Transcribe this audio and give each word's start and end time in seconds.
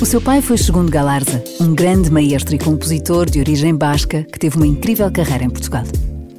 O 0.00 0.06
seu 0.06 0.20
pai 0.20 0.40
foi 0.40 0.56
Segundo 0.56 0.92
Galarza, 0.92 1.42
um 1.60 1.74
grande 1.74 2.08
maestro 2.08 2.54
e 2.54 2.58
compositor 2.58 3.28
de 3.28 3.40
origem 3.40 3.74
basca 3.74 4.22
que 4.22 4.38
teve 4.38 4.56
uma 4.56 4.66
incrível 4.66 5.10
carreira 5.10 5.42
em 5.42 5.50
Portugal. 5.50 5.82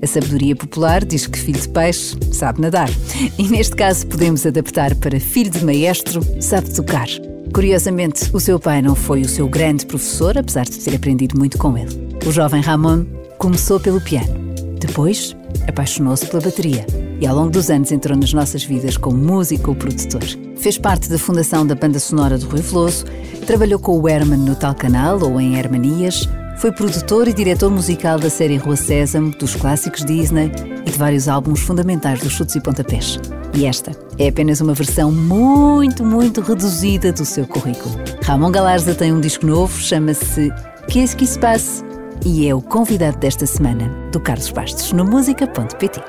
A 0.02 0.08
sabedoria 0.08 0.56
popular 0.56 1.04
diz 1.04 1.28
que 1.28 1.38
filho 1.38 1.60
de 1.60 1.68
peixe 1.68 2.16
sabe 2.32 2.62
nadar. 2.62 2.90
E 3.38 3.44
neste 3.50 3.76
caso 3.76 4.08
podemos 4.08 4.46
adaptar 4.46 4.96
para 4.96 5.20
filho 5.20 5.52
de 5.52 5.66
maestro 5.66 6.22
sabe 6.42 6.74
tocar. 6.74 7.08
Curiosamente, 7.54 8.30
o 8.32 8.40
seu 8.40 8.58
pai 8.62 8.82
não 8.82 8.96
foi 8.96 9.22
o 9.22 9.28
seu 9.28 9.50
grande 9.50 9.86
professor, 9.86 10.38
apesar 10.38 10.64
de 10.64 10.80
ter 10.80 10.96
aprendido 10.96 11.38
muito 11.38 11.58
com 11.58 11.78
ele. 11.78 12.18
O 12.26 12.32
jovem 12.32 12.62
Ramon 12.62 13.06
começou 13.38 13.78
pelo 13.78 14.00
piano. 14.00 14.54
Depois, 14.80 15.36
apaixonou-se 15.68 16.26
pela 16.28 16.42
bateria 16.42 16.86
e 17.20 17.28
ao 17.28 17.36
longo 17.36 17.50
dos 17.50 17.70
anos 17.70 17.92
entrou 17.92 18.18
nas 18.18 18.34
nossas 18.34 18.64
vidas 18.64 18.98
como 18.98 19.18
músico 19.18 19.72
ou 19.72 19.76
produtor. 19.76 20.24
Fez 20.58 20.78
parte 20.78 21.10
da 21.10 21.18
fundação 21.18 21.66
da 21.66 21.76
banda 21.76 22.00
sonora 22.00 22.38
do 22.38 22.48
Rui 22.48 22.62
Veloso, 22.62 23.06
trabalhou 23.46 23.80
com 23.80 24.00
o 24.00 24.08
Herman 24.08 24.40
no 24.40 24.56
Tal 24.56 24.76
Canal 24.76 25.22
ou 25.22 25.40
em 25.40 25.56
Hermanias, 25.58 26.28
foi 26.58 26.74
produtor 26.74 27.28
e 27.28 27.34
diretor 27.34 27.72
musical 27.72 28.20
da 28.20 28.30
série 28.30 28.58
Rua 28.58 28.76
Sésamo, 28.76 29.32
dos 29.32 29.56
clássicos 29.56 30.04
Disney 30.04 30.52
e 30.86 30.92
de 30.92 30.98
vários 30.98 31.30
álbuns 31.30 31.62
fundamentais 31.62 32.20
dos 32.20 32.34
Chutes 32.34 32.56
e 32.56 32.60
Pontapés. 32.60 33.18
E 33.54 33.66
esta 33.66 33.92
é 34.18 34.28
apenas 34.28 34.60
uma 34.60 34.74
versão 34.74 35.10
muito, 35.10 36.04
muito 36.04 36.42
reduzida 36.42 37.14
do 37.14 37.24
seu 37.24 37.48
currículo. 37.48 37.96
Ramon 38.24 38.52
Galarza 38.52 38.94
tem 38.94 39.14
um 39.14 39.22
disco 39.22 39.46
novo, 39.46 39.80
chama-se 39.80 40.52
Qu'est-ce 40.90 41.16
qui 41.16 41.26
se 41.26 41.40
passe? 41.40 41.84
E 42.26 42.48
é 42.48 42.54
o 42.54 42.62
convidado 42.62 43.18
desta 43.18 43.46
semana, 43.46 43.90
do 44.12 44.20
Carlos 44.20 44.52
Bastos, 44.52 44.92
no 44.92 45.06
música.pt. 45.06 46.02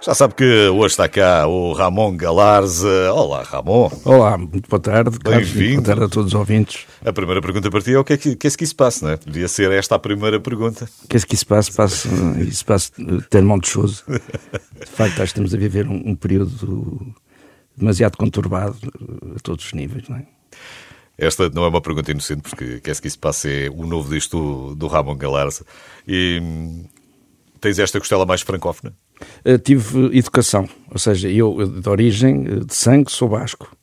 Já 0.00 0.14
sabe 0.14 0.34
que 0.34 0.44
hoje 0.44 0.92
está 0.92 1.08
cá 1.08 1.48
o 1.48 1.72
Ramon 1.72 2.16
Galarza. 2.16 3.12
Olá, 3.12 3.42
Ramon. 3.42 3.90
Olá, 4.04 4.38
muito 4.38 4.68
boa 4.68 4.78
tarde. 4.78 5.18
Bem-vindo. 5.22 5.82
Boa 5.82 5.86
tarde 5.86 6.04
a 6.04 6.08
todos 6.08 6.32
os 6.32 6.38
ouvintes. 6.38 6.86
A 7.04 7.12
primeira 7.12 7.42
pergunta 7.42 7.68
para 7.68 7.80
ti 7.80 7.94
é 7.94 7.98
o 7.98 8.04
que 8.04 8.12
é 8.12 8.16
que, 8.16 8.36
que, 8.36 8.46
é 8.46 8.50
que 8.50 8.66
se 8.66 8.74
passa, 8.74 9.04
não 9.04 9.12
é? 9.14 9.18
Devia 9.18 9.48
ser 9.48 9.72
esta 9.72 9.96
a 9.96 9.98
primeira 9.98 10.38
pergunta. 10.38 10.88
O 11.02 11.08
que 11.08 11.16
é 11.16 11.20
que 11.20 11.36
se 11.36 11.44
passa? 11.44 11.72
Passa, 11.72 12.08
isso 12.40 12.64
passa 12.64 12.92
de 12.96 13.68
choses. 13.68 14.04
De 14.06 14.86
facto, 14.86 15.14
acho 15.14 15.16
que 15.16 15.22
estamos 15.24 15.52
a 15.52 15.58
viver 15.58 15.88
um, 15.88 16.10
um 16.10 16.14
período 16.14 17.14
demasiado 17.76 18.16
conturbado 18.16 18.76
a 19.34 19.40
todos 19.40 19.64
os 19.64 19.72
níveis, 19.72 20.08
não 20.08 20.16
é? 20.16 20.26
Esta 21.18 21.50
não 21.50 21.64
é 21.64 21.68
uma 21.68 21.80
pergunta 21.80 22.12
inocente, 22.12 22.42
porque 22.42 22.80
quer-se 22.80 23.02
que 23.02 23.08
isso 23.08 23.18
passe 23.18 23.66
é 23.66 23.68
o 23.68 23.84
novo 23.84 24.14
disco 24.14 24.36
do, 24.36 24.76
do 24.76 24.86
Ramon 24.86 25.16
Galarza. 25.16 25.64
E 26.06 26.38
hum, 26.40 26.84
tens 27.60 27.80
esta 27.80 27.98
costela 27.98 28.24
mais 28.24 28.42
francófona? 28.42 28.94
Uh, 29.44 29.58
tive 29.58 30.16
educação, 30.16 30.68
ou 30.90 30.98
seja, 30.98 31.28
eu 31.28 31.66
de 31.66 31.88
origem, 31.88 32.64
de 32.64 32.74
sangue, 32.74 33.10
sou 33.10 33.28
basco. 33.28 33.74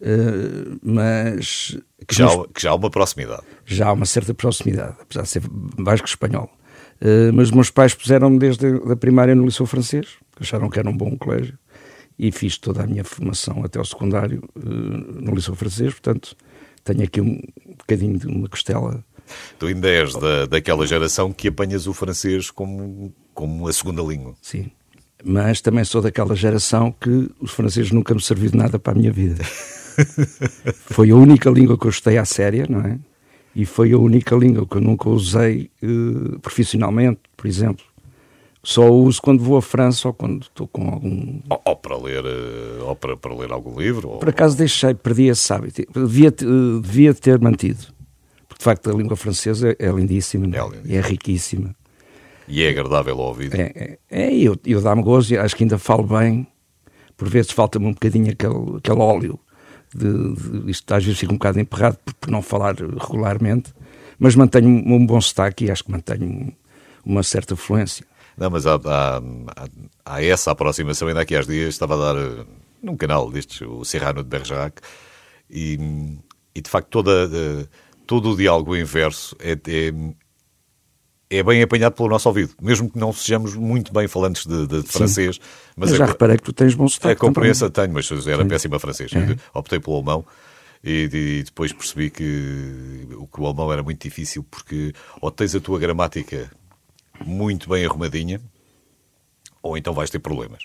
Uh, 0.00 0.78
mas. 0.82 1.76
Que 2.06 2.14
já, 2.14 2.28
que 2.54 2.62
já 2.62 2.70
há 2.70 2.74
uma 2.74 2.90
proximidade. 2.90 3.42
Já 3.64 3.88
há 3.88 3.92
uma 3.92 4.06
certa 4.06 4.32
proximidade, 4.32 4.96
apesar 5.00 5.22
de 5.22 5.28
ser 5.28 5.42
basco-espanhol. 5.48 6.50
Uh, 7.00 7.32
mas 7.32 7.48
os 7.48 7.54
meus 7.54 7.70
pais 7.70 7.94
puseram-me 7.94 8.38
desde 8.38 8.66
a 8.90 8.96
primária 8.96 9.34
no 9.34 9.44
Liceu 9.44 9.66
Francês, 9.66 10.08
acharam 10.40 10.68
que 10.70 10.78
era 10.78 10.88
um 10.88 10.96
bom 10.96 11.16
colégio, 11.16 11.58
e 12.18 12.32
fiz 12.32 12.58
toda 12.58 12.82
a 12.82 12.86
minha 12.86 13.04
formação 13.04 13.62
até 13.64 13.80
o 13.80 13.84
secundário 13.84 14.42
no 14.56 15.34
Liceu 15.34 15.54
Francês, 15.54 15.92
portanto 15.92 16.36
tenho 16.84 17.04
aqui 17.04 17.20
um 17.20 17.40
bocadinho 17.78 18.18
de 18.18 18.26
uma 18.26 18.48
costela. 18.48 19.04
Tu 19.58 19.66
ainda 19.66 19.88
és 19.88 20.14
da, 20.14 20.46
daquela 20.46 20.86
geração 20.86 21.32
que 21.32 21.48
apanhas 21.48 21.86
o 21.86 21.92
francês 21.92 22.50
como 22.50 23.12
como 23.38 23.68
a 23.68 23.72
segunda 23.72 24.02
língua. 24.02 24.34
Sim. 24.42 24.68
Mas 25.24 25.60
também 25.60 25.84
sou 25.84 26.02
daquela 26.02 26.34
geração 26.34 26.90
que 26.90 27.30
os 27.40 27.52
franceses 27.52 27.92
nunca 27.92 28.12
me 28.12 28.20
serviu 28.20 28.50
de 28.50 28.56
nada 28.56 28.80
para 28.80 28.94
a 28.94 28.96
minha 28.96 29.12
vida. 29.12 29.44
foi 30.90 31.12
a 31.12 31.14
única 31.14 31.48
língua 31.48 31.78
que 31.78 31.86
eu 31.86 31.90
estudei 31.90 32.18
à 32.18 32.24
séria, 32.24 32.66
não 32.68 32.80
é? 32.80 32.98
E 33.54 33.64
foi 33.64 33.92
a 33.92 33.96
única 33.96 34.34
língua 34.34 34.66
que 34.66 34.76
eu 34.76 34.80
nunca 34.80 35.08
usei 35.08 35.70
uh, 35.84 36.40
profissionalmente, 36.40 37.20
por 37.36 37.46
exemplo. 37.46 37.84
Só 38.60 38.90
uso 38.90 39.22
quando 39.22 39.40
vou 39.40 39.56
à 39.56 39.62
França 39.62 40.08
ou 40.08 40.14
quando 40.14 40.42
estou 40.42 40.66
com 40.66 40.90
algum. 40.90 41.40
Ou, 41.48 41.62
ou 41.64 41.76
para 41.76 41.96
ler, 41.96 42.24
ou 42.82 42.96
para, 42.96 43.16
para, 43.16 43.34
ler 43.36 43.52
algum 43.52 43.78
livro. 43.78 44.08
Ou... 44.08 44.18
Por 44.18 44.30
acaso 44.30 44.56
deixei, 44.56 44.94
perdi 44.94 45.28
esse 45.28 45.52
hábito. 45.52 45.82
Devia, 45.92 46.34
uh, 46.42 46.80
devia 46.80 47.14
ter 47.14 47.38
mantido. 47.38 47.86
Porque 48.48 48.58
de 48.58 48.64
facto 48.64 48.90
a 48.90 48.94
língua 48.94 49.16
francesa 49.16 49.76
é 49.78 49.88
lindíssima, 49.92 50.46
é, 50.46 50.60
lindíssima. 50.60 50.96
é 50.96 51.00
riquíssima. 51.00 51.78
E 52.48 52.62
é 52.62 52.70
agradável 52.70 53.14
ao 53.20 53.28
ouvido. 53.28 53.54
É, 53.54 53.72
é, 53.74 53.98
é 54.10 54.34
eu, 54.34 54.58
eu 54.64 54.80
dá-me 54.80 55.02
gozo 55.02 55.34
e 55.34 55.38
acho 55.38 55.54
que 55.54 55.64
ainda 55.64 55.78
falo 55.78 56.02
bem. 56.02 56.46
Por 57.16 57.28
vezes 57.28 57.50
falta-me 57.50 57.86
um 57.86 57.92
bocadinho 57.92 58.30
aquele, 58.30 58.78
aquele 58.78 59.00
óleo. 59.00 59.38
De, 59.94 60.34
de, 60.34 60.70
isto 60.70 60.92
às 60.92 61.04
vezes 61.04 61.18
fica 61.18 61.32
um 61.32 61.36
bocado 61.36 61.60
emperrado 61.60 61.98
por, 62.04 62.14
por 62.14 62.30
não 62.30 62.42
falar 62.42 62.74
regularmente, 62.76 63.72
mas 64.18 64.34
mantenho 64.34 64.68
um 64.68 65.06
bom 65.06 65.20
sotaque 65.20 65.64
e 65.64 65.70
acho 65.70 65.84
que 65.84 65.90
mantenho 65.90 66.52
uma 67.04 67.22
certa 67.22 67.56
fluência. 67.56 68.04
Não, 68.36 68.50
mas 68.50 68.66
há, 68.66 68.74
há, 68.76 69.22
há, 70.04 70.22
essa 70.22 70.50
aproximação. 70.52 71.08
Ainda 71.08 71.22
aqui 71.22 71.34
há 71.34 71.40
dias 71.40 71.70
estava 71.70 71.94
a 71.94 72.12
dar 72.12 72.16
uh, 72.16 72.46
num 72.82 72.96
canal 72.96 73.30
destes, 73.30 73.60
o 73.62 73.84
Serrano 73.84 74.22
de 74.22 74.28
Bergerac, 74.28 74.80
e, 75.50 75.78
e 76.54 76.60
de 76.60 76.70
facto 76.70 76.88
toda, 76.88 77.26
uh, 77.26 77.68
todo 78.06 78.30
o 78.30 78.36
diálogo 78.36 78.76
inverso 78.76 79.34
é, 79.40 79.52
é 79.52 79.92
é 81.30 81.42
bem 81.42 81.62
apanhado 81.62 81.92
pelo 81.92 82.08
nosso 82.08 82.28
ouvido, 82.28 82.54
mesmo 82.60 82.90
que 82.90 82.98
não 82.98 83.12
sejamos 83.12 83.54
muito 83.54 83.92
bem 83.92 84.08
falantes 84.08 84.46
de, 84.46 84.66
de, 84.66 84.82
francês. 84.82 85.38
Mas 85.76 85.90
já 85.90 86.04
a, 86.04 86.08
reparei 86.08 86.36
que 86.36 86.42
tu 86.42 86.52
tens 86.52 86.74
bom 86.74 86.88
sotaque. 86.88 87.12
A 87.12 87.16
compreensão 87.16 87.70
tenho, 87.70 87.92
mas 87.92 88.10
era 88.26 88.42
Sim. 88.42 88.48
péssima 88.48 88.78
francês. 88.78 89.12
É. 89.12 89.36
Optei 89.52 89.78
pelo 89.78 89.96
alemão 89.96 90.24
e, 90.82 91.08
e, 91.12 91.42
depois 91.42 91.72
percebi 91.72 92.10
que 92.10 93.06
o, 93.16 93.26
que 93.26 93.40
o 93.40 93.46
alemão 93.46 93.72
era 93.72 93.82
muito 93.82 94.02
difícil 94.02 94.44
porque 94.50 94.94
ou 95.20 95.30
tens 95.30 95.54
a 95.54 95.60
tua 95.60 95.78
gramática 95.78 96.50
muito 97.24 97.68
bem 97.68 97.84
arrumadinha 97.84 98.40
ou 99.62 99.76
então 99.76 99.92
vais 99.92 100.08
ter 100.08 100.18
problemas. 100.18 100.62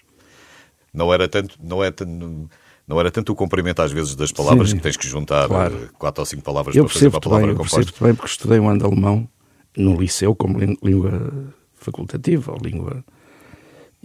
Não 0.93 1.11
era 1.13 1.27
tanto, 1.27 1.57
não 1.61 1.83
é 1.83 1.91
tanto, 1.91 2.49
não 2.87 2.99
era 2.99 3.11
tanto 3.11 3.33
o 3.33 3.35
comprimento 3.35 3.81
às 3.81 3.91
vezes 3.91 4.15
das 4.15 4.31
palavras 4.31 4.69
Sim, 4.69 4.77
que 4.77 4.83
tens 4.83 4.95
que 4.95 5.07
juntar 5.07 5.47
claro. 5.47 5.75
Eh, 5.83 5.89
quatro 5.97 6.21
ou 6.21 6.25
cinco 6.25 6.43
palavras 6.43 6.75
eu 6.75 6.85
para 6.85 6.93
fazer 6.93 7.07
uma 7.07 7.19
palavra 7.19 7.47
bem, 7.47 7.55
composta. 7.55 7.79
Eu 7.79 7.85
percebo 7.85 8.05
bem 8.05 8.15
porque 8.15 8.31
estudei 8.31 8.59
um 8.59 8.69
ano 8.69 8.79
de 8.79 8.85
alemão 8.85 9.27
no 9.77 9.99
liceu 9.99 10.35
como 10.35 10.59
língua 10.59 11.53
facultativa 11.73 12.51
ou 12.51 12.57
língua. 12.59 13.03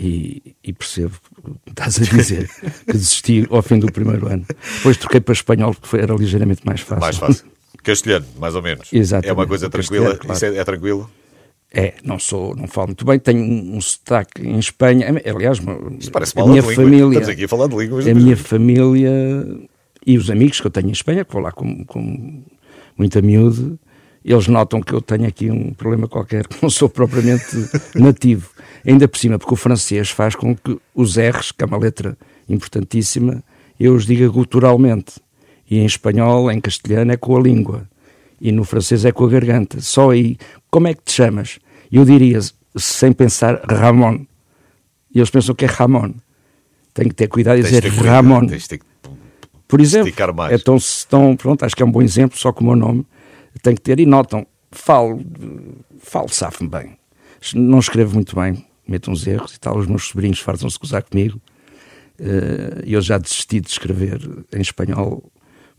E, 0.00 0.54
e, 0.62 0.72
percebo 0.72 1.16
o 1.42 1.54
que 1.54 1.70
estás 1.70 2.00
a 2.00 2.04
dizer, 2.04 2.48
que 2.86 2.92
desisti 2.92 3.46
ao 3.50 3.60
fim 3.62 3.80
do 3.80 3.90
primeiro 3.90 4.28
ano. 4.28 4.46
Depois 4.76 4.96
troquei 4.96 5.20
para 5.20 5.32
espanhol 5.32 5.74
porque 5.74 5.96
era 5.96 6.14
ligeiramente 6.14 6.64
mais 6.64 6.80
fácil. 6.82 7.00
Mais 7.00 7.16
fácil. 7.16 7.46
Castelhano, 7.82 8.26
mais 8.38 8.54
ou 8.54 8.62
menos. 8.62 8.92
Exatamente. 8.92 9.28
É 9.28 9.32
uma 9.32 9.46
coisa 9.46 9.68
tranquila? 9.68 10.16
Claro. 10.16 10.44
É, 10.44 10.56
é, 10.56 10.64
tranquilo? 10.64 11.10
É, 11.72 11.94
não 12.04 12.18
sou, 12.18 12.54
não 12.54 12.68
falo 12.68 12.88
muito 12.88 13.04
bem, 13.04 13.18
tenho 13.18 13.42
um, 13.42 13.80
sotaque 13.80 14.40
em 14.40 14.58
Espanha. 14.58 15.06
Aliás, 15.08 15.60
Isso 15.98 16.12
parece 16.12 16.38
a 16.38 16.46
minha 16.46 16.62
família. 16.62 17.04
Estamos 17.06 17.28
aqui 17.28 17.44
a 17.44 17.48
falar 17.48 17.66
de 17.66 17.76
línguas. 17.76 18.06
A 18.06 18.14
minha 18.14 18.36
família 18.36 19.10
e 20.06 20.16
os 20.16 20.30
amigos 20.30 20.60
que 20.60 20.66
eu 20.66 20.70
tenho 20.70 20.88
em 20.88 20.92
Espanha, 20.92 21.24
que 21.24 21.32
vou 21.32 21.42
lá 21.42 21.52
com, 21.52 21.84
com 21.84 22.42
muita 22.96 23.20
miúde, 23.20 23.78
eles 24.32 24.46
notam 24.46 24.82
que 24.82 24.92
eu 24.92 25.00
tenho 25.00 25.26
aqui 25.26 25.50
um 25.50 25.72
problema 25.72 26.06
qualquer, 26.06 26.46
que 26.48 26.62
não 26.62 26.68
sou 26.68 26.88
propriamente 26.88 27.56
nativo. 27.94 28.50
Ainda 28.86 29.08
por 29.08 29.18
cima, 29.18 29.38
porque 29.38 29.54
o 29.54 29.56
francês 29.56 30.10
faz 30.10 30.34
com 30.34 30.54
que 30.54 30.78
os 30.94 31.16
R's, 31.16 31.50
que 31.50 31.64
é 31.64 31.66
uma 31.66 31.78
letra 31.78 32.16
importantíssima, 32.48 33.42
eu 33.80 33.94
os 33.94 34.04
diga 34.04 34.28
guturalmente. 34.28 35.14
E 35.70 35.78
em 35.78 35.86
espanhol, 35.86 36.50
em 36.50 36.60
castelhano, 36.60 37.12
é 37.12 37.16
com 37.16 37.36
a 37.36 37.40
língua. 37.40 37.88
E 38.40 38.52
no 38.52 38.64
francês 38.64 39.04
é 39.04 39.12
com 39.12 39.24
a 39.24 39.28
garganta. 39.28 39.80
Só 39.80 40.10
aí, 40.10 40.36
como 40.70 40.88
é 40.88 40.94
que 40.94 41.02
te 41.02 41.12
chamas? 41.12 41.58
Eu 41.90 42.04
diria, 42.04 42.38
sem 42.76 43.12
pensar, 43.12 43.60
Ramon. 43.68 44.26
E 45.14 45.18
eles 45.18 45.30
pensam 45.30 45.54
que 45.54 45.64
é 45.64 45.68
Ramon. 45.68 46.12
Tenho 46.94 47.08
que 47.08 47.14
ter 47.14 47.28
cuidado 47.28 47.58
e 47.58 47.62
dizer 47.62 47.84
Ramon. 47.86 48.46
Por 49.66 49.80
exemplo, 49.80 50.12
é 50.50 50.56
tão, 50.56 50.78
tão, 51.08 51.36
pronto, 51.36 51.64
acho 51.64 51.76
que 51.76 51.82
é 51.82 51.86
um 51.86 51.90
bom 51.90 52.00
exemplo, 52.00 52.38
só 52.38 52.52
com 52.52 52.64
o 52.64 52.66
meu 52.68 52.76
nome 52.76 53.04
tem 53.62 53.74
que 53.74 53.80
ter, 53.80 53.98
e 54.00 54.06
notam, 54.06 54.46
falo, 54.70 55.20
falo 55.98 56.28
safo-me 56.28 56.68
bem. 56.68 56.98
Não 57.54 57.78
escrevo 57.78 58.14
muito 58.14 58.34
bem, 58.34 58.66
meto 58.86 59.10
uns 59.10 59.26
erros 59.26 59.54
e 59.54 59.60
tal, 59.60 59.76
os 59.76 59.86
meus 59.86 60.08
sobrinhos 60.08 60.40
fartam-se 60.40 60.78
gozar 60.78 61.02
comigo. 61.02 61.40
Uh, 62.20 62.82
eu 62.84 63.00
já 63.00 63.16
desisti 63.16 63.60
de 63.60 63.68
escrever 63.68 64.20
em 64.52 64.60
espanhol, 64.60 65.30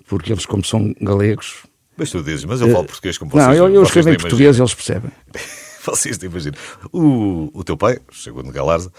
porque 0.08 0.32
eles, 0.32 0.46
como 0.46 0.64
são 0.64 0.94
galegos... 1.02 1.66
Mas 1.98 2.12
tu 2.12 2.24
dizes, 2.24 2.46
mas 2.46 2.62
eu 2.62 2.70
falo 2.70 2.84
uh, 2.84 2.88
português 2.88 3.18
como 3.18 3.32
vocês. 3.32 3.46
Não, 3.46 3.54
eu, 3.54 3.68
eu 3.74 3.84
escrevo 3.84 4.10
em 4.10 4.18
português 4.18 4.58
e 4.58 4.62
eles 4.62 4.74
percebem. 4.74 5.12
vocês 5.86 6.18
não 6.18 6.30
imaginam. 6.30 6.58
O, 6.94 7.50
o 7.54 7.64
teu 7.64 7.76
pai, 7.76 8.00
segundo 8.14 8.52
Galarza, 8.52 8.92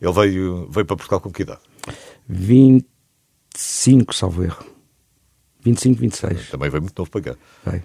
ele 0.00 0.12
veio, 0.12 0.68
veio 0.70 0.84
para 0.84 0.96
Portugal 0.96 1.20
com 1.20 1.30
que 1.30 1.42
idade? 1.42 1.60
25, 2.28 4.14
salvo 4.14 4.44
erro. 4.44 4.64
25, 5.64 6.00
26. 6.00 6.50
Também 6.50 6.68
veio 6.68 6.82
muito 6.82 6.98
novo 6.98 7.10
para 7.10 7.20
cá. 7.20 7.36
Vai. 7.64 7.84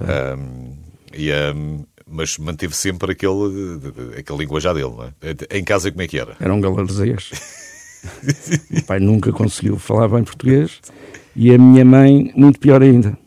Um, 0.00 0.76
e, 1.14 1.30
um, 1.32 1.84
mas 2.08 2.38
manteve 2.38 2.74
sempre 2.74 3.12
aquele, 3.12 3.80
aquele 4.18 4.38
linguajar 4.38 4.74
dele, 4.74 4.90
não 4.90 5.04
é? 5.04 5.58
Em 5.58 5.64
casa, 5.64 5.90
como 5.90 6.02
é 6.02 6.06
que 6.06 6.18
era? 6.18 6.36
Era 6.38 6.52
um 6.54 6.60
o 8.78 8.84
pai 8.84 9.00
nunca 9.00 9.32
conseguiu 9.32 9.78
falar 9.78 10.08
bem 10.08 10.22
português 10.22 10.80
e 11.34 11.52
a 11.52 11.58
minha 11.58 11.84
mãe, 11.84 12.32
muito 12.36 12.60
pior 12.60 12.82
ainda. 12.82 13.18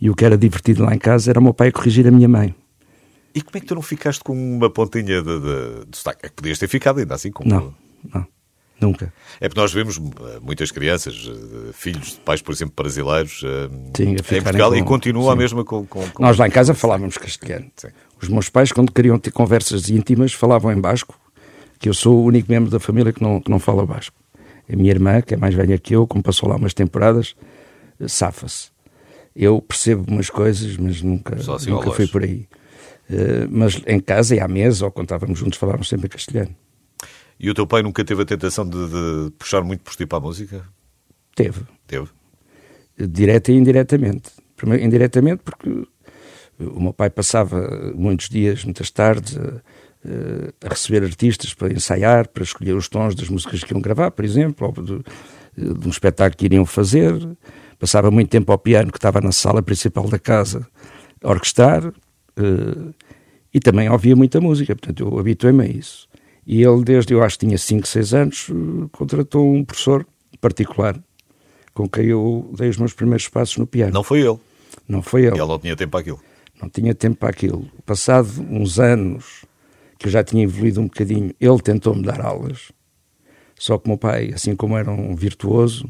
E 0.00 0.08
o 0.08 0.14
que 0.14 0.24
era 0.24 0.38
divertido 0.38 0.84
lá 0.84 0.94
em 0.94 0.98
casa 0.98 1.30
era 1.30 1.40
o 1.40 1.42
meu 1.42 1.52
pai 1.52 1.70
corrigir 1.70 2.06
a 2.06 2.10
minha 2.10 2.28
mãe. 2.28 2.54
E 3.34 3.42
como 3.42 3.56
é 3.56 3.60
que 3.60 3.66
tu 3.66 3.74
não 3.74 3.82
ficaste 3.82 4.24
com 4.24 4.32
uma 4.32 4.70
pontinha 4.70 5.22
de, 5.22 5.40
de, 5.40 5.86
de 5.88 5.96
sotaque? 5.96 6.26
É 6.26 6.28
que 6.28 6.34
podias 6.36 6.58
ter 6.58 6.68
ficado 6.68 6.98
ainda 6.98 7.14
assim 7.14 7.30
com 7.30 7.46
Não, 7.46 7.74
não, 8.12 8.26
nunca. 8.80 9.12
É 9.40 9.48
porque 9.48 9.60
nós 9.60 9.72
vemos 9.72 9.98
eh, 9.98 10.38
muitas 10.40 10.70
crianças, 10.70 11.28
eh, 11.28 11.70
filhos 11.72 12.12
de 12.12 12.16
pais, 12.20 12.40
por 12.42 12.52
exemplo, 12.52 12.74
brasileiros, 12.76 13.40
Sim, 13.96 14.16
em 14.16 14.42
Portugal 14.42 14.74
e 14.76 14.80
com- 14.80 14.86
continua 14.86 15.24
sim. 15.24 15.30
a 15.30 15.36
mesma 15.36 15.64
com, 15.64 15.86
com- 15.86 16.08
com- 16.10 16.22
Nós 16.22 16.36
lá 16.38 16.46
em 16.46 16.50
casa 16.50 16.74
falávamos 16.74 17.16
castelhano. 17.18 17.70
Sim. 17.76 17.88
Os 18.20 18.28
meus 18.28 18.48
pais, 18.48 18.70
quando 18.72 18.92
queriam 18.92 19.18
ter 19.18 19.30
conversas 19.30 19.88
íntimas, 19.88 20.32
falavam 20.32 20.72
em 20.72 20.80
basco, 20.80 21.18
que 21.78 21.88
eu 21.88 21.94
sou 21.94 22.16
o 22.18 22.24
único 22.24 22.50
membro 22.50 22.70
da 22.70 22.78
família 22.78 23.12
que 23.12 23.22
não, 23.22 23.40
que 23.40 23.50
não 23.50 23.58
fala 23.58 23.86
basco. 23.86 24.14
A 24.72 24.76
minha 24.76 24.90
irmã, 24.90 25.20
que 25.22 25.34
é 25.34 25.36
mais 25.36 25.54
velha 25.54 25.78
que 25.78 25.94
eu, 25.96 26.06
como 26.06 26.22
passou 26.22 26.48
lá 26.48 26.56
umas 26.56 26.74
temporadas, 26.74 27.34
eh, 28.00 28.06
safa-se. 28.08 28.68
Eu 29.34 29.60
percebo 29.62 30.04
umas 30.10 30.28
coisas, 30.28 30.76
mas 30.76 31.00
nunca, 31.02 31.36
assim 31.36 31.70
nunca 31.70 31.90
fui 31.92 32.06
por 32.06 32.22
aí. 32.22 32.46
Mas 33.50 33.80
em 33.86 33.98
casa 34.00 34.34
e 34.36 34.40
à 34.40 34.46
mesa, 34.46 34.84
ou 34.84 34.90
quando 34.90 35.06
estávamos 35.06 35.38
juntos, 35.38 35.58
falávamos 35.58 35.88
sempre 35.88 36.06
em 36.06 36.10
castelhano. 36.10 36.54
E 37.40 37.48
o 37.48 37.54
teu 37.54 37.66
pai 37.66 37.82
nunca 37.82 38.04
teve 38.04 38.20
a 38.20 38.26
tentação 38.26 38.68
de, 38.68 38.76
de 38.76 39.30
puxar 39.38 39.64
muito 39.64 39.80
por 39.80 39.96
ti 39.96 40.04
para 40.04 40.18
a 40.18 40.20
música? 40.20 40.62
Teve. 41.34 41.62
Teve. 41.86 42.08
direta 42.98 43.50
e 43.50 43.56
indiretamente. 43.56 44.30
Primeiro, 44.54 44.84
indiretamente 44.84 45.42
porque 45.42 45.86
o 46.58 46.78
meu 46.78 46.92
pai 46.92 47.08
passava 47.08 47.94
muitos 47.94 48.28
dias, 48.28 48.62
muitas 48.62 48.90
tardes, 48.90 49.38
a, 49.38 50.66
a 50.66 50.68
receber 50.68 51.02
artistas 51.02 51.54
para 51.54 51.72
ensaiar, 51.72 52.28
para 52.28 52.42
escolher 52.42 52.74
os 52.74 52.90
tons 52.90 53.14
das 53.14 53.30
músicas 53.30 53.64
que 53.64 53.72
iam 53.72 53.80
gravar, 53.80 54.10
por 54.10 54.22
exemplo, 54.22 54.66
ou 54.76 54.84
de, 54.84 54.98
de 55.56 55.86
um 55.86 55.90
espetáculo 55.90 56.36
que 56.36 56.44
iriam 56.44 56.66
fazer. 56.66 57.14
Passava 57.78 58.10
muito 58.10 58.28
tempo 58.28 58.52
ao 58.52 58.58
piano, 58.58 58.92
que 58.92 58.98
estava 58.98 59.18
na 59.22 59.32
sala 59.32 59.62
principal 59.62 60.06
da 60.10 60.18
casa, 60.18 60.68
a 61.24 61.30
orquestrar, 61.30 61.90
eh, 62.36 62.92
e 63.54 63.58
também 63.60 63.88
ouvia 63.88 64.14
muita 64.14 64.42
música, 64.42 64.76
portanto 64.76 65.00
eu 65.00 65.18
habituei-me 65.18 65.64
a 65.64 65.66
isso. 65.66 66.09
E 66.52 66.62
ele, 66.64 66.82
desde 66.82 67.14
eu 67.14 67.22
acho 67.22 67.38
que 67.38 67.46
tinha 67.46 67.56
5, 67.56 67.86
6 67.86 68.12
anos, 68.14 68.48
eh, 68.50 68.88
contratou 68.90 69.54
um 69.54 69.64
professor 69.64 70.04
particular 70.40 70.98
com 71.72 71.88
quem 71.88 72.06
eu 72.06 72.50
dei 72.58 72.68
os 72.68 72.76
meus 72.76 72.92
primeiros 72.92 73.28
passos 73.28 73.56
no 73.56 73.66
piano. 73.68 73.92
Não 73.92 74.02
foi 74.02 74.20
ele. 74.22 74.38
Não 74.88 75.00
foi 75.00 75.22
E 75.22 75.26
ele. 75.26 75.36
ele 75.38 75.46
não 75.46 75.58
tinha 75.60 75.76
tempo 75.76 75.90
para 75.92 76.00
aquilo. 76.00 76.20
Não 76.60 76.68
tinha 76.68 76.92
tempo 76.94 77.16
para 77.18 77.28
aquilo. 77.30 77.68
Passado 77.86 78.28
uns 78.50 78.80
anos 78.80 79.44
que 79.96 80.08
eu 80.08 80.10
já 80.10 80.24
tinha 80.24 80.42
evoluído 80.42 80.80
um 80.80 80.84
bocadinho, 80.84 81.32
ele 81.40 81.60
tentou-me 81.60 82.02
dar 82.02 82.20
aulas. 82.20 82.72
Só 83.56 83.78
que 83.78 83.84
o 83.86 83.88
meu 83.90 83.98
pai, 83.98 84.32
assim 84.34 84.56
como 84.56 84.76
era 84.76 84.90
um 84.90 85.14
virtuoso, 85.14 85.88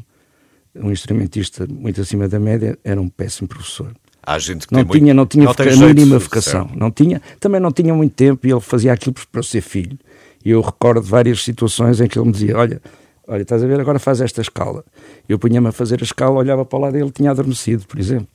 um 0.75 0.91
instrumentista 0.91 1.65
muito 1.67 2.01
acima 2.01 2.27
da 2.27 2.39
média, 2.39 2.77
era 2.83 3.01
um 3.01 3.09
péssimo 3.09 3.47
professor. 3.47 3.93
Há 4.21 4.37
gente 4.37 4.67
que 4.67 4.73
Não 4.73 4.81
tem 4.81 4.87
muito- 4.87 4.99
tinha, 5.01 5.13
não 5.15 5.25
tinha 5.25 5.45
não 5.45 5.51
voca- 5.53 5.75
mínima 5.87 6.19
vocação. 6.19 6.67
certo. 6.67 6.77
Não 6.79 6.91
tinha, 6.91 7.19
também 7.39 7.59
não 7.59 7.71
tinha 7.71 7.93
muito 7.95 8.13
tempo 8.13 8.45
e 8.45 8.51
ele 8.51 8.59
fazia 8.61 8.93
aquilo 8.93 9.15
para 9.31 9.41
ser 9.41 9.61
filho. 9.61 9.97
E 10.43 10.51
eu 10.51 10.61
recordo 10.61 11.01
várias 11.01 11.43
situações 11.43 11.99
em 12.01 12.07
que 12.07 12.17
ele 12.17 12.25
me 12.27 12.31
dizia: 12.31 12.57
Olha, 12.57 12.81
olha, 13.27 13.41
estás 13.41 13.63
a 13.63 13.67
ver, 13.67 13.79
agora 13.79 13.99
faz 13.99 14.21
esta 14.21 14.41
escala. 14.41 14.83
Eu 15.27 15.37
punha-me 15.39 15.67
a 15.67 15.71
fazer 15.71 15.99
a 16.01 16.03
escala, 16.03 16.35
olhava 16.37 16.65
para 16.65 16.77
o 16.77 16.81
lado 16.81 16.97
e 16.97 17.01
ele 17.01 17.11
tinha 17.11 17.31
adormecido, 17.31 17.85
por 17.87 17.99
exemplo. 17.99 18.27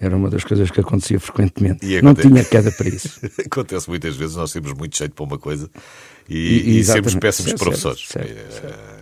Era 0.00 0.16
uma 0.16 0.28
das 0.28 0.42
coisas 0.42 0.68
que 0.68 0.80
acontecia 0.80 1.20
frequentemente. 1.20 1.86
E 1.86 2.02
não 2.02 2.10
acontece. 2.10 2.28
tinha 2.28 2.44
queda 2.44 2.72
para 2.72 2.88
isso. 2.88 3.20
Acontece 3.46 3.88
muitas 3.88 4.16
vezes, 4.16 4.34
nós 4.34 4.50
temos 4.52 4.72
muito 4.72 4.98
jeito 4.98 5.14
para 5.14 5.24
uma 5.24 5.38
coisa 5.38 5.70
e, 6.28 6.34
E- 6.36 6.70
e, 6.74 6.78
exatamente. 6.78 7.10
sermos 7.10 7.14
péssimos 7.20 7.50
Certo, 7.50 7.62
professores. 7.62 8.08
certo, 8.08 8.28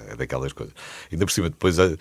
É, 0.09 0.13
é 0.13 0.17
daquelas 0.17 0.53
coisas. 0.53 0.75
Ainda 1.11 1.25
por 1.25 1.33
cima, 1.33 1.49
depois, 1.49 1.79
eh, 1.79 1.97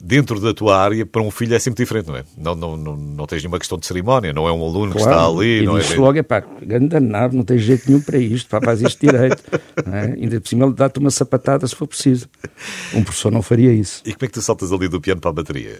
dentro 0.00 0.40
da 0.40 0.54
tua 0.54 0.76
área, 0.78 1.04
para 1.04 1.20
um 1.20 1.30
filho 1.30 1.54
é 1.54 1.58
sempre 1.58 1.84
diferente, 1.84 2.06
não 2.08 2.16
é? 2.16 2.24
Não, 2.36 2.54
não, 2.54 2.76
não, 2.76 2.96
não 2.96 3.26
tens 3.26 3.42
nenhuma 3.42 3.58
questão 3.58 3.78
de 3.78 3.86
cerimónia, 3.86 4.32
não 4.32 4.48
é 4.48 4.52
um 4.52 4.62
aluno 4.64 4.92
que 4.92 4.98
está 4.98 5.26
ali. 5.26 5.62
e 5.62 5.66
não 5.66 5.76
é... 5.76 5.80
disse 5.80 5.96
logo: 5.96 6.18
é 6.18 6.22
pá, 6.22 6.40
grande 6.40 6.98
nave, 6.98 7.36
não 7.36 7.44
tens 7.44 7.62
jeito 7.62 7.86
nenhum 7.86 8.00
para 8.00 8.18
isto, 8.18 8.48
pá, 8.48 8.60
faz 8.60 8.80
isto 8.80 8.98
direito. 9.00 9.42
é? 9.92 10.12
Ainda 10.14 10.40
por 10.40 10.48
cima 10.48 10.64
ele 10.66 10.74
dá-te 10.74 10.98
uma 10.98 11.10
sapatada 11.10 11.66
se 11.66 11.76
for 11.76 11.86
preciso. 11.86 12.28
Um 12.94 13.02
professor 13.04 13.30
não 13.30 13.42
faria 13.42 13.72
isso. 13.72 14.02
E 14.06 14.12
como 14.14 14.24
é 14.24 14.28
que 14.28 14.32
tu 14.34 14.42
saltas 14.42 14.72
ali 14.72 14.88
do 14.88 15.00
piano 15.00 15.20
para 15.20 15.30
a 15.30 15.34
bateria? 15.34 15.78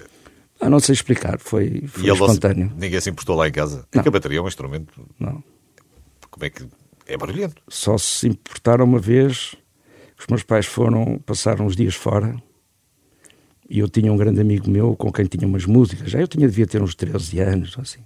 Ah, 0.60 0.68
não 0.68 0.78
sei 0.78 0.92
explicar, 0.92 1.38
foi, 1.38 1.84
foi 1.86 2.04
e 2.04 2.06
não 2.08 2.16
se- 2.16 2.22
espontâneo. 2.22 2.70
ninguém 2.76 3.00
se 3.00 3.08
importou 3.08 3.34
lá 3.34 3.48
em 3.48 3.52
casa? 3.52 3.86
É 3.92 3.96
Não. 3.96 4.02
que 4.02 4.08
a 4.10 4.12
bateria 4.12 4.38
é 4.38 4.42
um 4.42 4.48
instrumento. 4.48 4.92
Não. 5.18 5.42
Como 6.30 6.44
é 6.44 6.50
que. 6.50 6.64
É 7.06 7.16
barulhento. 7.16 7.60
Só 7.68 7.96
se 7.96 8.28
importaram 8.28 8.84
uma 8.84 8.98
vez, 8.98 9.56
os 10.18 10.26
meus 10.28 10.42
pais 10.42 10.66
foram 10.66 11.18
passar 11.24 11.60
uns 11.60 11.74
dias 11.74 11.94
fora 11.94 12.36
e 13.70 13.78
eu 13.78 13.88
tinha 13.88 14.12
um 14.12 14.16
grande 14.16 14.40
amigo 14.40 14.68
meu 14.68 14.96
com 14.96 15.12
quem 15.12 15.24
tinha 15.26 15.46
umas 15.46 15.64
músicas, 15.64 16.10
já 16.10 16.20
eu 16.20 16.26
tinha, 16.26 16.48
devia 16.48 16.66
ter 16.66 16.82
uns 16.82 16.96
13 16.96 17.38
anos, 17.38 17.76
assim. 17.78 18.00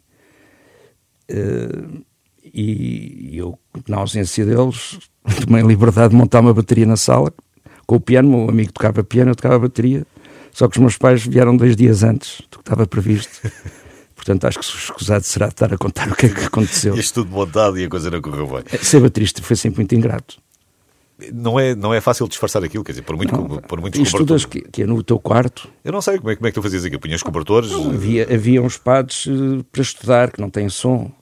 Eh, 1.27 2.03
e 2.53 3.39
eu, 3.39 3.59
na 3.89 3.97
ausência 3.97 4.45
deles, 4.45 4.99
tomei 5.47 5.63
a 5.63 5.67
liberdade 5.67 6.11
de 6.11 6.17
montar 6.17 6.41
uma 6.41 6.53
bateria 6.53 6.85
na 6.85 6.97
sala 6.97 7.33
com 7.87 7.97
o 7.97 8.01
piano, 8.01 8.29
o 8.29 8.41
meu 8.43 8.51
amigo 8.51 8.73
tocava 8.73 9.03
piano, 9.03 9.31
eu 9.31 9.35
tocava 9.35 9.59
bateria, 9.59 10.07
só 10.53 10.69
que 10.69 10.77
os 10.77 10.81
meus 10.81 10.99
pais 10.99 11.27
vieram 11.27 11.57
dois 11.57 11.75
dias 11.75 12.03
antes 12.03 12.43
do 12.51 12.59
que 12.59 12.63
estava 12.63 12.87
previsto. 12.87 13.51
Portanto, 14.15 14.47
acho 14.47 14.59
que 14.59 14.65
escusado 14.65 15.25
será 15.25 15.49
estar 15.49 15.73
a 15.73 15.77
contar 15.77 16.11
o 16.11 16.15
que 16.15 16.27
é 16.27 16.29
que 16.29 16.45
aconteceu. 16.45 16.95
Isto 16.95 17.25
tudo 17.25 17.35
montado 17.35 17.79
e 17.79 17.85
a 17.85 17.89
coisa 17.89 18.11
não 18.11 18.23
correu 18.23 18.47
bem. 18.47 18.63
Ser 18.81 19.01
baterista 19.01 19.43
foi 19.43 19.57
sempre 19.57 19.81
muito 19.81 19.95
ingrato. 19.95 20.39
Não 21.33 21.61
é, 21.61 21.75
não 21.77 21.95
é 21.95 22.01
fácil 22.01 22.27
disfarçar 22.27 22.65
aquilo, 22.65 22.83
quer 22.83 22.91
dizer, 22.93 23.03
por, 23.03 23.17
muito, 23.17 23.33
Não, 23.37 23.47
por 23.63 23.81
muitos 23.81 24.01
e 24.01 24.03
estudas 24.03 24.45
cobertores. 24.45 24.67
que, 24.67 24.73
que 24.73 24.83
é 24.83 24.87
no 24.87 25.01
teu 25.03 25.19
quarto. 25.19 25.69
Eu 25.85 25.93
não 25.93 26.03
sei 26.03 26.19
como 26.19 26.31
é, 26.31 26.37
como 26.37 26.47
é 26.49 26.51
que 26.51 26.55
tu 26.57 26.63
fazias 26.63 26.85
aquilo. 26.85 27.01
Punhas 27.01 27.23
cobertores. 27.23 27.71
Havia, 27.73 28.25
havia 28.35 28.61
uns 28.61 28.77
pads 28.77 29.27
eh, 29.29 29.65
para 29.71 29.81
estudar 29.83 30.33
que 30.33 30.41
não 30.41 30.51
têm 30.51 30.69
som. 30.69 31.13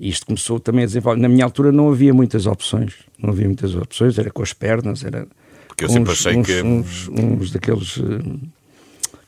E 0.00 0.08
isto 0.08 0.24
começou 0.26 0.58
também 0.58 0.84
a 0.84 0.86
desenvolver. 0.86 1.20
Na 1.20 1.28
minha 1.28 1.44
altura 1.44 1.70
não 1.70 1.90
havia 1.90 2.14
muitas 2.14 2.46
opções. 2.46 2.94
Não 3.18 3.28
havia 3.30 3.44
muitas 3.46 3.74
opções, 3.74 4.18
era 4.18 4.30
com 4.30 4.42
as 4.42 4.54
pernas, 4.54 5.04
era. 5.04 5.26
Porque 5.68 5.84
eu 5.84 5.88
sempre 5.90 6.12
uns, 6.12 6.18
achei 6.26 6.36
uns, 6.38 6.46
que- 6.46 6.62
Uns, 6.62 7.08
uns 7.08 7.50
daqueles. 7.50 7.98
eh, 7.98 8.22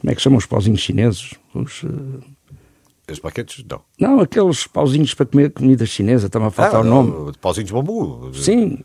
Como 0.01 0.11
é 0.11 0.15
que 0.15 0.23
chamam 0.23 0.39
os 0.39 0.47
pauzinhos 0.47 0.81
chineses? 0.81 1.35
Os, 1.55 1.83
eh, 1.85 3.13
As 3.13 3.19
baquetes? 3.19 3.63
Não. 3.69 3.81
não, 4.01 4.21
aqueles 4.21 4.67
pauzinhos 4.67 5.13
para 5.13 5.27
comer 5.27 5.51
comida 5.51 5.85
chinesa, 5.85 6.29
estava 6.29 6.47
a 6.47 6.51
faltar 6.51 6.81
o 6.81 6.85
nome. 6.85 7.13
Ah, 7.29 7.33
Pauzinhos 7.41 7.69
de 7.69 7.75
bambu. 7.75 8.31
Sim, 8.35 8.79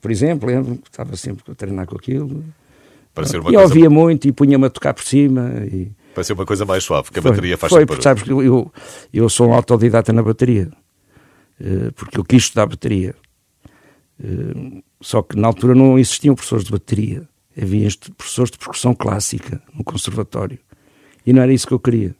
por 0.00 0.10
exemplo, 0.10 0.48
lembro 0.48 0.76
que 0.76 0.88
estava 0.88 1.16
sempre 1.16 1.44
a 1.50 1.54
treinar 1.54 1.86
com 1.86 1.96
aquilo. 1.96 2.44
Uma, 3.16 3.24
e 3.24 3.42
coisa, 3.42 3.60
ouvia 3.60 3.90
muito 3.90 4.28
e 4.28 4.32
punha-me 4.32 4.66
a 4.66 4.70
tocar 4.70 4.94
por 4.94 5.02
cima. 5.02 5.52
E... 5.72 5.90
para 6.14 6.22
ser 6.22 6.34
uma 6.34 6.46
coisa 6.46 6.64
mais 6.64 6.84
suave, 6.84 7.04
porque 7.04 7.18
a 7.18 7.22
Foi, 7.22 7.30
bateria 7.32 7.58
faz 7.58 7.70
foi 7.72 7.80
sempre 7.80 8.02
sabes 8.02 8.22
que 8.22 8.30
eu, 8.30 8.72
eu, 9.12 9.28
sou 9.28 9.48
um 9.48 9.54
autodidata 9.54 10.12
na 10.12 10.22
bateria, 10.22 10.70
Eh, 11.60 11.90
porque 11.96 12.18
eu 12.18 12.24
quis 12.24 12.44
estudar 12.44 12.66
bateria. 12.66 13.14
Eh, 14.22 14.82
Só 15.00 15.22
que 15.22 15.36
na 15.36 15.48
altura 15.48 15.74
não 15.74 15.98
existiam 15.98 16.34
professores 16.34 16.64
de 16.64 16.72
bateria, 16.72 17.28
havia 17.60 17.88
professores 18.16 18.50
de 18.50 18.58
percussão 18.58 18.94
clássica 18.94 19.62
no 19.72 19.84
conservatório 19.84 20.58
e 21.26 21.32
não 21.32 21.42
era 21.42 21.52
isso 21.52 21.66
que 21.66 21.74
eu 21.74 21.80
queria. 21.80 22.14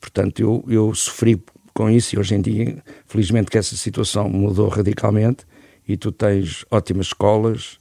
Portanto, 0.00 0.40
eu, 0.40 0.64
eu 0.68 0.94
sofri 0.94 1.42
com 1.74 1.88
isso 1.90 2.14
e 2.14 2.18
hoje 2.18 2.34
em 2.34 2.40
dia, 2.40 2.82
felizmente, 3.06 3.50
que 3.50 3.58
essa 3.58 3.76
situação 3.76 4.28
mudou 4.28 4.68
radicalmente 4.68 5.46
e 5.86 5.96
tu 5.96 6.12
tens 6.12 6.64
ótimas 6.70 7.06
escolas, 7.06 7.78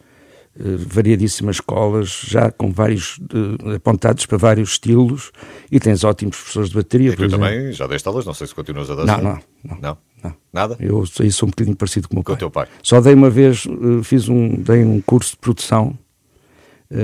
eh, 0.59 0.75
variadíssimas 0.77 1.57
escolas, 1.57 2.09
já 2.27 2.51
com 2.51 2.71
vários 2.71 3.19
eh, 3.65 3.75
apontados 3.75 4.25
para 4.25 4.37
vários 4.37 4.71
estilos 4.71 5.31
e 5.71 5.79
tens 5.79 6.03
ótimos 6.03 6.35
professores 6.35 6.69
de 6.69 6.75
bateria. 6.75 7.11
E 7.11 7.15
tu 7.15 7.23
exemplo. 7.23 7.45
também 7.45 7.71
já 7.71 7.87
deste 7.87 8.07
aulas, 8.07 8.25
não 8.25 8.33
sei 8.33 8.47
se 8.47 8.55
continuas 8.55 8.89
a 8.89 8.95
dar. 8.95 9.05
Não, 9.05 9.17
não, 9.23 9.39
não. 9.63 9.77
Não? 9.81 9.97
Não. 10.23 10.35
Nada? 10.51 10.75
Eu 10.79 11.05
sou, 11.05 11.47
um 11.47 11.49
bocadinho 11.49 11.75
parecido 11.75 12.09
com 12.09 12.15
o 12.15 12.17
meu 12.17 12.23
Com 12.23 12.33
pai. 12.33 12.39
teu 12.39 12.51
pai. 12.51 12.67
Só 12.83 12.99
dei 12.99 13.13
uma 13.13 13.29
vez, 13.29 13.65
eh, 13.65 14.03
fiz 14.03 14.27
um, 14.27 14.55
dei 14.55 14.83
um 14.83 14.99
curso 15.01 15.31
de 15.31 15.37
produção, 15.37 15.97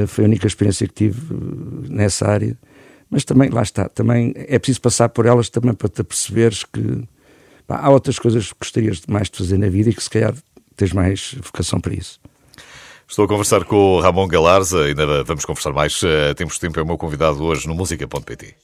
foi 0.07 0.25
a 0.25 0.27
única 0.27 0.45
experiência 0.45 0.85
que 0.85 0.93
tive 0.93 1.33
nessa 1.89 2.27
área, 2.27 2.57
mas 3.09 3.23
também, 3.23 3.49
lá 3.49 3.61
está, 3.61 3.87
também 3.87 4.33
é 4.35 4.59
preciso 4.59 4.81
passar 4.81 5.07
por 5.07 5.25
elas 5.25 5.49
também 5.49 5.73
para 5.73 5.87
te 5.87 6.03
perceberes 6.03 6.65
que 6.65 7.07
pá, 7.65 7.77
há 7.77 7.89
outras 7.89 8.19
coisas 8.19 8.51
que 8.51 8.59
gostarias 8.59 9.01
mais 9.07 9.29
de 9.29 9.37
fazer 9.37 9.57
na 9.57 9.69
vida 9.69 9.89
e 9.89 9.93
que 9.93 10.03
se 10.03 10.09
calhar 10.09 10.35
tens 10.77 10.93
mais 10.93 11.35
vocação 11.41 11.79
para 11.81 11.93
isso. 11.93 12.19
Estou 13.07 13.25
a 13.25 13.27
conversar 13.27 13.63
com 13.63 13.75
o 13.75 13.99
Ramon 14.01 14.27
Galarza, 14.27 14.83
ainda 14.83 15.23
vamos 15.23 15.45
conversar 15.45 15.71
mais. 15.73 16.01
eh, 16.03 16.33
Temos 16.33 16.59
tempo, 16.59 16.79
é 16.79 16.83
o 16.83 16.85
meu 16.85 16.97
convidado 16.97 17.43
hoje 17.43 17.67
no 17.67 17.73
música.pt. 17.73 18.55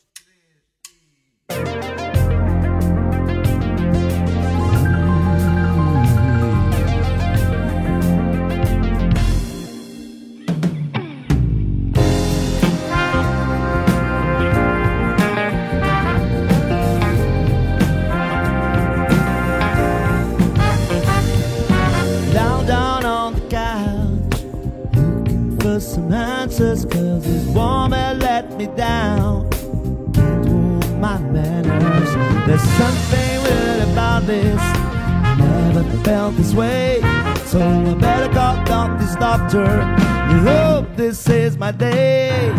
something 32.78 33.44
weird 33.44 33.90
about 33.90 34.26
this. 34.26 34.62
Never 35.38 35.84
felt 36.04 36.36
this 36.36 36.54
way. 36.54 37.02
So 37.46 37.60
I 37.60 37.94
better 37.96 38.34
call 38.34 38.58
out 38.72 39.00
this 39.00 39.16
doctor. 39.16 39.84
Hope 40.42 40.96
this 40.96 41.30
is 41.30 41.58
my 41.58 41.72
day. 41.72 42.52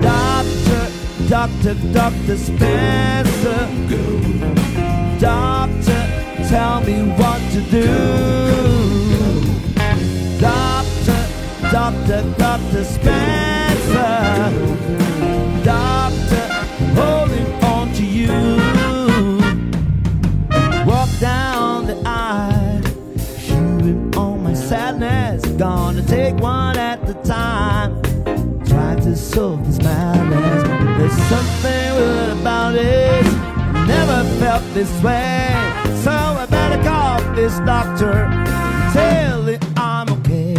Doctor, 0.00 0.88
doctor, 1.28 1.74
doctor 1.92 2.36
Spencer. 2.36 3.68
Doctor, 5.18 6.02
tell 6.48 6.80
me 6.82 7.02
what 7.18 7.40
to 7.52 7.60
do. 7.70 7.86
Doctor, 10.40 11.26
doctor, 11.70 12.34
doctor 12.38 12.84
Spencer. 12.84 13.20
Gonna 25.60 26.02
take 26.02 26.36
one 26.36 26.78
at 26.78 27.06
a 27.06 27.12
time. 27.22 28.00
Try 28.64 28.94
to 28.94 29.14
solve 29.14 29.66
this 29.66 29.76
madness. 29.84 30.62
There's 30.96 31.12
something 31.28 31.96
weird 31.96 32.30
about 32.38 32.76
it. 32.76 33.24
Never 33.86 34.24
felt 34.40 34.62
this 34.72 34.90
way. 35.02 35.50
So 36.02 36.12
I 36.12 36.46
better 36.48 36.82
call 36.82 37.20
this 37.34 37.58
doctor. 37.66 38.26
Tell 38.94 39.42
him 39.42 39.60
I'm 39.76 40.08
okay. 40.08 40.54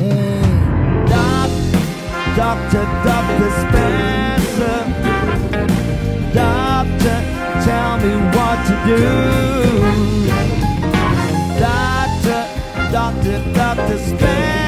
Doc, 1.10 1.50
doctor, 2.38 2.86
doctor 3.02 3.50
Spencer. 3.64 4.80
Doctor, 6.32 7.18
tell 7.66 7.98
me 8.06 8.14
what 8.38 8.58
to 8.70 8.76
do. 8.86 9.02
Doctor, 11.60 12.42
doctor, 12.92 13.54
doctor 13.56 13.98
Spencer. 13.98 14.61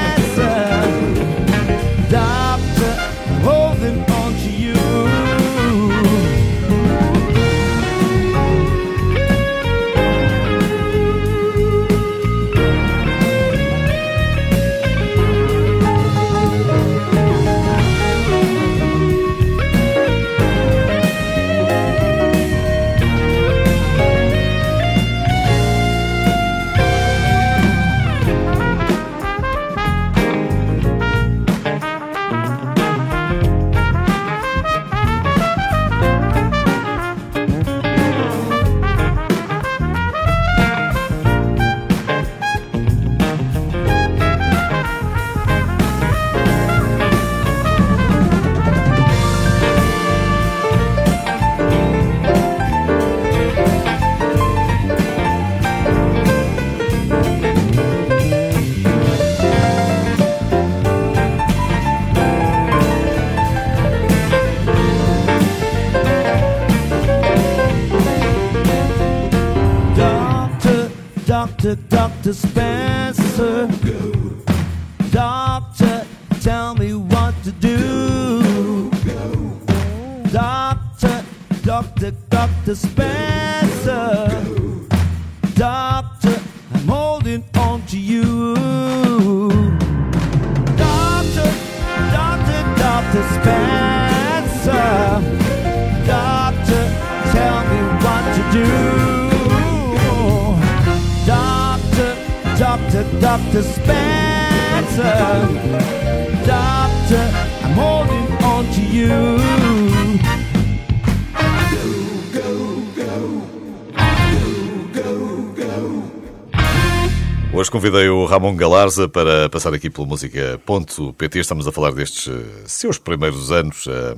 Convidei 117.74 118.08
o 118.08 118.24
Ramon 118.24 118.54
Galarza 118.54 119.08
para 119.08 119.48
passar 119.50 119.74
aqui 119.74 119.90
pela 119.90 120.06
música.pt. 120.06 121.38
Estamos 121.40 121.66
a 121.66 121.72
falar 121.72 121.90
destes 121.92 122.28
eh, 122.28 122.62
seus 122.66 122.98
primeiros 122.98 123.50
anos. 123.50 123.86
eh, 123.88 124.14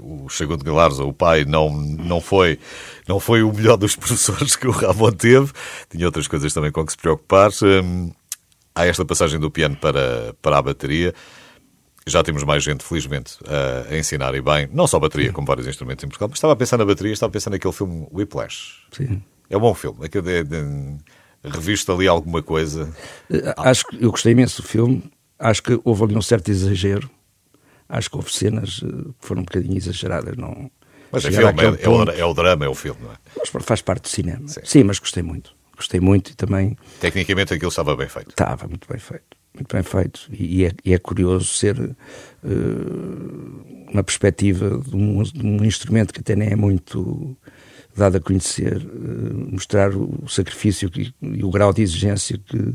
O 0.00 0.28
segundo 0.30 0.64
Galarza, 0.64 1.02
o 1.04 1.12
pai, 1.12 1.44
não, 1.44 1.68
não, 1.70 2.20
foi, 2.20 2.58
não 3.08 3.18
foi 3.18 3.42
o 3.42 3.52
melhor 3.52 3.76
dos 3.76 3.94
professores 3.96 4.54
que 4.54 4.68
o 4.68 4.70
Ramon 4.70 5.10
teve. 5.10 5.50
Tinha 5.90 6.06
outras 6.06 6.28
coisas 6.28 6.52
também 6.54 6.70
com 6.70 6.86
que 6.86 6.92
se 6.92 6.98
preocupar. 6.98 7.50
Eh, 7.50 8.12
Há 8.74 8.86
esta 8.86 9.04
passagem 9.04 9.38
do 9.38 9.50
piano 9.50 9.76
para, 9.76 10.34
para 10.40 10.56
a 10.58 10.62
bateria. 10.62 11.12
Já 12.06 12.22
temos 12.22 12.42
mais 12.44 12.62
gente, 12.62 12.82
felizmente, 12.84 13.36
a, 13.46 13.94
ensinar 13.96 14.34
e 14.34 14.40
bem, 14.40 14.66
não 14.72 14.86
só 14.86 14.98
bateria, 14.98 15.30
como 15.32 15.46
vários 15.46 15.66
instrumentos 15.66 16.02
em 16.04 16.08
Portugal. 16.08 16.28
Mas 16.30 16.38
estava 16.38 16.54
a 16.54 16.56
pensar 16.56 16.78
na 16.78 16.84
bateria, 16.86 17.12
estava 17.12 17.30
a 17.30 17.32
pensar 17.34 17.50
naquele 17.50 17.74
filme 17.74 18.06
Whiplash. 18.12 18.78
Sim. 18.92 19.22
É 19.50 19.56
um 19.56 19.60
bom 19.60 19.74
filme. 19.74 19.98
É 20.06 20.08
que 20.08 20.16
é, 20.18 20.42
de- 20.42 20.96
reviste 21.44 21.90
ali 21.90 22.06
alguma 22.08 22.42
coisa. 22.42 22.92
Eh, 23.30 23.54
Acho 23.56 23.84
que 23.86 24.02
eu 24.02 24.10
gostei 24.10 24.32
imenso 24.32 24.62
do 24.62 24.68
filme. 24.68 25.02
Acho 25.38 25.62
que 25.62 25.80
houve 25.84 26.04
ali 26.04 26.16
um 26.16 26.22
certo 26.22 26.50
exagero. 26.50 27.10
Acho 27.88 28.08
que 28.10 28.16
houve 28.16 28.32
cenas 28.32 28.80
eh, 28.84 28.86
que 29.20 29.26
foram 29.26 29.42
um 29.42 29.44
bocadinho 29.44 29.76
exageradas. 29.76 30.36
Não 30.36 30.70
Mas 31.10 31.24
é 31.24 31.30
chegar 31.32 31.54
filme, 31.56 31.76
é, 31.76 31.80
é 31.80 31.84
ponto. 31.84 32.10
é 32.10 32.24
o 32.24 32.34
drama, 32.34 32.64
é 32.64 32.68
o 32.68 32.74
filme, 32.74 33.00
não 33.02 33.12
é? 33.12 33.16
Mas 33.36 33.64
faz 33.64 33.82
parte 33.82 34.02
do 34.02 34.08
cinema. 34.08 34.46
Sim. 34.48 34.60
Sim. 34.64 34.84
mas 34.84 34.98
gostei 34.98 35.22
muito. 35.22 35.54
Gostei 35.76 36.00
muito 36.00 36.30
e 36.30 36.34
também 36.34 36.76
Tecnicamente 37.00 37.54
aquilo 37.54 37.70
estava 37.70 37.96
bem 37.96 38.08
feito. 38.08 38.30
estava 38.30 38.68
muito 38.68 38.86
bem 38.88 38.98
feito. 39.00 39.24
Muito 39.54 39.74
bem 39.74 39.82
feito. 39.82 40.28
E, 40.32 40.64
é, 40.64 40.72
e 40.84 40.94
é 40.94 40.98
curioso 40.98 41.46
ser 41.46 41.76
eh, 42.44 42.48
uma 43.92 44.02
perspectiva 44.02 44.78
de 44.78 44.94
um, 44.96 45.22
de 45.22 45.44
um 45.44 45.64
instrumento 45.64 46.12
que 46.14 46.20
até 46.20 46.34
nem 46.36 46.50
é 46.50 46.56
muito 46.56 47.36
dado 47.96 48.16
a 48.16 48.20
conhecer, 48.20 48.76
eh, 48.76 49.32
mostrar 49.52 49.94
o 49.94 50.28
sacrifício 50.28 50.90
e 51.20 51.44
o 51.44 51.50
grau 51.50 51.72
de 51.72 51.82
exigência 51.82 52.38
que, 52.38 52.74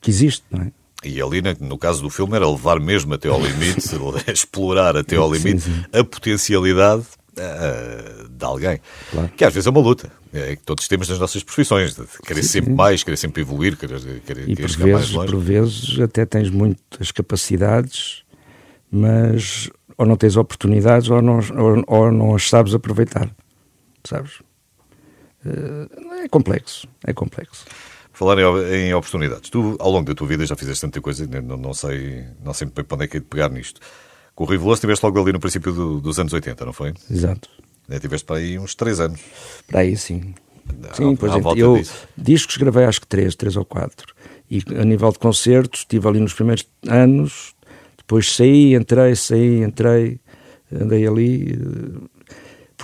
que 0.00 0.10
existe, 0.10 0.44
não 0.50 0.62
é? 0.62 0.72
E 1.04 1.20
ali, 1.20 1.42
no 1.60 1.78
caso 1.78 2.02
do 2.02 2.10
filme, 2.10 2.34
era 2.34 2.48
levar 2.48 2.80
mesmo 2.80 3.14
até 3.14 3.28
ao 3.28 3.40
limite, 3.40 3.80
explorar 4.32 4.96
até 4.96 5.16
ao 5.16 5.32
Sim, 5.34 5.42
limite 5.42 5.62
sim. 5.62 5.84
a 5.92 6.02
potencialidade 6.02 7.04
ah, 7.38 8.26
de 8.30 8.44
alguém. 8.44 8.80
Claro. 9.10 9.28
Que 9.36 9.44
às 9.44 9.52
vezes 9.52 9.66
é 9.66 9.70
uma 9.70 9.80
luta. 9.80 10.10
É 10.32 10.56
que 10.56 10.62
todos 10.62 10.88
temos 10.88 11.08
nas 11.08 11.18
nossas 11.18 11.42
profissões. 11.42 11.94
De 11.94 12.04
querer 12.26 12.42
sempre 12.42 12.72
mais, 12.72 13.02
querer 13.02 13.16
sempre 13.16 13.42
evoluir, 13.42 13.76
querer, 13.76 14.00
querer, 14.26 14.48
E 14.48 14.56
por 14.56 14.68
chegar 14.68 14.86
mais 14.86 15.00
vezes, 15.00 15.14
longe. 15.14 15.32
por 15.32 15.40
vezes 15.40 16.00
até 16.00 16.24
tens 16.24 16.50
muitas 16.50 17.12
capacidades, 17.12 18.22
mas 18.90 19.70
ou 19.98 20.06
não 20.06 20.16
tens 20.16 20.36
oportunidades 20.36 21.08
ou 21.08 21.22
não, 21.22 21.38
ou, 21.56 21.84
ou 21.86 22.12
não 22.12 22.34
as 22.34 22.48
sabes 22.48 22.74
aproveitar. 22.74 23.30
Sabes? 24.08 24.40
Eh, 25.44 26.24
É 26.24 26.28
complexo, 26.28 26.86
é 27.06 27.12
complexo. 27.12 27.64
Falar 28.12 28.38
em, 28.38 28.94
oportunidades. 28.94 29.50
Tu, 29.50 29.76
ao 29.78 29.90
longo 29.90 30.06
da 30.06 30.14
tua 30.14 30.26
vida, 30.26 30.46
já 30.46 30.56
fizeste 30.56 30.80
tanta 30.80 31.00
coisa, 31.00 31.26
não, 31.42 31.56
não 31.56 31.74
sei, 31.74 32.24
não 32.42 32.54
sei 32.54 32.64
muito 32.66 32.76
bem 32.76 32.84
para 32.84 32.94
onde 32.96 33.04
é 33.04 33.08
que 33.08 33.16
é 33.18 33.20
de 33.20 33.26
pegar 33.26 33.50
nisto. 33.50 33.80
Com 34.34 34.44
o 34.44 34.46
Rui 34.46 34.56
Veloso 34.56 34.74
estiveste 34.78 35.04
logo 35.04 35.20
ali 35.20 35.32
no 35.32 35.40
princípio 35.40 35.72
do- 35.72 36.00
dos 36.00 36.18
anos 36.18 36.32
80, 36.32 36.64
não 36.64 36.72
foi? 36.72 36.94
Exato. 37.10 37.48
Ainda 37.88 38.00
tiveste 38.00 38.24
para 38.26 38.36
aí 38.36 38.58
uns 38.58 38.74
3 38.74 39.00
anos. 39.00 39.20
Para 39.66 39.80
aí 39.80 39.96
sim. 39.96 40.34
À- 40.90 40.94
Sim, 40.94 41.14
pois 41.14 41.32
é. 41.32 41.36
Eu 41.56 41.76
disso. 41.76 42.08
discos 42.16 42.56
gravei 42.56 42.84
acho 42.84 43.00
que 43.00 43.06
três, 43.06 43.34
três 43.36 43.54
ou 43.56 43.64
quatro. 43.64 44.14
E 44.50 44.62
a 44.80 44.84
nível 44.84 45.12
de 45.12 45.18
concertos, 45.18 45.80
estive 45.80 46.08
ali 46.08 46.18
nos 46.20 46.32
primeiros 46.34 46.66
anos, 46.88 47.54
depois 47.98 48.32
saí, 48.34 48.74
entrei, 48.74 49.14
saí, 49.14 49.62
entrei, 49.62 50.18
andei 50.72 51.06
ali. 51.06 51.58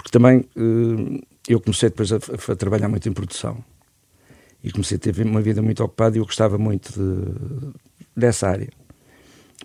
Eh, 0.02 0.04
Porque 0.04 0.10
também 0.10 0.44
eh, 0.56 1.24
eu 1.48 1.60
comecei 1.60 1.88
depois 1.88 2.12
a, 2.12 2.16
a, 2.16 2.56
trabalhar 2.56 2.88
muito 2.88 3.08
em 3.08 3.12
produção 3.12 3.62
e 4.62 4.70
comecei 4.70 4.96
a 4.96 5.00
ter 5.00 5.20
uma 5.24 5.40
vida 5.40 5.62
muito 5.62 5.82
ocupada 5.82 6.16
e 6.16 6.20
eu 6.20 6.24
gostava 6.24 6.58
muito 6.58 6.92
de, 6.92 7.72
dessa 8.16 8.48
área. 8.48 8.68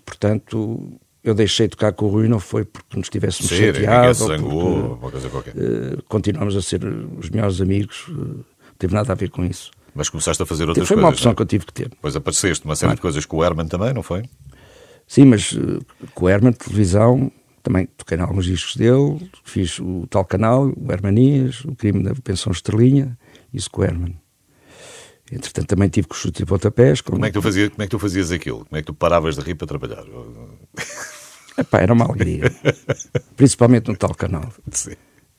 Portanto, 0.04 0.98
eu 1.22 1.34
deixei 1.34 1.66
de 1.66 1.72
tocar 1.72 1.92
com 1.92 2.06
o 2.06 2.08
Rui, 2.08 2.28
não 2.28 2.40
foi 2.40 2.64
porque 2.64 2.96
nos 2.96 3.08
tivéssemos 3.08 3.50
Sim, 3.50 3.72
chateado. 3.72 4.14
Zangou, 4.14 4.94
uma 4.94 5.10
coisa 5.10 5.28
qualquer. 5.28 5.54
Uh, 5.54 6.02
continuamos 6.08 6.56
a 6.56 6.62
ser 6.62 6.84
os 6.84 7.30
melhores 7.30 7.60
amigos, 7.60 8.08
uh, 8.08 8.12
não 8.12 8.44
teve 8.78 8.94
nada 8.94 9.12
a 9.12 9.14
ver 9.14 9.30
com 9.30 9.44
isso. 9.44 9.70
Mas 9.94 10.08
começaste 10.08 10.42
a 10.42 10.46
fazer 10.46 10.68
outras 10.68 10.88
coisas. 10.88 10.88
Foi 10.88 10.96
uma 10.96 11.08
opção 11.08 11.30
não? 11.30 11.36
que 11.36 11.42
eu 11.42 11.46
tive 11.46 11.66
que 11.66 11.72
ter. 11.72 11.90
Pois 12.00 12.16
apareceste 12.16 12.64
uma 12.64 12.76
série 12.76 12.88
claro. 12.88 12.96
de 12.96 13.02
coisas 13.02 13.26
com 13.26 13.36
o 13.36 13.44
Herman 13.44 13.66
também, 13.66 13.92
não 13.92 14.02
foi? 14.02 14.22
Sim, 15.06 15.26
mas 15.26 15.52
uh, 15.52 15.84
com 16.14 16.26
o 16.26 16.28
Herman, 16.28 16.52
televisão, 16.52 17.30
também 17.62 17.86
toquei 17.96 18.16
em 18.16 18.20
alguns 18.20 18.46
discos 18.46 18.76
dele, 18.76 19.30
fiz 19.44 19.78
o 19.78 20.06
tal 20.08 20.24
canal, 20.24 20.72
o 20.76 20.92
Hermanias, 20.92 21.64
o 21.64 21.74
crime 21.74 22.02
da 22.02 22.14
pensão 22.14 22.52
estrelinha, 22.52 23.18
isso 23.52 23.70
com 23.70 23.82
o 23.82 23.84
Herman. 23.84 24.18
Entretanto, 25.30 25.66
também 25.66 25.88
tive 25.88 26.08
com 26.08 26.14
chutes 26.14 26.40
e 26.40 26.46
pontapés. 26.46 27.00
Como... 27.00 27.16
como... 27.16 27.26
é 27.26 27.28
que 27.28 27.34
tu 27.34 27.42
fazias, 27.42 27.68
como 27.68 27.82
é 27.82 27.86
que 27.86 27.90
tu 27.90 27.98
fazias 27.98 28.32
aquilo? 28.32 28.64
Como 28.64 28.78
é 28.78 28.80
que 28.80 28.86
tu 28.86 28.94
paravas 28.94 29.36
de 29.36 29.42
rir 29.42 29.54
para 29.54 29.66
trabalhar? 29.66 30.04
Epá, 31.58 31.80
era 31.80 31.92
uma 31.92 32.04
alegria. 32.04 32.52
Principalmente 33.36 33.88
no 33.88 33.96
tal 33.96 34.14
canal. 34.14 34.52
Sim. 34.70 34.94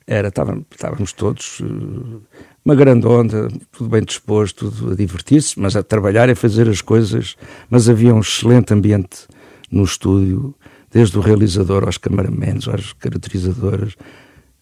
Era, 0.05 0.29
estávamos, 0.29 0.65
estávamos 0.71 1.13
todos, 1.13 1.59
uh, 1.59 2.21
uma 2.65 2.75
grande 2.75 3.05
onda, 3.05 3.47
tudo 3.71 3.89
bem 3.89 4.03
disposto, 4.03 4.71
tudo 4.71 4.91
a 4.93 4.95
divertir-se, 4.95 5.59
mas 5.59 5.75
a 5.75 5.83
trabalhar 5.83 6.27
e 6.29 6.35
fazer 6.35 6.67
as 6.67 6.81
coisas. 6.81 7.35
Mas 7.69 7.87
havia 7.87 8.13
um 8.13 8.19
excelente 8.19 8.73
ambiente 8.73 9.27
no 9.71 9.83
estúdio, 9.83 10.55
desde 10.91 11.17
o 11.17 11.21
realizador 11.21 11.83
aos 11.83 11.97
cameramans, 11.97 12.67
às 12.67 12.93
caracterizadoras. 12.93 13.95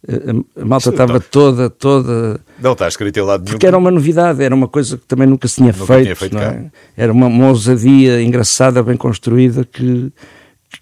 A, 0.08 0.62
a 0.62 0.66
malta 0.66 0.90
estava 0.90 1.20
toda, 1.20 1.70
toda. 1.70 2.40
Não 2.60 2.74
está 2.74 2.88
escrito 2.88 3.18
em 3.18 3.24
lado 3.24 3.42
nenhum. 3.44 3.54
Porque 3.54 3.68
era 3.68 3.78
uma 3.78 3.92
novidade, 3.92 4.44
era 4.44 4.54
uma 4.54 4.68
coisa 4.68 4.98
que 4.98 5.06
também 5.06 5.28
nunca 5.28 5.48
se 5.48 5.56
tinha 5.56 5.72
nunca 5.72 5.86
feito. 5.86 6.04
Tinha 6.04 6.16
feito 6.16 6.38
é? 6.38 6.72
Era 6.96 7.12
uma, 7.12 7.28
uma 7.28 7.48
ousadia 7.50 8.22
engraçada, 8.22 8.84
bem 8.84 8.96
construída, 8.96 9.66
que, 9.66 10.12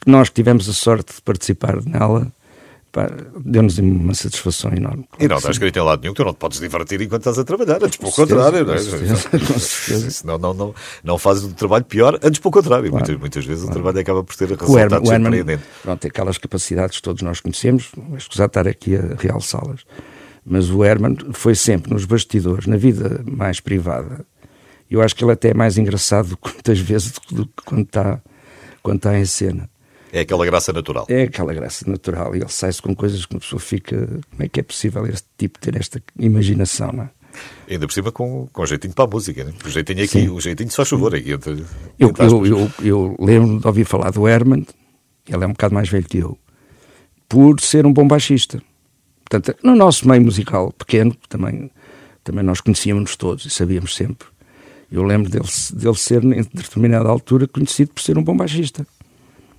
que 0.01 0.09
nós 0.09 0.29
tivemos 0.29 0.67
a 0.69 0.73
sorte 0.73 1.15
de 1.15 1.21
participar 1.21 1.83
nela 1.85 2.31
deu-nos 3.43 3.77
uma 3.77 4.13
satisfação 4.13 4.71
enorme. 4.73 5.05
E 5.19 5.27
não 5.27 5.37
está 5.37 5.51
escrito 5.51 5.77
em 5.77 5.81
lado 5.81 6.01
nenhum 6.01 6.13
tu 6.13 6.23
não 6.23 6.33
te 6.33 6.37
podes 6.37 6.59
divertir 6.59 7.01
enquanto 7.01 7.21
estás 7.21 7.37
a 7.37 7.43
trabalhar, 7.43 7.83
antes 7.83 7.97
pelo 7.97 8.11
contrário. 8.11 8.65
Não, 8.65 8.73
é? 8.73 8.77
com 8.77 9.59
certeza. 9.59 10.21
Não, 10.25 10.37
não, 10.37 10.53
não, 10.53 10.75
não 11.03 11.17
fazes 11.17 11.43
o 11.43 11.53
trabalho 11.53 11.85
pior, 11.85 12.19
antes 12.23 12.39
pelo 12.39 12.51
contrário. 12.51 12.89
Claro. 12.89 13.05
Muitas, 13.05 13.19
muitas 13.19 13.45
vezes 13.45 13.63
claro. 13.63 13.79
o 13.79 13.81
trabalho 13.81 14.01
acaba 14.01 14.23
por 14.23 14.35
ter 14.35 14.49
resultados 14.49 15.09
surpreendentes. 15.09 15.65
Pronto, 15.83 15.99
tem 15.99 16.09
aquelas 16.09 16.37
capacidades 16.37 16.97
que 16.97 17.03
todos 17.03 17.21
nós 17.21 17.39
conhecemos, 17.39 17.91
é 18.13 18.17
escusar 18.17 18.47
estar 18.47 18.67
aqui 18.67 18.95
a 18.95 19.15
realçá-las. 19.19 19.81
Mas 20.45 20.69
o 20.69 20.83
Herman 20.83 21.17
foi 21.33 21.55
sempre 21.55 21.91
nos 21.91 22.05
bastidores, 22.05 22.67
na 22.67 22.77
vida 22.77 23.21
mais 23.25 23.59
privada. 23.59 24.25
Eu 24.89 25.01
acho 25.01 25.15
que 25.15 25.23
ele 25.23 25.31
até 25.31 25.49
é 25.49 25.53
mais 25.53 25.77
engraçado 25.77 26.37
muitas 26.43 26.79
vezes 26.79 27.13
do 27.31 27.45
que 27.47 27.63
quando 27.65 27.85
está, 27.85 28.21
quando 28.83 28.97
está 28.97 29.17
em 29.17 29.25
cena. 29.25 29.69
É 30.15 30.21
aquela 30.21 30.45
graça 30.45 30.71
natural. 30.71 31.05
É 31.09 31.23
aquela 31.23 31.53
graça 31.53 31.83
natural. 31.89 32.33
E 32.33 32.39
ele 32.39 32.47
sai-se 32.47 32.81
com 32.81 32.95
coisas 32.95 33.25
que 33.25 33.33
uma 33.33 33.41
pessoa 33.41 33.59
fica. 33.59 33.97
Como 34.31 34.43
é 34.43 34.47
que 34.47 34.61
é 34.61 34.63
possível 34.63 35.05
este 35.05 35.27
tipo 35.37 35.59
ter 35.59 35.75
esta 35.75 36.01
imaginação, 36.17 36.93
não 36.93 37.03
é? 37.03 37.09
Ainda 37.69 37.85
por 37.85 37.91
cima 37.91 38.13
com, 38.13 38.47
com 38.53 38.65
jeitinho 38.65 38.93
para 38.93 39.03
a 39.03 39.07
música, 39.09 39.43
né? 39.43 39.53
o 39.65 39.69
jeitinho 39.69 40.05
aqui, 40.05 40.21
Sim. 40.21 40.29
o 40.29 40.39
jeitinho 40.39 40.71
só 40.71 40.85
chover 40.85 41.17
aqui. 41.17 41.33
Entre, 41.33 41.65
eu, 41.99 42.07
entre 42.07 42.25
eu, 42.27 42.45
eu, 42.45 42.71
eu, 42.81 43.15
lembro 43.19 43.59
de 43.59 43.67
ouvir 43.67 43.83
falar 43.83 44.09
do 44.11 44.25
Herman, 44.25 44.65
ele 45.27 45.43
é 45.43 45.47
um 45.47 45.51
bocado 45.51 45.73
mais 45.73 45.89
velho 45.89 46.05
que 46.05 46.19
eu, 46.19 46.37
por 47.27 47.59
ser 47.59 47.85
um 47.85 47.91
bom 47.91 48.07
baixista. 48.07 48.63
Portanto, 49.29 49.59
no 49.61 49.75
nosso 49.75 50.07
meio 50.07 50.21
musical 50.21 50.71
pequeno, 50.71 51.13
também, 51.27 51.69
também 52.23 52.41
nós 52.41 52.61
conhecíamos 52.61 53.17
todos 53.17 53.45
e 53.45 53.49
sabíamos 53.49 53.93
sempre. 53.93 54.29
Eu 54.89 55.03
lembro 55.03 55.29
dele, 55.29 55.49
dele 55.73 55.95
ser, 55.97 56.23
em 56.23 56.41
determinada 56.53 57.09
altura, 57.09 57.49
conhecido 57.49 57.91
por 57.91 58.01
ser 58.01 58.17
um 58.17 58.23
bom 58.23 58.37
baixista 58.37 58.87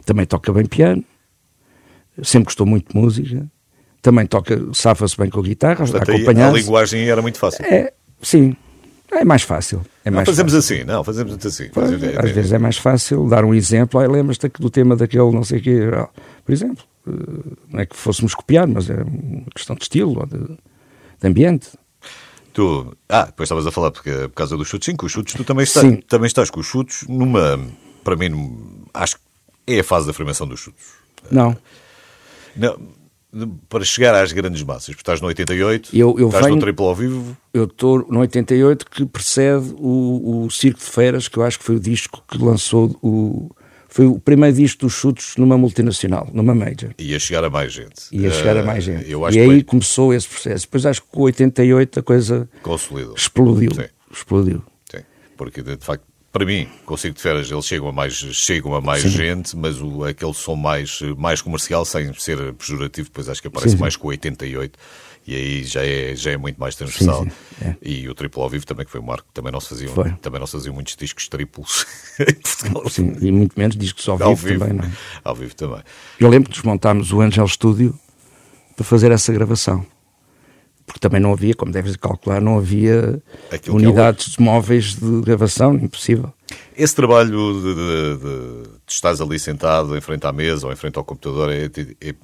também 0.07 0.25
toca 0.25 0.53
bem 0.53 0.64
piano, 0.64 1.05
sempre 2.23 2.47
gostou 2.47 2.66
muito 2.66 2.92
de 2.92 2.99
música, 2.99 3.47
também 4.01 4.25
toca, 4.25 4.59
safa-se 4.73 5.16
bem 5.16 5.29
com 5.29 5.40
a 5.40 5.42
guitarra, 5.42 5.85
Portanto, 5.85 6.11
acompanhar. 6.11 6.49
A 6.49 6.53
linguagem 6.53 7.09
era 7.09 7.21
muito 7.21 7.38
fácil. 7.38 7.64
É, 7.64 7.92
sim, 8.23 8.57
é 9.11 9.25
mais 9.25 9.42
fácil. 9.42 9.85
É 10.05 10.11
não 10.11 10.16
mais 10.16 10.27
fazemos 10.27 10.53
fácil. 10.53 10.77
assim, 10.77 10.85
não, 10.85 11.03
fazemos 11.03 11.45
assim. 11.45 11.69
Pois, 11.73 11.90
às 11.92 12.31
vezes 12.31 12.53
é 12.53 12.59
mais 12.59 12.77
fácil 12.77 13.29
dar 13.29 13.45
um 13.45 13.53
exemplo. 13.53 14.01
Ah, 14.01 14.07
lembras-te 14.07 14.49
do 14.49 14.71
tema 14.71 14.97
daquele 14.97 15.31
não 15.33 15.42
sei 15.42 15.59
o 15.59 15.62
quê, 15.62 15.81
por 16.45 16.53
exemplo. 16.53 16.85
Eh, 17.07 17.57
não 17.69 17.81
é 17.81 17.87
que 17.87 17.97
fôssemos 17.97 18.35
copiar, 18.35 18.66
mas 18.66 18.88
é 18.88 19.03
uma 19.03 19.47
questão 19.55 19.75
de 19.75 19.83
estilo 19.83 20.21
ou 20.21 20.27
de, 20.27 20.38
de 20.38 21.29
ambiente. 21.29 21.71
Tu, 22.53 22.97
ah, 23.09 23.25
depois 23.25 23.47
estavas 23.49 23.66
a 23.66 23.73
falar 23.73 23.90
porque, 23.90 24.11
por 24.11 24.35
causa 24.35 24.57
dos 24.57 24.69
chutes, 24.69 24.87
sim, 24.87 24.97
com 24.97 25.07
os 25.07 25.12
chutes 25.12 25.35
tu 25.35 25.45
também 25.45 25.64
estás, 25.64 25.99
também 26.09 26.27
estás 26.27 26.49
com 26.49 26.61
os 26.61 26.66
chutes 26.66 27.07
numa, 27.09 27.61
para 28.03 28.16
mim, 28.16 28.57
acho 28.95 29.16
que 29.16 29.25
é 29.66 29.81
a 29.81 29.85
fase 29.85 30.07
da 30.07 30.11
afirmação 30.11 30.46
dos 30.46 30.61
chutes. 30.61 30.87
Não. 31.31 31.57
Não 32.55 32.96
para 33.68 33.85
chegar 33.85 34.14
às 34.14 34.33
grandes 34.33 34.62
massas, 34.62 34.87
porque 34.87 35.02
estás 35.02 35.20
no 35.20 35.26
88, 35.29 35.90
eu, 35.94 36.16
eu 36.18 36.29
estás 36.29 36.44
venho, 36.44 36.57
no 36.57 36.61
triplo 36.62 36.87
ao 36.87 36.94
vivo. 36.94 37.37
Eu 37.52 37.64
estou 37.64 38.07
no 38.09 38.20
88, 38.20 38.87
que 38.88 39.05
precede 39.05 39.74
o, 39.79 40.44
o 40.44 40.50
Circo 40.50 40.79
de 40.79 40.87
Feiras, 40.87 41.29
que 41.29 41.37
eu 41.37 41.42
acho 41.42 41.59
que 41.59 41.64
foi 41.64 41.76
o 41.76 41.81
disco 41.81 42.22
que 42.29 42.38
lançou 42.38 42.96
o. 43.02 43.50
Foi 43.88 44.07
o 44.07 44.18
primeiro 44.20 44.55
disco 44.55 44.83
dos 44.83 44.92
chutes 44.92 45.37
numa 45.37 45.57
multinacional, 45.57 46.29
numa 46.33 46.55
major. 46.55 46.90
Ia 46.98 47.18
chegar 47.18 47.44
a 47.44 47.50
mais 47.50 47.72
gente. 47.72 48.02
Ia 48.12 48.29
uh, 48.29 48.33
chegar 48.33 48.57
a 48.59 48.62
mais 48.62 48.85
gente. 48.85 49.11
e 49.11 49.38
aí 49.40 49.62
começou 49.62 50.12
esse 50.12 50.29
processo. 50.29 50.66
Depois 50.66 50.85
acho 50.85 51.02
que 51.02 51.09
com 51.09 51.22
88 51.22 52.00
a 52.00 52.02
coisa 52.02 52.48
Consolidou. 52.62 53.14
explodiu. 53.14 53.70
Sim. 53.74 53.87
Explodiu. 54.12 54.62
Sim, 54.90 55.02
porque 55.37 55.62
de 55.62 55.79
facto 55.79 56.05
para 56.37 56.44
mim, 56.44 56.68
consigo 56.85 57.14
de 57.14 57.22
férias, 57.22 57.51
eles 57.51 57.64
chegam 57.64 57.88
a 57.88 57.92
mais, 57.92 58.12
chegam 58.12 58.75
a 58.75 58.81
mais 58.83 59.01
gente, 59.01 59.57
mas 59.57 59.81
o, 59.81 60.05
aquele 60.05 60.35
som 60.35 60.55
mais, 60.55 61.01
mais 61.16 61.40
comercial, 61.40 61.83
sem 61.87 62.12
ser 62.12 62.53
pejorativo, 62.53 63.09
depois 63.09 63.27
acho 63.31 63.40
que 63.40 63.49
aparece 63.49 63.70
sim, 63.70 63.77
sim. 63.79 63.81
mais 63.81 63.96
com 63.96 64.09
o 64.09 64.11
88 64.11 64.79
e 65.27 65.35
aí 65.35 65.64
já 65.64 65.83
é, 65.83 66.14
já 66.14 66.33
é 66.33 66.37
muito 66.37 66.61
mais 66.61 66.77
transversal. 66.77 67.27
É. 67.62 67.75
E 67.81 68.07
o 68.07 68.14
triplo 68.14 68.42
ao 68.42 68.51
vivo 68.51 68.66
também, 68.66 68.85
que 68.85 68.92
foi 68.92 69.01
um 69.01 69.05
marco, 69.05 69.27
também 69.33 69.51
não 69.51 69.61
se 69.61 69.70
faziam, 69.70 69.94
foi. 69.94 70.12
também 70.20 70.38
não 70.38 70.46
se 70.46 70.53
faziam 70.53 70.75
muitos 70.75 70.94
discos 70.94 71.27
triplos 71.27 71.87
em 72.20 72.35
Portugal. 72.35 72.88
Sim, 72.90 73.16
e 73.18 73.33
muito 73.33 73.59
menos 73.59 73.75
discos 73.75 74.07
ao, 74.07 74.22
ao 74.22 74.37
vivo, 74.37 74.49
vivo, 74.49 74.61
também, 74.61 74.77
não 74.77 74.85
é? 74.85 74.92
Ao 75.25 75.35
vivo 75.35 75.55
também. 75.55 75.81
Eu 76.20 76.29
lembro 76.29 76.51
que 76.51 76.57
desmontámos 76.57 77.12
o 77.12 77.20
Angel 77.22 77.49
Studio 77.49 77.99
para 78.77 78.85
fazer 78.85 79.11
essa 79.11 79.33
gravação 79.33 79.87
porque 80.87 81.01
também 81.01 81.20
não 81.20 81.33
havia, 81.33 81.55
como 81.55 81.72
deves 81.72 81.96
calcular, 81.96 82.40
não 82.40 82.59
havia 82.59 83.20
Aquilo 83.51 83.77
é 83.77 83.81
unidades 83.83 84.37
é 84.38 84.42
móveis 84.42 84.94
de 84.94 85.20
gravação, 85.22 85.75
impossível. 85.75 86.33
Esse 86.77 86.94
trabalho 86.94 87.53
de, 87.55 87.62
de, 87.62 87.75
de, 87.75 88.62
de 88.62 88.68
estás 88.87 89.20
ali 89.20 89.38
sentado 89.38 89.96
em 89.96 90.01
frente 90.01 90.25
à 90.27 90.33
mesa 90.33 90.66
ou 90.66 90.72
em 90.72 90.77
frente 90.77 90.96
ao 90.96 91.05
computador 91.05 91.53
é, 91.53 91.64
é, 92.01 92.14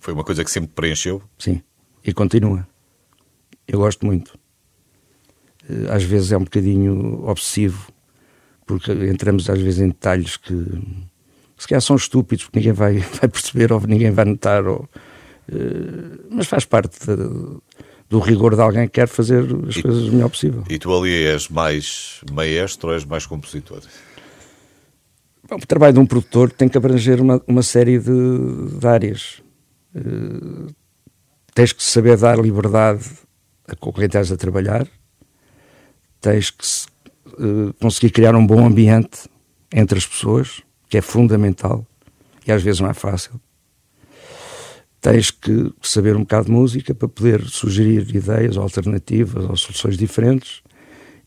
foi 0.00 0.14
uma 0.14 0.24
coisa 0.24 0.42
que 0.42 0.50
sempre 0.50 0.70
preencheu? 0.74 1.22
Sim, 1.38 1.60
e 2.04 2.12
continua. 2.12 2.66
Eu 3.68 3.78
gosto 3.78 4.06
muito. 4.06 4.38
Eh, 5.68 5.94
às 5.94 6.02
vezes 6.02 6.32
é 6.32 6.38
um 6.38 6.44
bocadinho 6.44 7.28
obsessivo, 7.28 7.92
porque 8.66 8.92
entramos 8.92 9.48
às 9.50 9.60
vezes 9.60 9.80
em 9.80 9.88
detalhes 9.88 10.36
que 10.38 10.54
se 11.58 11.68
calhar 11.68 11.82
são 11.82 11.96
estúpidos, 11.96 12.44
porque 12.44 12.58
ninguém 12.58 12.72
vai, 12.72 12.98
vai 13.20 13.28
perceber 13.28 13.72
ou 13.72 13.80
ninguém 13.82 14.10
vai 14.10 14.24
notar, 14.24 14.66
ou, 14.66 14.88
uh, 15.52 16.26
mas 16.30 16.46
faz 16.46 16.64
parte 16.64 16.98
de, 17.06 17.60
do 18.10 18.18
rigor 18.18 18.56
de 18.56 18.60
alguém 18.60 18.86
que 18.86 18.94
quer 18.94 19.06
fazer 19.06 19.44
as 19.68 19.76
e, 19.76 19.82
coisas 19.82 20.08
o 20.08 20.12
melhor 20.12 20.28
possível. 20.28 20.64
E 20.68 20.78
tu 20.78 20.92
ali 20.92 21.24
és 21.26 21.48
mais 21.48 22.20
maestro 22.32 22.88
ou 22.88 22.94
és 22.94 23.04
mais 23.04 23.24
compositor? 23.24 23.80
Bom, 25.48 25.56
o 25.56 25.66
trabalho 25.66 25.94
de 25.94 26.00
um 26.00 26.06
produtor 26.06 26.50
tem 26.50 26.68
que 26.68 26.76
abranger 26.76 27.20
uma, 27.20 27.40
uma 27.46 27.62
série 27.62 28.00
de, 28.00 28.78
de 28.78 28.86
áreas. 28.86 29.40
Uh, 29.94 30.66
tens 31.54 31.72
que 31.72 31.82
saber 31.82 32.16
dar 32.16 32.36
liberdade 32.38 33.04
a 33.68 33.76
quem 33.76 34.04
estás 34.04 34.32
a 34.32 34.36
trabalhar, 34.36 34.88
tens 36.20 36.50
que 36.50 36.66
uh, 37.38 37.72
conseguir 37.80 38.10
criar 38.10 38.34
um 38.34 38.44
bom 38.44 38.66
ambiente 38.66 39.28
entre 39.72 39.98
as 39.98 40.06
pessoas, 40.06 40.62
que 40.88 40.98
é 40.98 41.00
fundamental 41.00 41.86
e 42.44 42.50
às 42.50 42.62
vezes 42.62 42.80
não 42.80 42.90
é 42.90 42.94
fácil 42.94 43.40
tens 45.00 45.30
que 45.30 45.72
saber 45.82 46.14
um 46.14 46.20
bocado 46.20 46.46
de 46.46 46.52
música 46.52 46.94
para 46.94 47.08
poder 47.08 47.42
sugerir 47.44 48.14
ideias 48.14 48.56
ou 48.56 48.62
alternativas 48.62 49.48
ou 49.48 49.56
soluções 49.56 49.96
diferentes. 49.96 50.62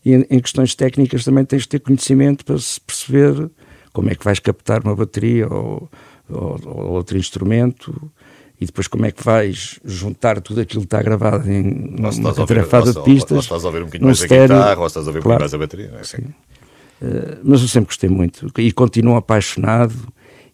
E 0.04 0.14
em, 0.14 0.40
questões 0.40 0.74
técnicas 0.74 1.24
também 1.24 1.44
tens 1.44 1.62
de 1.62 1.68
ter 1.68 1.80
conhecimento 1.80 2.44
para 2.44 2.58
se 2.58 2.80
perceber 2.80 3.50
como 3.92 4.10
é 4.10 4.14
que 4.14 4.24
vais 4.24 4.38
captar 4.38 4.82
uma 4.84 4.94
bateria 4.94 5.48
ou, 5.48 5.88
ou, 6.28 6.60
ou 6.64 6.92
outro 6.92 7.16
instrumento 7.16 8.12
e 8.60 8.66
depois 8.66 8.86
como 8.86 9.06
é 9.06 9.10
que 9.10 9.24
vais 9.24 9.80
juntar 9.84 10.40
tudo 10.40 10.60
aquilo 10.60 10.82
que 10.82 10.86
está 10.86 11.02
gravado 11.02 11.50
em 11.50 11.96
uma 11.98 12.10
atarefada 12.30 12.92
de 12.92 13.02
pistas. 13.02 13.32
Ou 13.32 13.40
estás 13.40 13.64
a 13.64 13.66
ouvir 13.66 13.82
um 13.82 13.86
bocadinho 13.86 14.06
mais 14.06 14.20
estéreo, 14.20 14.56
a 14.56 14.58
guitarra, 14.58 14.80
ou 14.80 14.86
estás 14.86 15.06
a 15.06 15.10
ouvir 15.10 15.18
um 15.18 15.22
claro, 15.22 15.40
mais 15.40 15.54
a 15.54 15.58
bateria. 15.58 15.90
É 15.96 16.00
assim. 16.00 16.22
Uh, 16.22 17.40
mas 17.42 17.60
eu 17.60 17.68
sempre 17.68 17.88
gostei 17.88 18.08
muito 18.08 18.52
e 18.58 18.70
continuo 18.70 19.16
apaixonado 19.16 19.94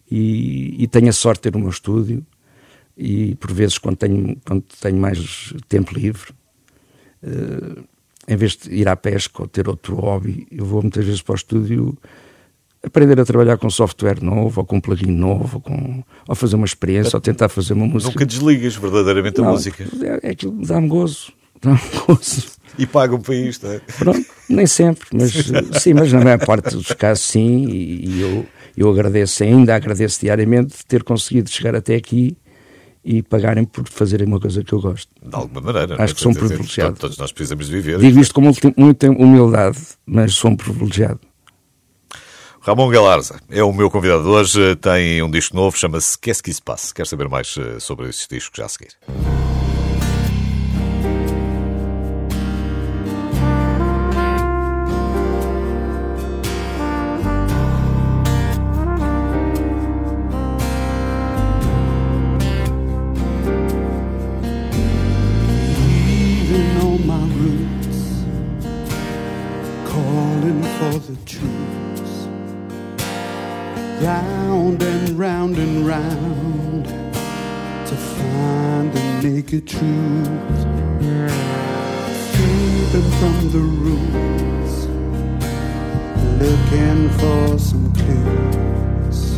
e, 0.09 0.75
e 0.83 0.87
tenho 0.87 1.09
a 1.09 1.13
sorte 1.13 1.43
de 1.43 1.51
ter 1.51 1.57
o 1.57 1.59
meu 1.59 1.69
estúdio 1.69 2.25
e 2.97 3.35
por 3.35 3.51
vezes 3.51 3.77
quando 3.77 3.97
tenho, 3.97 4.37
quando 4.45 4.63
tenho 4.81 4.97
mais 4.97 5.53
tempo 5.67 5.93
livre, 5.93 6.31
uh, 7.23 7.83
em 8.27 8.35
vez 8.35 8.55
de 8.55 8.73
ir 8.73 8.87
à 8.87 8.95
pesca 8.95 9.41
ou 9.41 9.47
ter 9.47 9.67
outro 9.67 9.95
hobby, 9.95 10.47
eu 10.51 10.65
vou 10.65 10.81
muitas 10.81 11.05
vezes 11.05 11.21
para 11.21 11.33
o 11.33 11.35
estúdio 11.35 11.97
aprender 12.83 13.19
a 13.19 13.25
trabalhar 13.25 13.57
com 13.57 13.69
software 13.69 14.21
novo, 14.21 14.61
ou 14.61 14.65
com 14.65 14.77
um 14.77 14.81
plugin 14.81 15.11
novo, 15.11 15.57
ou, 15.57 15.61
com, 15.61 16.03
ou 16.27 16.35
fazer 16.35 16.55
uma 16.55 16.65
experiência, 16.65 17.15
ou 17.15 17.21
tentar 17.21 17.49
fazer 17.49 17.73
uma 17.73 17.85
música. 17.85 18.11
Nunca 18.11 18.25
desligas 18.25 18.75
verdadeiramente 18.75 19.39
Não, 19.39 19.49
a 19.49 19.51
música. 19.51 19.85
É, 20.01 20.29
é 20.29 20.31
aquilo 20.31 20.65
dá-me 20.65 20.87
gozo. 20.87 21.31
Dá-me 21.61 21.79
gozo. 22.07 22.47
E 22.77 22.87
pagam 22.87 23.19
para 23.19 23.35
isto, 23.35 23.67
é? 23.67 23.79
Pronto, 23.99 24.25
nem 24.49 24.65
sempre, 24.65 25.07
mas 25.13 25.31
sim, 25.81 25.93
mas 25.93 26.11
na 26.11 26.21
maior 26.21 26.39
parte 26.45 26.75
dos 26.75 26.87
casos 26.93 27.25
sim, 27.25 27.67
e, 27.67 28.21
eu, 28.21 28.45
eu 28.77 28.89
agradeço, 28.89 29.43
ainda 29.43 29.75
agradeço 29.75 30.21
diariamente 30.21 30.85
ter 30.85 31.03
conseguido 31.03 31.49
chegar 31.49 31.75
até 31.75 31.95
aqui 31.95 32.37
e 33.03 33.21
pagarem 33.21 33.65
por 33.65 33.87
fazerem 33.89 34.27
uma 34.27 34.39
coisa 34.39 34.63
que 34.63 34.73
eu 34.73 34.79
gosto. 34.79 35.09
De 35.21 35.35
alguma 35.35 35.61
maneira. 35.61 35.93
Acho 35.93 35.97
não 35.97 36.05
é? 36.05 36.13
que 36.13 36.21
sou 36.21 36.31
um 36.31 36.35
privilegiado. 36.35 36.95
Todos 36.97 37.17
nós 37.17 37.31
precisamos 37.31 37.67
de 37.67 37.73
viver. 37.73 37.99
Digo 37.99 38.19
isto 38.19 38.33
com 38.33 38.41
muita 38.77 39.09
humildade, 39.09 39.79
mas 40.05 40.33
sou 40.33 40.51
um 40.51 40.55
privilegiado. 40.55 41.19
Ramon 42.61 42.89
Galarza 42.89 43.39
é 43.49 43.63
o 43.63 43.73
meu 43.73 43.89
convidado 43.89 44.23
de 44.23 44.29
hoje. 44.29 44.75
Tem 44.75 45.21
um 45.23 45.31
disco 45.31 45.55
novo, 45.55 45.75
chama-se 45.75 46.17
Qu'est-ce 46.17 46.43
qui 46.43 46.53
se 46.53 46.61
passe? 46.61 46.93
Quer 46.93 47.07
saber 47.07 47.27
mais 47.27 47.55
eh, 47.57 47.79
sobre 47.79 48.07
esse 48.09 48.27
disco 48.29 48.55
já 48.55 48.65
a 48.65 48.69
seguir? 48.69 48.91
Round 74.01 74.81
and 74.81 75.19
round 75.19 75.57
and 75.59 75.85
round 75.85 76.85
to 76.85 77.95
find 77.95 78.91
the 78.91 79.21
naked 79.21 79.67
truth. 79.67 80.27
Escaping 82.09 83.11
from 83.19 83.51
the 83.51 83.59
rules, 83.59 84.87
looking 86.41 87.09
for 87.19 87.59
some 87.59 87.93
clues. 87.93 89.37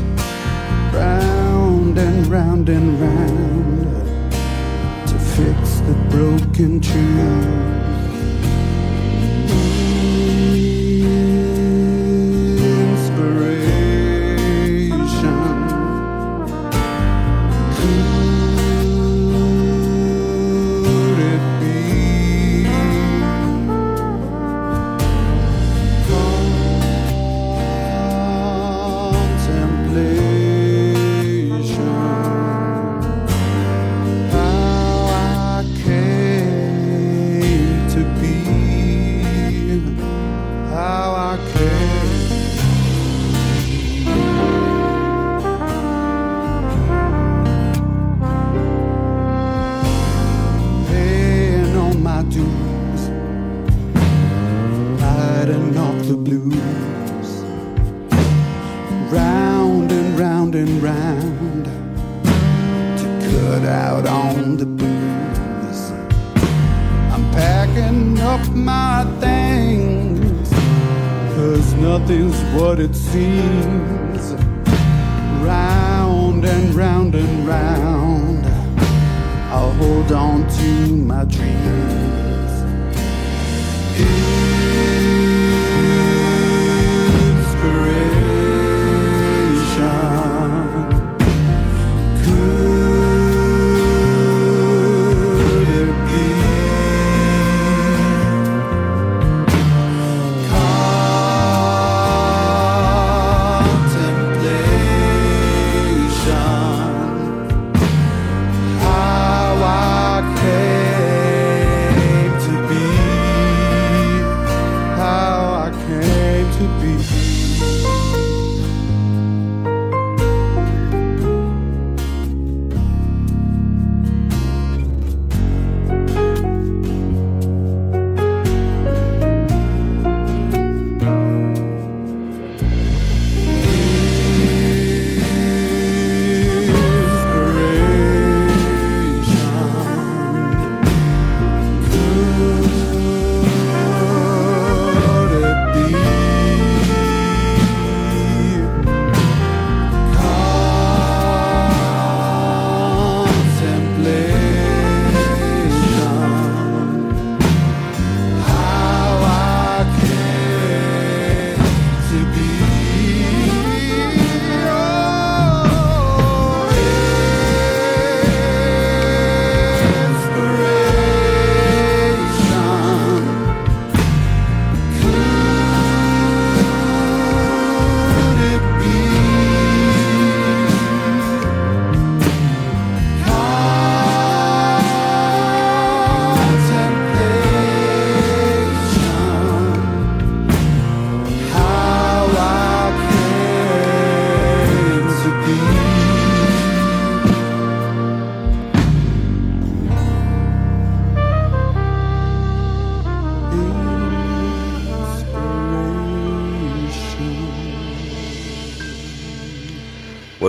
Round 0.93 1.97
and 1.97 2.27
round 2.27 2.69
and 2.69 3.01
round 3.01 4.31
to 5.09 5.19
fix 5.19 5.81
the 5.81 5.93
broken 6.09 6.79
truth. 6.79 7.72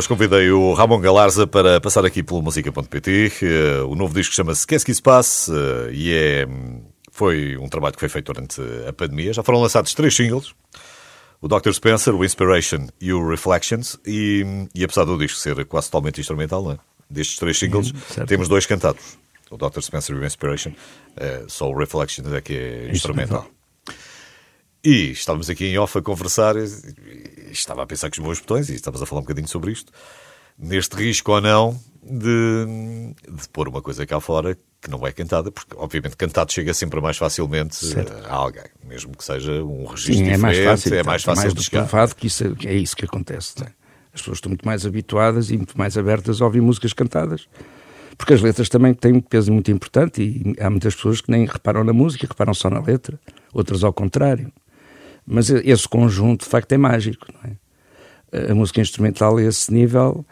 Hoje 0.04 0.08
convidei 0.10 0.50
o 0.50 0.74
Ramon 0.74 1.00
Galarza 1.00 1.46
para 1.46 1.80
passar 1.80 2.04
aqui 2.04 2.22
pelo 2.22 2.42
música.pt. 2.42 3.32
Eh, 3.40 3.82
O 3.84 3.94
novo 3.94 4.12
disco 4.12 4.34
chama-se 4.34 4.66
Qu'est-ce 4.66 4.84
qui 4.84 4.94
se 4.94 5.00
passe? 5.00 5.50
Eh, 5.50 5.92
e 5.94 6.12
é 6.12 6.46
hum, 6.46 6.82
Foi 7.10 7.56
um 7.56 7.70
trabalho 7.70 7.94
que 7.94 8.00
foi 8.00 8.10
feito 8.10 8.30
durante 8.30 8.60
a 8.86 8.92
pandemia. 8.92 9.32
Já 9.32 9.42
foram 9.42 9.62
lançados 9.62 9.94
três 9.94 10.14
singles. 10.14 10.54
O 11.40 11.48
Dr. 11.48 11.72
Spencer, 11.72 12.14
o 12.14 12.22
Inspiration 12.22 12.86
e 13.00 13.14
o 13.14 13.26
Reflections. 13.26 13.98
E, 14.06 14.44
e 14.74 14.84
apesar 14.84 15.04
do 15.04 15.16
disco 15.16 15.38
ser 15.38 15.64
quase 15.64 15.86
totalmente 15.86 16.20
instrumental, 16.20 16.72
é? 16.72 16.76
destes 17.08 17.38
três 17.38 17.58
singles, 17.58 17.90
certo. 18.08 18.28
temos 18.28 18.46
dois 18.46 18.66
cantados. 18.66 19.16
O 19.50 19.56
Dr. 19.56 19.80
Spencer 19.80 20.14
e 20.14 20.18
o 20.18 20.26
Inspiration. 20.26 20.72
Eh, 21.16 21.44
só 21.48 21.70
o 21.70 21.74
Reflections 21.74 22.30
é 22.30 22.42
que 22.42 22.52
é 22.52 22.90
instrumental. 22.90 23.46
E 24.84 25.10
estávamos 25.12 25.48
aqui 25.48 25.64
em 25.66 25.78
off 25.78 25.96
a 25.96 26.02
conversar, 26.02 26.56
e 26.56 26.64
estava 27.50 27.82
a 27.82 27.86
pensar 27.86 28.10
com 28.10 28.20
os 28.20 28.24
meus 28.26 28.40
botões, 28.40 28.68
e 28.68 28.74
estávamos 28.74 29.02
a 29.02 29.06
falar 29.06 29.20
um 29.20 29.24
bocadinho 29.24 29.48
sobre 29.48 29.72
isto, 29.72 29.90
neste 30.58 30.94
risco 30.94 31.32
ou 31.32 31.40
não 31.40 31.78
de, 32.02 32.66
de 33.30 33.48
pôr 33.48 33.66
uma 33.68 33.80
coisa 33.80 34.04
cá 34.06 34.20
fora 34.20 34.58
que 34.82 34.90
não 34.90 35.06
é 35.06 35.12
cantada, 35.12 35.50
porque 35.50 35.74
obviamente 35.78 36.16
cantado 36.16 36.52
chega 36.52 36.74
sempre 36.74 37.00
mais 37.00 37.16
facilmente 37.16 37.74
Certo. 37.76 38.12
a 38.26 38.34
alguém, 38.34 38.64
mesmo 38.86 39.16
que 39.16 39.24
seja 39.24 39.64
um 39.64 39.86
registro 39.86 40.16
Sim, 40.26 40.28
é 40.30 40.36
mais 40.36 40.56
diferente, 40.58 40.80
fácil. 40.82 40.94
é 40.96 41.02
mais 41.02 41.22
fácil 41.22 41.42
mais 41.42 41.54
de 41.54 41.60
do 41.60 41.64
chegar. 41.64 41.88
provado 41.88 42.14
que 42.14 42.26
isso, 42.26 42.44
é- 42.44 42.66
é 42.66 42.74
isso 42.74 42.94
que 42.94 43.06
acontece. 43.06 43.54
é? 43.62 43.68
As 44.12 44.20
pessoas 44.20 44.36
estão 44.36 44.50
muito 44.50 44.66
mais 44.66 44.84
habituadas 44.84 45.50
e 45.50 45.56
muito 45.56 45.76
mais 45.78 45.96
abertas 45.96 46.42
a 46.42 46.44
ouvir 46.44 46.60
músicas 46.60 46.92
cantadas. 46.92 47.48
Porque 48.18 48.34
as 48.34 48.42
letras 48.42 48.68
também 48.68 48.92
têm 48.94 49.14
um 49.14 49.20
peso 49.22 49.50
muito 49.50 49.70
importante 49.72 50.22
e 50.22 50.54
há 50.62 50.68
muitas 50.70 50.94
pessoas 50.94 51.20
que 51.22 51.30
nem 51.30 51.46
reparam 51.46 51.82
na 51.82 51.92
música, 51.94 52.26
reparam 52.28 52.52
só 52.54 52.68
na 52.70 52.80
letra, 52.80 53.18
outras 53.52 53.82
ao 53.82 53.92
contrário. 53.92 54.52
Mas 55.26 55.48
esse 55.50 55.88
conjunto, 55.88 56.44
de 56.44 56.50
facto, 56.50 56.72
é 56.72 56.76
mágico. 56.78 57.26
Não 57.32 57.50
é? 57.50 58.50
A 58.50 58.54
música 58.54 58.80
instrumental 58.80 59.36
a 59.36 59.42
esse 59.42 59.72
nível, 59.72 60.24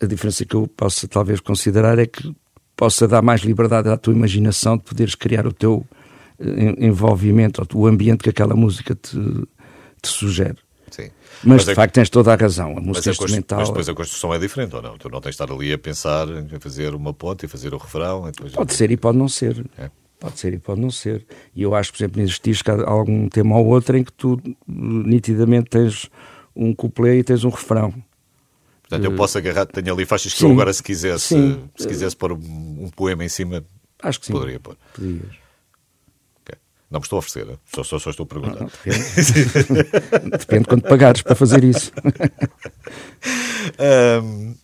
a 0.00 0.06
diferença 0.06 0.44
que 0.44 0.54
eu 0.54 0.66
posso 0.68 1.06
talvez 1.08 1.40
considerar 1.40 1.98
é 1.98 2.06
que 2.06 2.34
possa 2.76 3.06
dar 3.08 3.22
mais 3.22 3.42
liberdade 3.42 3.88
à 3.88 3.96
tua 3.96 4.14
imaginação 4.14 4.76
de 4.76 4.84
poderes 4.84 5.14
criar 5.14 5.46
o 5.46 5.52
teu 5.52 5.84
eh, 6.38 6.74
envolvimento, 6.86 7.66
o 7.74 7.86
ambiente 7.86 8.22
que 8.22 8.30
aquela 8.30 8.54
música 8.54 8.94
te, 8.94 9.16
te 10.00 10.08
sugere. 10.08 10.56
Sim. 10.90 11.10
Mas, 11.42 11.64
de 11.64 11.72
é- 11.72 11.74
facto 11.74 11.94
tens 11.94 12.08
toda 12.10 12.32
a 12.32 12.36
razão. 12.36 12.72
A 12.72 12.74
mas, 12.76 12.84
música 12.84 13.10
a 13.10 13.12
constru- 13.12 13.24
instrumental. 13.26 13.58
mas 13.60 13.68
depois 13.68 13.88
a 13.88 13.94
construção 13.94 14.34
é 14.34 14.38
diferente, 14.38 14.76
ou 14.76 14.82
não? 14.82 14.96
Tu 14.98 15.08
não 15.08 15.20
tens 15.20 15.34
de 15.36 15.42
estar 15.42 15.52
ali 15.52 15.72
a 15.72 15.78
pensar 15.78 16.28
em 16.28 16.60
fazer 16.60 16.94
uma 16.94 17.12
ponte 17.14 17.46
e 17.46 17.48
fazer 17.48 17.72
o 17.74 17.78
refrão. 17.78 18.24
depois- 18.30 18.52
Pode 18.52 18.74
ser 18.74 18.90
e 18.90 18.96
pode 18.96 19.18
não 19.18 19.28
ser. 19.28 19.64
É. 19.78 19.90
Pode 20.22 20.38
ser 20.38 20.54
e 20.54 20.58
pode 20.60 20.80
não 20.80 20.88
ser. 20.88 21.26
E 21.52 21.62
eu 21.62 21.74
acho, 21.74 21.92
por 21.92 21.98
exemplo, 21.98 22.22
há 22.86 22.90
algum 22.90 23.28
tema 23.28 23.58
ou 23.58 23.66
outro 23.66 23.96
em 23.96 24.04
que 24.04 24.12
tu 24.12 24.40
eh, 24.46 24.52
nitidamente 24.68 25.68
tens 25.68 26.08
um 26.54 26.72
couplet 26.72 27.18
e 27.18 27.24
tens 27.24 27.42
um 27.42 27.48
refrão. 27.48 27.92
Portanto, 28.82 29.04
eu 29.04 29.16
posso 29.16 29.36
agarrar, 29.36 29.66
tenho 29.66 29.92
ali 29.92 30.06
faixas 30.06 30.32
que 30.32 30.38
Sim. 30.38 30.46
eu 30.46 30.52
agora, 30.52 30.72
se 30.72 30.80
quisesse, 30.80 31.26
Sim. 31.26 31.68
se 31.74 31.88
quisesse 31.88 32.14
pôr 32.16 32.30
um, 32.30 32.36
um 32.84 32.90
poema 32.94 33.24
em 33.24 33.28
cima, 33.28 33.64
Acho 34.00 34.20
que 34.20 34.26
sim. 34.26 34.32
poderia 34.32 34.60
pôr. 34.60 34.76
Podias. 34.94 35.22
Ok. 36.40 36.56
Não 36.88 37.00
me 37.00 37.04
estou 37.04 37.16
a 37.16 37.18
oferecer, 37.18 37.44
né? 37.44 37.56
só, 37.74 37.82
só, 37.82 37.98
só 37.98 38.10
estou 38.10 38.22
a 38.22 38.26
perguntar. 38.28 38.60
Não, 38.60 38.68
depende. 38.68 40.30
depende 40.38 40.64
quanto 40.66 40.88
pagares 40.88 41.22
para 41.22 41.34
fazer 41.34 41.64
isso. 41.64 41.90
Ahm, 43.76 44.54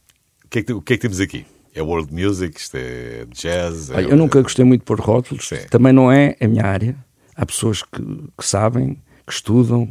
o, 0.44 0.48
que 0.48 0.60
é 0.60 0.62
que, 0.62 0.72
o 0.72 0.80
que 0.80 0.92
é 0.92 0.96
que 0.96 1.02
temos 1.02 1.18
aqui? 1.18 1.44
É 1.74 1.82
world 1.82 2.12
music, 2.12 2.58
isto 2.58 2.76
é 2.76 3.26
jazz? 3.30 3.90
é- 3.90 4.04
eu 4.04 4.16
nunca 4.16 4.40
gostei 4.42 4.64
muito 4.64 4.80
de 4.80 4.86
pôr 4.86 5.00
rótulos, 5.00 5.48
Sim. 5.48 5.58
também 5.70 5.92
não 5.92 6.10
é 6.10 6.36
a 6.40 6.48
minha 6.48 6.64
área. 6.64 6.96
Há 7.36 7.46
pessoas 7.46 7.82
que, 7.82 8.02
que 8.36 8.44
sabem, 8.44 8.98
que 9.26 9.32
estudam, 9.32 9.88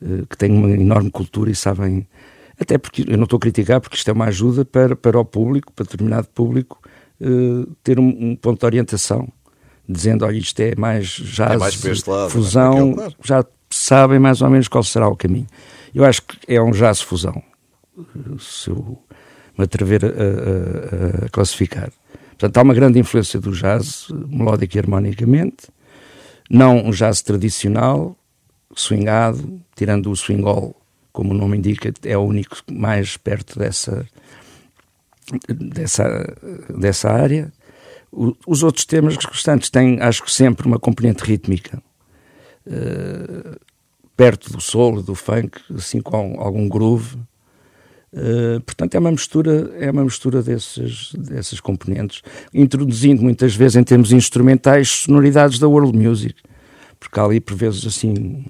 eh, 0.00 0.24
que 0.28 0.36
têm 0.36 0.52
uma 0.52 0.70
enorme 0.70 1.10
cultura 1.10 1.50
e 1.50 1.54
sabem. 1.54 2.06
Até 2.60 2.76
porque 2.78 3.04
eu 3.06 3.16
não 3.16 3.24
estou 3.24 3.36
a 3.36 3.40
criticar, 3.40 3.80
porque 3.80 3.96
isto 3.96 4.08
é 4.08 4.12
uma 4.12 4.26
ajuda 4.26 4.64
para, 4.64 4.94
para 4.94 5.18
o 5.18 5.24
público, 5.24 5.72
para 5.72 5.84
determinado 5.84 6.28
público, 6.28 6.80
eh, 7.20 7.66
ter 7.82 7.98
um, 7.98 8.30
um 8.30 8.36
ponto 8.36 8.60
de 8.60 8.66
orientação, 8.66 9.28
dizendo: 9.88 10.24
olha, 10.24 10.36
isto 10.38 10.60
é 10.60 10.74
mais 10.76 11.06
jazz, 11.06 11.50
É 11.52 11.56
mais 11.56 12.04
lado, 12.06 12.30
fusão, 12.30 12.90
é 12.90 12.94
para 12.94 13.06
aquele, 13.06 13.16
já 13.24 13.44
sabem 13.70 14.18
mais 14.20 14.40
ou 14.40 14.50
menos 14.50 14.68
qual 14.68 14.84
será 14.84 15.08
o 15.08 15.16
caminho. 15.16 15.46
Eu 15.94 16.04
acho 16.04 16.22
que 16.22 16.36
é 16.46 16.60
um 16.62 16.70
jazz 16.70 17.00
fusão, 17.00 17.42
se 18.38 18.70
eu 18.70 19.02
me 19.58 19.64
atrever 19.64 20.04
a, 20.04 20.08
a- 20.08 21.26
a 21.26 21.28
classificar. 21.30 21.90
Portanto, 22.30 22.56
há 22.56 22.62
uma 22.62 22.74
grande 22.74 22.98
influência 22.98 23.40
do 23.40 23.50
jazz, 23.52 24.06
melódico 24.28 24.76
e 24.76 24.78
harmonicamente, 24.80 25.66
não 26.48 26.78
um 26.86 26.90
jazz 26.90 27.20
tradicional, 27.20 28.16
swingado, 28.74 29.60
tirando 29.74 30.10
o 30.10 30.16
swingol, 30.16 30.74
como 31.12 31.32
o 31.32 31.36
nome 31.36 31.58
indica, 31.58 31.92
é 32.04 32.16
o 32.16 32.20
único 32.22 32.56
mais 32.70 33.16
perto 33.16 33.58
dessa, 33.58 34.06
dessa, 35.48 36.36
dessa 36.78 37.10
área. 37.10 37.52
O- 38.12 38.34
os 38.46 38.62
outros 38.62 38.84
temas 38.84 39.16
restantes 39.16 39.68
têm, 39.68 40.00
acho 40.00 40.22
que 40.22 40.32
sempre, 40.32 40.66
uma 40.66 40.78
componente 40.78 41.24
rítmica, 41.24 41.82
eh, 42.66 43.58
perto 44.16 44.52
do 44.52 44.60
solo, 44.60 45.02
do 45.02 45.14
funk, 45.14 45.60
assim 45.74 46.00
com 46.00 46.40
algum 46.40 46.68
groove. 46.68 47.18
Uh, 48.10 48.60
portanto, 48.62 48.94
é 48.94 48.98
uma 48.98 49.10
mistura, 49.10 49.70
é 49.78 49.90
uma 49.90 50.02
mistura 50.02 50.42
desses, 50.42 51.12
dessas 51.12 51.60
componentes, 51.60 52.22
introduzindo 52.54 53.22
muitas 53.22 53.54
vezes 53.54 53.76
em 53.76 53.84
termos 53.84 54.12
instrumentais 54.12 54.88
sonoridades 54.88 55.58
da 55.58 55.68
world 55.68 55.96
music, 55.96 56.34
porque 56.98 57.20
há 57.20 57.24
ali 57.24 57.38
por 57.38 57.54
vezes 57.54 57.86
assim. 57.86 58.46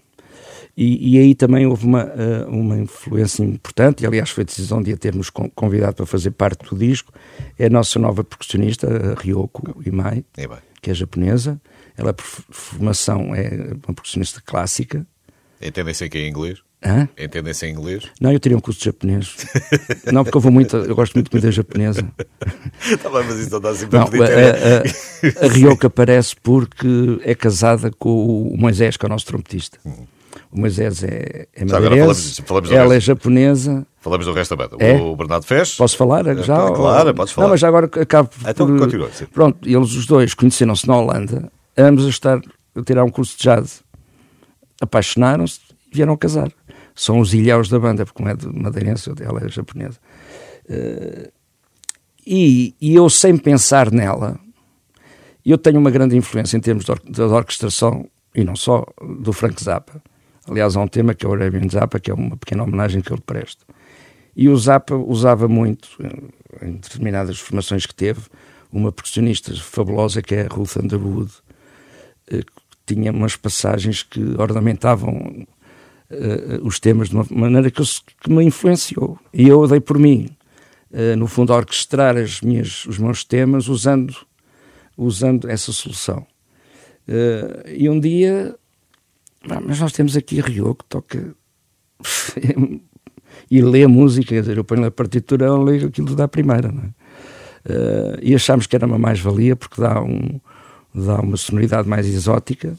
E, 0.76 1.16
e 1.16 1.18
aí 1.18 1.34
também 1.34 1.66
houve 1.66 1.84
uma, 1.84 2.04
uh, 2.04 2.48
uma 2.48 2.78
influência 2.78 3.42
importante, 3.42 4.04
e 4.04 4.06
aliás 4.06 4.30
foi 4.30 4.42
a 4.42 4.44
decisão 4.44 4.80
de 4.80 4.92
a 4.92 4.96
termos 4.96 5.28
con- 5.28 5.50
convidado 5.52 5.96
para 5.96 6.06
fazer 6.06 6.30
parte 6.30 6.64
do 6.64 6.78
disco. 6.78 7.12
É 7.58 7.66
a 7.66 7.70
nossa 7.70 7.98
nova 7.98 8.22
percussionista, 8.22 9.16
Ryoko 9.18 9.82
Imai, 9.84 10.24
É 10.36 10.46
que 10.80 10.92
é 10.92 10.94
japonesa. 10.94 11.60
Ela, 11.96 12.12
por 12.14 12.24
formação, 12.24 13.34
é 13.34 13.72
uma 13.84 13.92
percussionista 13.92 14.40
clássica. 14.40 15.04
Entendem-se 15.60 16.04
aqui 16.04 16.18
em 16.18 16.28
inglês? 16.28 16.60
Hã? 16.84 17.08
Entendem-se 17.18 17.66
em 17.66 17.72
inglês? 17.72 18.04
Não, 18.20 18.30
eu 18.32 18.38
teria 18.38 18.56
um 18.56 18.60
curso 18.60 18.78
de 18.78 18.86
japonês. 18.86 19.34
não, 20.12 20.22
porque 20.22 20.36
eu 20.36 20.40
vou 20.40 20.52
muito, 20.52 20.76
eu 20.76 20.94
gosto 20.94 21.14
muito 21.14 21.26
de 21.26 21.30
comida 21.30 21.50
japonesa. 21.50 22.06
Está 22.88 23.10
bem, 23.10 23.24
mas 23.26 23.38
isso 23.38 23.50
não 23.50 23.60
dá 23.60 23.70
assim 23.70 23.88
Não, 23.90 24.06
pedir. 24.06 24.22
a, 24.22 25.42
a, 25.42 25.46
a 25.46 25.48
Ryoka 25.48 25.88
aparece 25.88 26.36
porque 26.40 27.20
é 27.24 27.34
casada 27.34 27.90
com 27.98 28.48
o 28.48 28.56
Moisés, 28.56 28.96
que 28.96 29.04
é 29.04 29.08
o 29.08 29.10
nosso 29.10 29.26
trompetista. 29.26 29.76
O 30.52 30.60
Moisés 30.60 31.02
é, 31.02 31.46
é 31.54 31.64
madeirense, 31.64 32.42
ela 32.70 32.92
é 32.92 32.94
resto. 32.94 33.06
japonesa. 33.06 33.86
Falamos 34.00 34.24
do 34.24 34.32
resto 34.32 34.56
da 34.56 34.68
banda. 34.68 34.82
É? 34.82 34.94
O 34.96 35.16
Bernardo 35.16 35.44
Fez. 35.44 35.74
Posso 35.74 35.96
falar 35.96 36.24
já? 36.42 36.68
É, 36.68 36.72
claro, 36.72 37.12
podes 37.14 37.32
falar. 37.34 37.46
Não, 37.46 37.50
mas 37.52 37.60
já 37.60 37.68
agora 37.68 37.86
acabo 37.86 38.30
Então, 38.46 38.66
por... 38.66 38.78
continua, 38.78 39.10
sim. 39.12 39.26
Pronto, 39.26 39.68
eles 39.68 39.92
os 39.94 40.06
dois 40.06 40.32
conheceram-se 40.32 40.86
na 40.86 40.96
Holanda, 40.96 41.50
ambos 41.76 42.06
a 42.06 42.08
estar 42.08 42.40
a 42.76 42.82
tirar 42.82 43.04
um 43.04 43.10
curso 43.10 43.36
de 43.36 43.42
jazz. 43.42 43.82
Apaixonaram-se 44.80 45.60
e 45.92 45.96
vieram 45.96 46.16
casar. 46.16 46.50
São 46.98 47.20
os 47.20 47.32
ilhéus 47.32 47.68
da 47.68 47.78
banda, 47.78 48.04
porque 48.04 48.20
não 48.20 48.28
é 48.28 48.34
de 48.34 48.48
madeirense, 48.48 49.08
ela 49.20 49.40
é 49.44 49.48
japonesa. 49.48 50.00
Eh, 50.68 51.30
e, 52.26 52.74
e 52.80 52.92
eu, 52.92 53.08
sem 53.08 53.36
pensar 53.38 53.92
nela, 53.92 54.36
eu 55.46 55.56
tenho 55.56 55.78
uma 55.78 55.92
grande 55.92 56.16
influência 56.16 56.56
em 56.56 56.60
termos 56.60 56.84
de, 56.84 56.90
or 56.90 57.00
de 57.08 57.22
orquestração, 57.22 58.10
e 58.34 58.42
não 58.42 58.56
só, 58.56 58.84
do 59.20 59.32
Frank 59.32 59.62
Zappa. 59.62 60.02
Aliás, 60.48 60.74
há 60.74 60.80
um 60.80 60.88
tema 60.88 61.14
que 61.14 61.24
é 61.24 61.28
o 61.28 61.34
Arabian 61.34 61.68
Zappa, 61.68 62.00
que 62.00 62.10
é 62.10 62.14
uma 62.14 62.36
pequena 62.36 62.64
homenagem 62.64 63.00
que 63.00 63.12
eu 63.12 63.16
lhe 63.16 63.22
presto. 63.22 63.64
E 64.34 64.48
o 64.48 64.56
Zappa 64.56 64.96
usava 64.96 65.46
muito, 65.46 65.90
eh, 66.02 66.66
em 66.66 66.72
determinadas 66.72 67.38
formações 67.38 67.86
que 67.86 67.94
teve, 67.94 68.22
uma 68.72 68.90
percussionista 68.90 69.54
fabulosa 69.54 70.20
que 70.20 70.34
é 70.34 70.46
a 70.46 70.48
Ruth 70.48 70.76
Underwood, 70.78 71.30
eh, 72.28 72.42
que 72.42 72.94
tinha 72.94 73.12
umas 73.12 73.36
passagens 73.36 74.02
que 74.02 74.20
ornamentavam 74.36 75.46
eh, 76.10 76.60
os 76.62 76.78
temas 76.80 77.08
de 77.08 77.14
uma 77.14 77.26
maneira 77.30 77.70
que, 77.70 77.80
eu, 77.80 77.86
que 78.20 78.30
me 78.30 78.44
influenciou. 78.44 79.18
E 79.32 79.48
eu 79.48 79.66
dei 79.66 79.80
por 79.80 79.98
mim, 79.98 80.28
eh, 80.92 81.16
no 81.16 81.26
fundo, 81.26 81.52
a 81.52 81.56
orquestrar 81.56 82.16
as 82.16 82.40
minhas, 82.40 82.84
os 82.86 82.98
meus 82.98 83.24
temas 83.24 83.68
usando, 83.68 84.14
usando 84.96 85.48
essa 85.48 85.72
solução. 85.72 86.26
Eh, 87.06 87.74
e 87.78 87.88
um 87.88 87.98
dia, 87.98 88.54
"Ah, 89.48 89.60
mas 89.60 89.80
nós 89.80 89.92
temos 89.92 90.16
aqui 90.16 90.40
Rio 90.40 90.74
que 90.74 90.84
toca 90.84 91.34
e 93.50 93.62
lê 93.62 93.84
a 93.84 93.88
música, 93.88 94.28
quer 94.28 94.40
dizer, 94.40 94.56
eu 94.56 94.64
ponho 94.64 94.84
a 94.84 94.90
partitura, 94.90 95.46
ela 95.46 95.62
lê 95.62 95.84
aquilo 95.84 96.14
da 96.14 96.28
primeira, 96.28 96.70
não 96.70 96.82
é? 96.84 96.90
Eh, 97.68 98.18
e 98.22 98.34
achámos 98.34 98.66
que 98.66 98.76
era 98.76 98.86
uma 98.86 98.98
mais-valia 98.98 99.56
porque 99.56 99.80
dá, 99.80 100.00
um, 100.02 100.40
dá 100.94 101.20
uma 101.20 101.36
sonoridade 101.36 101.88
mais 101.88 102.06
exótica. 102.06 102.74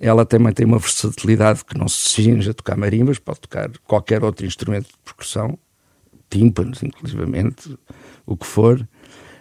Ela 0.00 0.24
também 0.24 0.52
tem 0.52 0.64
uma 0.64 0.78
versatilidade 0.78 1.64
que 1.64 1.76
não 1.76 1.88
se 1.88 2.10
cinge 2.10 2.50
a 2.50 2.54
tocar 2.54 2.76
marimbas, 2.76 3.18
pode 3.18 3.40
tocar 3.40 3.68
qualquer 3.84 4.22
outro 4.22 4.46
instrumento 4.46 4.86
de 4.86 4.94
percussão, 5.04 5.58
tímpanos, 6.30 6.82
inclusivamente, 6.82 7.76
o 8.24 8.36
que 8.36 8.46
for. 8.46 8.86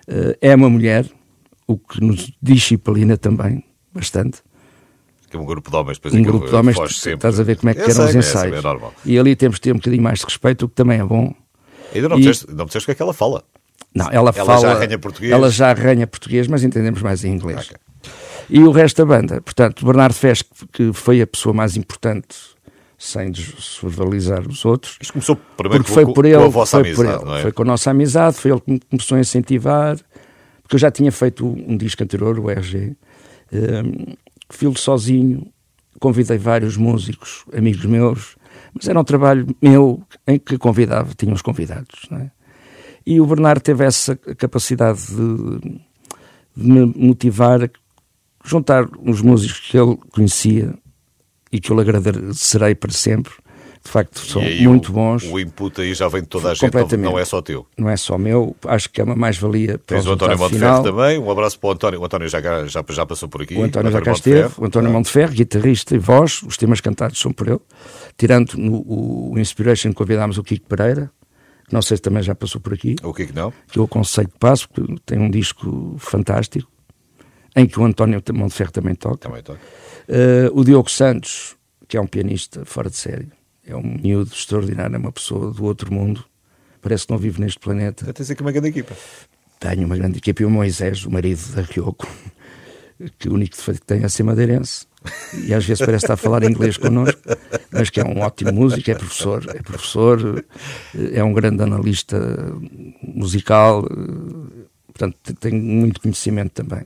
Eh, 0.08 0.38
é 0.42 0.56
uma 0.56 0.70
mulher, 0.70 1.06
o 1.68 1.78
que 1.78 2.02
nos 2.04 2.32
disciplina 2.42 3.18
também, 3.18 3.64
bastante 3.94 4.42
Que 5.30 5.36
é 5.38 5.40
um 5.40 5.46
grupo 5.46 5.70
de 5.70 5.76
homens, 5.76 5.98
depois 5.98 6.14
um 6.14 6.18
aquilo 6.18 6.32
grupo 6.32 6.50
de 6.50 6.56
homens, 6.56 6.76
foge 6.76 6.96
sempre. 6.96 7.16
estás 7.18 7.40
a 7.40 7.44
ver 7.44 7.58
como 7.58 7.70
é 7.70 7.74
que 7.76 7.82
eram 7.82 7.92
os 7.92 8.00
é, 8.00 8.12
sim, 8.14 8.18
ensaios. 8.20 8.66
É. 8.66 8.80
E 9.06 9.20
ali 9.20 9.36
temos 9.36 9.58
de 9.58 9.62
ter 9.62 9.72
um 9.74 9.76
bocadinho 9.76 10.02
mais 10.02 10.20
de 10.20 10.26
respeito, 10.26 10.66
o 10.66 10.70
que 10.70 10.76
também 10.76 11.00
é 11.00 11.04
bom. 11.04 11.36
Ainda 11.94 12.10
não 12.10 12.18
E- 12.18 12.22
disseste 12.22 12.48
não 12.52 12.66
disseste 12.66 12.86
o 12.86 12.88
que 12.88 12.92
é 12.94 12.96
que 12.96 13.02
ela 13.02 13.14
fala. 13.14 13.44
Não, 13.94 14.06
ela, 14.08 14.32
Ela 14.36 14.46
fala. 14.46 14.62
já 14.62 14.72
arranha 14.72 15.00
português? 15.00 15.32
Ela 15.32 15.50
já 15.50 15.70
arranha 15.70 16.08
português, 16.08 16.48
mas 16.48 16.64
entendemos 16.64 17.02
mais 17.02 17.24
em 17.24 17.32
inglês. 17.34 17.66
Ok. 17.68 17.78
E 18.50 18.60
o 18.60 18.72
resto 18.72 19.06
da 19.06 19.06
banda, 19.06 19.42
portanto, 19.42 19.86
Bernardo 19.86 20.14
Fes, 20.14 20.44
que 20.72 20.94
foi 20.94 21.22
a 21.22 21.28
pessoa 21.28 21.54
mais 21.54 21.76
importante, 21.76 22.38
sem 22.98 23.32
desvalorizar 23.32 24.48
os 24.48 24.66
outros. 24.66 24.98
Isto 25.00 25.14
começou 25.14 25.36
primeiro 25.36 25.84
porque 25.84 25.94
foi 25.94 26.06
com, 26.06 26.14
por 26.14 26.24
com 26.24 26.28
ele, 26.30 26.44
a 26.44 26.48
vossa 26.48 26.80
foi 26.80 26.96
por 26.96 27.06
amizade, 27.06 27.22
ele, 27.22 27.30
não 27.30 27.38
é? 27.38 27.42
foi 27.42 27.52
com 27.52 27.62
a 27.62 27.66
nossa 27.66 27.92
amizade, 27.92 28.38
foi 28.38 28.52
ele 28.52 28.62
que 28.62 28.72
me 28.72 28.80
começou 28.80 29.18
a 29.18 29.20
incentivar, 29.20 29.98
porque 30.64 30.76
eu 30.76 30.80
já 30.80 30.90
tinha 30.90 31.12
feito 31.12 31.46
um 31.46 31.78
disco 31.78 32.04
anterior, 32.04 32.40
o 32.40 32.50
RG, 32.50 32.96
um, 33.54 34.16
filo 34.50 34.78
sozinho, 34.78 35.48
convidei 36.00 36.38
vários 36.38 36.76
músicos, 36.76 37.46
amigos 37.56 37.86
meus, 37.86 38.36
mas 38.74 38.88
era 38.88 39.00
um 39.00 39.04
trabalho 39.04 39.48
meu 39.62 40.02
em 40.26 40.40
que 40.40 40.58
convidava, 40.58 41.14
tinha 41.16 41.34
os 41.34 41.42
convidados, 41.42 42.08
não 42.10 42.20
é? 42.20 42.32
E 43.06 43.22
o 43.22 43.26
Bernardo 43.26 43.62
teve 43.62 43.86
essa 43.86 44.18
capacidade 44.18 45.08
de, 45.08 45.60
de 46.58 46.70
me 46.70 46.86
motivar 46.86 47.64
a 47.64 47.70
juntar 48.50 48.88
os 49.06 49.22
músicos 49.22 49.60
que 49.60 49.78
ele 49.78 49.98
conhecia 50.12 50.74
e 51.52 51.60
que 51.60 51.72
eu 51.72 51.76
lhe 51.76 51.82
agradecerei 51.82 52.76
para 52.76 52.92
sempre. 52.92 53.34
De 53.84 53.92
facto, 53.92 54.20
são 54.20 54.42
muito 54.42 54.90
o, 54.90 54.92
bons. 54.92 55.24
O 55.24 55.40
input 55.40 55.80
aí 55.80 55.94
já 55.94 56.10
vem 56.10 56.22
de 56.22 56.28
toda 56.28 56.52
a 56.52 56.54
gente, 56.54 56.98
não, 56.98 57.18
é 57.18 57.24
só 57.24 57.42
teu. 57.42 57.66
Não 57.78 57.90
é 57.90 57.96
só 57.96 58.18
meu, 58.18 58.54
acho 58.66 58.90
que 58.90 59.00
é 59.00 59.04
uma 59.04 59.16
mais-valia 59.16 59.78
para 59.78 59.96
Tens 59.96 60.06
o 60.06 60.12
António 60.12 60.38
Monteferro 60.38 60.84
também. 60.84 61.18
Um 61.18 61.32
abraço 61.32 61.58
para 61.58 61.70
o 61.70 61.72
António. 61.72 62.02
O 62.02 62.06
António 62.06 62.28
já, 62.28 62.42
já, 62.68 62.84
já 62.86 63.06
passou 63.06 63.30
por 63.30 63.44
aqui. 63.44 63.56
O 63.56 63.64
António 63.64 63.90
já 63.90 64.02
cá 64.02 64.12
esteve, 64.12 64.54
o 64.58 64.66
António 64.66 64.92
Monteferro, 64.92 65.32
guitarrista 65.32 65.96
e 65.96 65.98
voz, 65.98 66.42
os 66.44 66.58
temas 66.58 66.82
cantados 66.82 67.18
são 67.18 67.32
por 67.32 67.48
ele. 67.48 67.62
Tirando 68.18 68.56
no 68.56 68.84
o 69.32 69.40
Inspiration, 69.40 69.94
convidámos 69.94 70.38
o 70.38 70.44
Kiko 70.44 70.68
Pereira, 70.68 71.10
que 71.66 71.74
não 71.74 71.82
sei 71.82 71.96
se 71.96 72.04
também 72.04 72.24
já 72.24 72.36
passou 72.36 72.60
por 72.60 72.74
aqui, 72.74 72.96
O 73.04 73.14
que 73.14 73.24
é 73.24 73.26
que 73.28 73.34
não? 73.34 73.54
que 73.72 73.80
eu 73.80 73.84
aconselho 73.84 74.28
que 74.28 74.38
passe, 74.38 74.68
porque 74.68 74.96
tem 75.06 75.20
um 75.20 75.30
disco 75.30 75.96
fantástico, 75.98 76.70
em 77.58 77.66
que 77.66 77.80
o 77.80 77.84
António 77.84 78.22
Monteferro 78.34 78.72
também 78.72 78.94
toca. 78.94 79.18
Também 79.18 79.42
toca. 79.42 79.60
Eh, 80.08 80.50
o 80.54 80.64
Diogo 80.64 80.90
Santos, 80.90 81.56
que 81.88 81.98
é 81.98 82.02
um 82.02 82.06
pianista 82.06 82.64
fora 82.64 82.90
de 82.90 82.96
série, 82.96 83.28
é 83.66 83.76
um 83.76 83.82
miúdo 83.82 84.32
extraordinário, 84.32 84.96
é 84.96 85.00
uma 85.00 85.12
pessoa 85.12 85.52
do 85.52 85.66
outro 85.66 85.92
mundo, 85.92 86.24
parece 86.82 87.08
que 87.08 87.12
não 87.12 87.18
vive 87.18 87.42
neste 87.42 87.60
planeta. 87.60 88.14
Tens 88.14 88.30
aqui 88.30 88.42
uma 88.42 88.52
grande 88.52 88.70
equipa. 88.70 88.96
Tenho 89.60 89.88
uma 89.88 89.98
grande 89.98 90.20
equipe 90.20 90.44
e 90.44 90.46
o 90.46 90.50
Moisés, 90.52 91.04
o 91.04 91.12
marido 91.12 91.42
da 91.56 91.64
Ryoko, 91.64 92.08
que 93.18 93.28
o 93.28 93.34
único 93.34 93.56
defeito 93.56 93.82
que 93.82 93.88
tem 93.88 94.04
é 94.04 94.08
ser 94.08 94.24
madeirense. 94.24 94.86
E 95.46 95.54
às 95.54 95.66
vezes 95.66 95.84
parece 95.84 96.06
estar 96.06 96.14
a 96.14 96.18
falar 96.18 96.44
inglês 96.44 96.78
connosco, 96.78 97.20
mas 97.72 97.90
que 97.90 98.00
é 98.00 98.06
um 98.06 98.20
ótimo 98.20 98.52
músico, 98.52 98.92
é 98.92 98.96
professor, 98.96 99.44
é 99.50 99.62
professor, 99.64 100.46
é 101.14 101.24
um 101.24 101.34
grande 101.34 101.64
analista 101.64 102.20
musical, 103.02 103.86
eh, 103.90 104.66
portanto 104.88 105.34
tem 105.40 105.54
muito 105.54 106.02
conhecimento 106.02 106.52
também. 106.52 106.86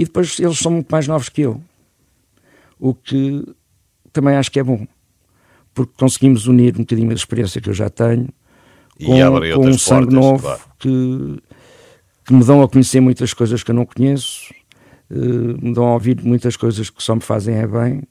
E 0.00 0.04
depois 0.06 0.40
eles 0.40 0.56
são 0.56 0.72
muito 0.72 0.88
mais 0.90 1.06
novos 1.06 1.28
que 1.28 1.42
eu, 1.42 1.60
o 2.78 2.94
que 2.94 3.44
também 4.14 4.34
acho 4.34 4.50
que 4.50 4.58
é 4.58 4.62
bom, 4.62 4.86
porque 5.74 5.92
conseguimos 5.94 6.46
unir 6.46 6.74
um 6.74 6.78
bocadinho 6.78 7.10
a 7.10 7.14
experiência 7.14 7.60
que 7.60 7.68
eu 7.68 7.74
já 7.74 7.90
tenho 7.90 8.26
E 8.98 9.04
com, 9.04 9.60
com 9.60 9.66
um 9.68 9.76
sangue 9.76 10.06
portas, 10.06 10.14
novo 10.14 10.42
claro. 10.42 10.60
que, 10.78 11.42
que 12.24 12.32
me 12.32 12.42
dão 12.42 12.62
a 12.62 12.68
conhecer 12.70 12.98
muitas 13.02 13.34
coisas 13.34 13.62
que 13.62 13.72
eu 13.72 13.74
não 13.74 13.84
conheço, 13.84 14.54
eh, 15.10 15.14
me 15.60 15.74
dão 15.74 15.86
a 15.86 15.92
ouvir 15.92 16.18
muitas 16.24 16.56
coisas 16.56 16.88
que 16.88 17.02
só 17.02 17.14
me 17.14 17.20
fazem 17.20 17.56
é 17.56 17.66
bem 17.66 18.02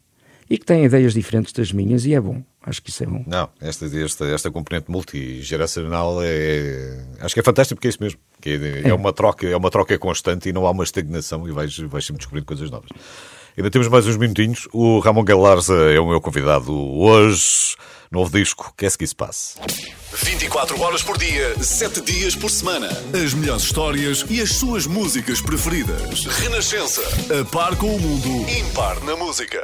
e 0.50 0.58
que 0.58 0.66
têm 0.66 0.86
ideias 0.86 1.14
diferentes 1.14 1.54
das 1.54 1.72
minhas 1.72 2.06
e 2.06 2.14
é 2.14 2.20
bom, 2.20 2.42
acho 2.66 2.82
que 2.82 2.90
isso 2.90 3.04
é 3.04 3.06
bom. 3.06 3.24
Não, 3.28 3.50
esta, 3.62 3.86
esta, 3.86 4.26
esta 4.26 4.50
componente 4.50 4.90
multigeracional 4.90 6.18
é, 6.24 7.06
acho 7.20 7.34
que 7.34 7.40
é 7.40 7.44
fantástico 7.44 7.78
porque 7.78 7.88
é 7.88 7.92
isso 7.92 8.02
mesmo. 8.02 8.20
Que 8.42 8.82
é, 8.86 8.90
é 8.90 8.94
uma 8.94 9.14
troca, 9.14 9.48
é 9.48 9.56
uma 9.56 9.70
troca 9.70 9.98
constante 10.00 10.50
e 10.50 10.54
não 10.54 10.66
há 10.66 10.72
uma 10.72 10.84
estagnação 10.84 11.48
e 11.48 11.52
vais, 11.52 11.78
vais 11.78 12.06
sempre 12.06 12.20
descobrindo 12.20 12.48
coisas 12.48 12.72
novas. 12.72 12.90
Ainda 13.56 13.70
temos 13.70 13.88
mais 13.90 14.08
uns 14.08 14.18
minutinhos. 14.18 14.68
O 14.72 15.00
Ramon 15.00 15.24
Galarza 15.24 15.76
é 15.92 16.00
o 16.00 16.08
meu 16.08 16.22
convidado 16.22 16.74
hoje. 16.74 17.76
Novo 18.12 18.32
disco, 18.32 18.74
que 18.76 18.88
é 18.88 18.90
que 18.90 19.06
se 19.06 19.16
passe? 19.16 19.60
24 20.14 20.82
horas 20.82 21.04
por 21.04 21.16
dia, 21.18 21.62
7 21.62 22.02
dias 22.02 22.36
por 22.36 22.50
semana. 22.50 22.88
As 23.14 23.36
melhores 23.36 23.64
histórias 23.64 24.26
e 24.30 24.42
as 24.42 24.54
suas 24.54 24.88
músicas 24.88 25.42
preferidas. 25.42 26.26
Renascença. 26.26 27.02
A 27.40 27.46
par 27.46 27.76
com 27.76 27.96
o 27.96 28.00
mundo. 28.00 28.50
Impar 28.50 29.00
na 29.04 29.16
música. 29.16 29.60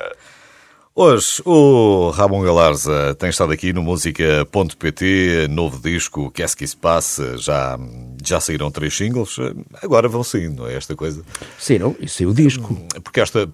Hoje 0.97 1.41
o 1.43 2.09
Ramon 2.11 2.41
Galarza 2.41 3.13
tem 3.19 3.29
estado 3.29 3.51
aqui 3.51 3.73
no 3.73 3.83
música.pt, 3.83 5.47
novo 5.49 5.77
disco, 5.81 6.31
que 6.31 6.41
é 6.41 6.47
que 6.47 6.65
se 6.65 6.77
passe? 6.77 7.37
Já, 7.37 7.77
já 8.25 8.39
saíram 8.39 8.71
três 8.71 8.95
singles, 8.95 9.35
agora 9.83 10.07
vão 10.07 10.23
saindo, 10.23 10.61
não 10.63 10.67
é 10.69 10.75
esta 10.75 10.95
coisa? 10.95 11.21
Saíram, 11.59 11.93
e 11.99 12.07
saiu 12.07 12.29
o 12.29 12.33
disco. 12.33 12.73
Porque 13.03 13.19
esta. 13.19 13.49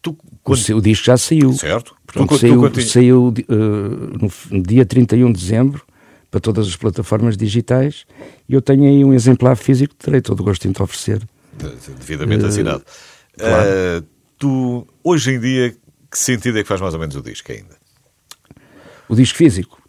Tu, 0.00 0.10
O, 0.12 0.16
quando, 0.42 0.58
seu- 0.58 0.78
o 0.78 0.80
disco 0.80 1.04
já 1.04 1.18
saiu. 1.18 1.52
certo? 1.52 1.94
Portanto, 2.06 2.28
tu, 2.30 2.38
saiu, 2.38 2.58
quando- 2.60 2.80
saiu 2.82 3.34
eh, 3.36 4.50
no, 4.50 4.62
dia 4.62 4.86
31 4.86 5.32
de 5.32 5.38
dezembro 5.38 5.82
para 6.30 6.40
todas 6.40 6.66
as 6.66 6.76
plataformas 6.76 7.36
digitais 7.36 8.06
e 8.48 8.54
eu 8.54 8.62
tenho 8.62 8.84
aí 8.84 9.04
um 9.04 9.12
exemplar 9.12 9.54
físico 9.56 9.94
que 9.94 10.04
terei 10.04 10.20
todo 10.22 10.40
o 10.40 10.44
gosto 10.44 10.66
em 10.66 10.72
te 10.72 10.82
oferecer. 10.82 11.18
de- 11.58 11.92
devidamente 11.98 12.44
Eh, 12.44 12.48
assinado. 12.48 12.82
claro. 13.38 13.64
Eh, 13.68 14.02
tu, 14.38 14.86
hoje 15.04 15.32
em 15.34 15.40
dia, 15.40 15.74
que 16.10 16.18
sentido 16.18 16.58
é 16.58 16.62
que 16.62 16.68
faz 16.68 16.80
mais 16.80 16.94
ou 16.94 17.00
menos 17.00 17.14
o 17.16 17.22
disco 17.22 17.52
ainda? 17.52 17.76
O 19.08 19.14
disco 19.14 19.38
físico? 19.38 19.80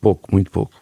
Pouco, 0.00 0.32
muito 0.32 0.50
pouco. 0.50 0.74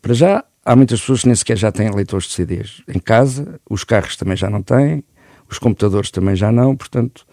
Para 0.00 0.14
já, 0.14 0.44
há 0.64 0.76
muitas 0.76 1.00
pessoas 1.00 1.22
que 1.22 1.26
nem 1.26 1.34
sequer 1.34 1.56
já 1.56 1.72
têm 1.72 1.90
leitores 1.90 2.26
de 2.26 2.34
CDs 2.34 2.82
em 2.88 2.98
casa, 2.98 3.60
os 3.68 3.84
carros 3.84 4.16
também 4.16 4.36
já 4.36 4.50
não 4.50 4.62
têm, 4.62 5.04
os 5.50 5.58
computadores 5.58 6.10
também 6.10 6.36
já 6.36 6.50
não, 6.50 6.76
portanto, 6.76 7.26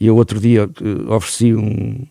e 0.00 0.06
eu 0.06 0.16
outro 0.16 0.40
dia 0.40 0.62
eh, 0.80 1.12
ofereci 1.12 1.54
um, 1.54 2.06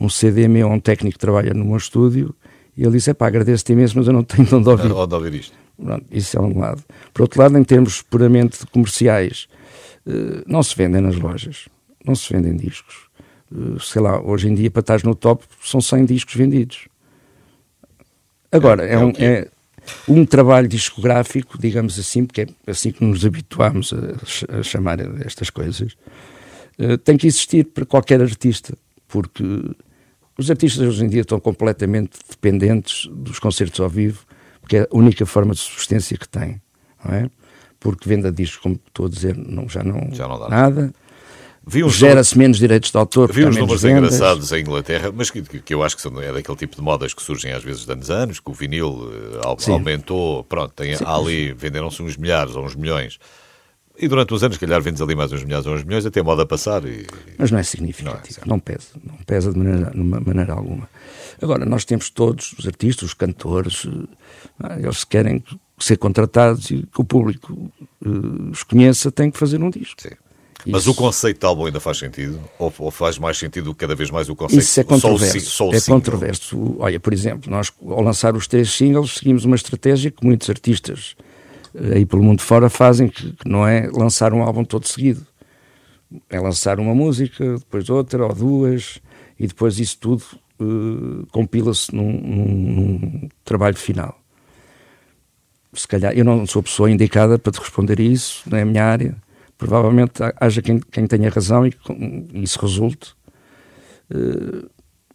um 0.00 0.08
CD 0.08 0.48
meu 0.48 0.68
a 0.68 0.74
um 0.74 0.80
técnico 0.80 1.14
que 1.14 1.18
trabalha 1.18 1.52
no 1.54 1.64
meu 1.64 1.76
estúdio 1.76 2.34
e 2.76 2.82
ele 2.82 2.92
disse, 2.92 3.12
pá, 3.14 3.26
agradeço-te 3.26 3.72
imenso, 3.72 3.96
mas 3.96 4.06
eu 4.06 4.12
não 4.12 4.22
tenho 4.22 4.46
de 4.46 4.54
onde 4.54 4.68
ouvir. 4.68 4.92
Onde 4.92 5.14
ouvir 5.14 5.34
isto? 5.34 5.56
Pronto, 5.82 6.06
isso 6.10 6.36
é 6.36 6.40
um 6.40 6.58
lado. 6.58 6.82
Por 7.12 7.22
outro 7.22 7.40
lado, 7.40 7.56
em 7.58 7.64
termos 7.64 8.02
puramente 8.02 8.66
comerciais, 8.66 9.48
eh, 10.06 10.42
não 10.46 10.62
se 10.62 10.74
vendem 10.76 11.00
nas 11.00 11.16
lojas, 11.16 11.68
não 12.06 12.14
se 12.14 12.32
vendem 12.32 12.56
discos. 12.56 12.94
Eh, 13.52 13.78
Sei 13.80 14.00
lá, 14.00 14.20
hoje 14.20 14.48
em 14.48 14.54
dia, 14.54 14.70
para 14.70 14.80
estar 14.80 15.02
no 15.04 15.14
top, 15.14 15.44
são 15.62 15.80
100 15.80 16.04
discos 16.06 16.34
vendidos. 16.34 16.88
Agora, 18.50 18.84
É- 18.84 18.90
é, 18.90 18.94
é 18.94 18.98
um, 18.98 19.10
é. 19.18 19.48
um 20.08 20.24
trabalho 20.24 20.68
discográfico, 20.68 21.58
digamos 21.58 21.98
assim, 21.98 22.24
porque 22.24 22.42
é 22.42 22.46
assim 22.70 22.90
que 22.92 23.04
nos 23.04 23.24
habituámos 23.24 23.92
a, 23.92 24.58
a 24.58 24.62
chamar 24.62 24.98
estas 25.24 25.50
coisas, 25.50 25.96
eh, 26.78 26.96
tem 26.96 27.16
que 27.16 27.26
existir 27.26 27.64
para 27.64 27.84
qualquer 27.84 28.20
artista, 28.22 28.76
porque 29.08 29.42
os 30.38 30.50
artistas 30.50 30.86
hoje 30.86 31.04
em 31.04 31.08
dia 31.08 31.22
estão 31.22 31.40
completamente 31.40 32.18
dependentes 32.28 33.06
dos 33.12 33.38
concertos 33.38 33.80
ao 33.80 33.88
vivo, 33.88 34.24
porque 34.60 34.78
é 34.78 34.82
a 34.82 34.96
única 34.96 35.24
forma 35.26 35.54
de 35.54 35.60
subsistência 35.60 36.16
que 36.16 36.28
têm, 36.28 36.60
não 37.04 37.14
é? 37.14 37.30
Porque 37.78 38.08
venda 38.08 38.32
discos, 38.32 38.58
como 38.58 38.80
estou 38.86 39.06
a 39.06 39.08
dizer, 39.08 39.36
não, 39.36 39.68
já, 39.68 39.82
não, 39.84 40.12
Já 40.12 40.26
não 40.26 40.38
dá. 40.38 40.48
nada. 40.48 40.86
Uns 40.86 40.92
Gera-se 41.88 42.38
menos 42.38 42.58
direitos 42.58 42.92
de 42.92 42.96
autor, 42.96 43.32
Vi 43.32 43.44
uns 43.44 43.56
números 43.56 43.82
vendas. 43.82 44.14
engraçados 44.14 44.52
em 44.52 44.60
Inglaterra, 44.60 45.10
mas 45.12 45.30
que, 45.30 45.42
que 45.42 45.74
eu 45.74 45.82
acho 45.82 45.96
que 45.96 46.02
são, 46.02 46.20
é 46.22 46.32
daquele 46.32 46.56
tipo 46.56 46.76
de 46.76 46.82
modas 46.82 47.12
que 47.12 47.20
surgem 47.20 47.52
às 47.52 47.64
vezes 47.64 47.84
de 47.84 47.92
anos 47.92 48.08
a 48.10 48.14
anos, 48.14 48.38
que 48.38 48.48
o 48.50 48.54
vinil 48.54 49.10
eh, 49.42 49.54
Sim. 49.58 49.72
aumentou, 49.72 50.44
pronto, 50.44 50.72
tem, 50.74 50.94
ali, 51.04 51.52
venderam-se 51.52 52.00
uns 52.02 52.16
milhares 52.16 52.54
ou 52.54 52.64
uns 52.64 52.76
milhões. 52.76 53.18
E 53.98 54.06
durante 54.08 54.32
uns 54.32 54.42
anos, 54.42 54.56
se 54.56 54.60
calhar, 54.60 54.80
vendes 54.80 55.00
ali 55.00 55.14
mais 55.14 55.32
uns 55.32 55.42
milhares 55.42 55.66
ou 55.66 55.74
uns 55.74 55.82
milhões, 55.82 56.04
até 56.06 56.20
a 56.20 56.24
moda 56.24 56.44
passar. 56.46 56.84
E, 56.84 57.06
Mas 57.38 57.50
não 57.50 57.56
é 57.56 57.58
Não 57.58 57.58
é, 57.58 57.62
significativo, 57.64 58.40
não, 58.46 58.58
pesa, 58.60 58.88
não 59.02 59.16
pesa 59.26 59.52
de 59.52 59.58
maneira, 59.58 59.90
de 59.90 59.98
maneira 59.98 60.52
alguma. 60.52 60.88
Agora, 61.42 61.64
nós 61.64 61.84
temos 61.84 62.10
todos, 62.10 62.52
os 62.58 62.66
artistas, 62.66 63.08
os 63.08 63.14
cantores, 63.14 63.86
eh, 64.62 64.78
eles 64.82 65.02
querem 65.02 65.42
ser 65.78 65.96
contratados 65.96 66.70
e 66.70 66.82
que 66.82 67.00
o 67.00 67.04
público 67.04 67.72
eh, 68.04 68.08
os 68.52 68.62
conheça, 68.62 69.10
tem 69.10 69.30
que 69.30 69.38
fazer 69.38 69.60
um 69.62 69.70
disco. 69.70 70.00
sim. 70.00 70.10
Mas 70.66 70.82
Isso- 70.82 70.90
o 70.90 70.94
conceito 70.94 71.38
de 71.40 71.46
álbum 71.46 71.66
ainda 71.66 71.78
faz 71.80 71.98
sentido? 71.98 72.40
Ou, 72.58 72.72
ou 72.78 72.90
faz 72.90 73.18
mais 73.18 73.38
sentido 73.38 73.74
cada 73.74 73.94
vez 73.94 74.10
mais 74.10 74.28
o 74.28 74.34
conceito? 74.34 74.60
Isso 74.62 74.80
é 74.80 74.82
só 74.82 74.88
o 74.88 74.88
controverso. 74.88 75.40
só 75.50 75.68
o 75.68 75.74
é 75.74 75.78
single? 75.80 76.00
controverso. 76.00 76.76
Olha, 76.80 76.98
por 76.98 77.12
exemplo, 77.12 77.50
nós 77.50 77.72
ao 77.86 78.02
lançar 78.02 78.34
os 78.34 78.46
três 78.48 78.70
singles 78.70 79.14
seguimos 79.14 79.44
uma 79.44 79.54
estratégia 79.56 80.10
que 80.10 80.24
muitos 80.26 80.50
artistas 80.50 81.14
eh, 81.74 81.96
aí 81.98 82.06
pelo 82.06 82.22
mundo 82.22 82.42
fora 82.42 82.68
fazem, 82.68 83.08
que, 83.08 83.32
não 83.46 83.66
é 83.66 83.88
lançar 83.92 84.32
um 84.34 84.42
álbum 84.42 84.64
todo 84.64 84.86
seguido. 84.88 85.24
É 86.30 86.38
lançar 86.40 86.78
uma 86.80 86.94
música, 86.94 87.58
depois 87.58 87.88
outra 87.90 88.24
ou 88.26 88.34
duas, 88.34 89.00
e 89.38 89.46
depois 89.46 89.78
isso 89.78 89.98
tudo 90.00 90.22
eh, 90.60 91.26
compila-se 91.32 91.94
num, 91.94 92.12
num- 92.12 92.44
num 93.22 93.28
trabalho 93.44 93.76
final. 93.76 94.18
Se 95.72 95.86
calhar, 95.86 96.12
eu 96.16 96.24
não 96.24 96.46
sou 96.46 96.60
a 96.60 96.62
pessoa 96.62 96.90
indicada 96.90 97.38
para 97.38 97.52
te 97.52 97.58
responder 97.60 98.00
isso, 98.00 98.42
não 98.46 98.56
é 98.56 98.62
a 98.62 98.64
minha 98.64 98.84
área. 98.84 99.14
Provavelmente 99.58 100.22
ha- 100.22 100.34
haja 100.40 100.60
quem, 100.62 100.78
quem 100.78 101.06
tenha 101.06 101.30
razão 101.30 101.66
e 101.66 101.72
isso 102.34 102.60
resulte. 102.60 103.14
Eh, 104.10 104.66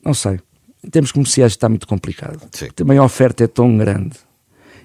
não 0.04 0.14
sei. 0.14 0.40
Em 0.84 0.90
termos 0.90 1.12
comerciais 1.12 1.52
está 1.54 1.70
muito 1.70 1.88
complicado. 1.88 2.42
Sim. 2.52 2.70
Também 2.76 2.98
a 2.98 3.04
oferta 3.04 3.44
é 3.44 3.48
tão 3.48 3.78
grande. 3.78 4.18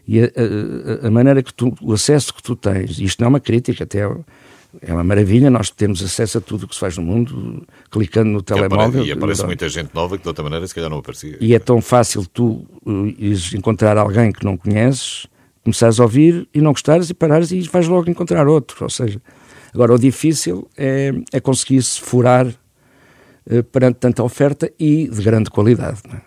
E 0.06 0.20
a, 0.20 0.24
a- 0.24 1.06
a 1.08 1.10
maneira 1.10 1.42
que 1.42 1.52
tu, 1.52 1.74
o 1.80 1.92
acesso 1.92 2.32
que 2.34 2.42
tu 2.42 2.54
tens, 2.54 2.98
isto 2.98 3.20
não 3.20 3.26
é 3.26 3.28
uma 3.30 3.40
crítica, 3.40 3.84
até 3.84 4.06
o, 4.06 4.24
é 4.82 4.92
uma 4.92 5.02
maravilha, 5.02 5.48
nós 5.50 5.70
temos 5.70 6.02
acesso 6.02 6.36
a 6.38 6.40
tudo 6.40 6.64
o 6.64 6.68
que 6.68 6.74
se 6.74 6.80
faz 6.80 6.96
no 6.98 7.02
mundo, 7.02 7.66
clicando 7.90 8.30
no 8.30 8.42
telemóvel. 8.42 9.04
E 9.06 9.10
aparece 9.12 9.44
muita 9.46 9.68
gente 9.70 9.90
nova 9.94 10.16
que 10.18 10.22
de 10.22 10.28
outra 10.28 10.44
maneira 10.44 10.66
se 10.66 10.74
calhar 10.74 10.90
não 10.90 10.98
aparecia. 10.98 11.38
E 11.40 11.54
é 11.54 11.58
tão 11.58 11.80
fácil 11.80 12.26
tu 12.26 12.66
uh, 12.84 13.06
ires 13.18 13.54
encontrar 13.54 13.96
alguém 13.96 14.30
que 14.30 14.44
não 14.44 14.56
conheces, 14.56 15.26
começares 15.64 15.98
a 15.98 16.02
ouvir 16.04 16.46
e 16.54 16.60
não 16.60 16.72
gostares 16.72 17.08
e 17.10 17.14
parares 17.14 17.50
e 17.50 17.60
vais 17.62 17.88
logo 17.88 18.08
encontrar 18.10 18.46
outro. 18.46 18.84
Ou 18.84 18.90
seja, 18.90 19.20
agora 19.76 19.94
o 19.94 19.98
difícil 19.98 20.68
é, 20.76 21.12
é 21.30 21.38
conseguir-se 21.38 22.00
furar 22.00 22.46
uh, 22.48 23.62
perante 23.64 23.98
tanta 23.98 24.22
oferta 24.22 24.72
e 24.78 25.06
de 25.06 25.22
grande 25.22 25.50
qualidade. 25.50 26.00
não 26.08 26.14
é? 26.14 26.22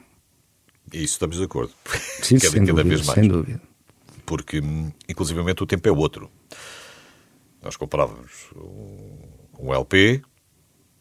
Isso 0.93 1.13
estamos 1.13 1.37
de 1.37 1.43
acordo. 1.43 1.73
Sim, 2.21 2.37
cada, 2.39 2.51
sem, 2.51 2.65
cada 2.65 2.83
dúvida, 2.83 2.95
vez 2.95 3.05
mais. 3.05 3.19
sem 3.19 3.27
dúvida. 3.27 3.61
Porque, 4.25 4.59
hum, 4.59 4.91
inclusivamente, 5.07 5.63
o 5.63 5.65
tempo 5.65 5.87
é 5.87 5.91
outro. 5.91 6.29
Nós 7.61 7.75
comprávamos 7.75 8.49
um, 8.55 9.67
um 9.67 9.73
LP, 9.73 10.21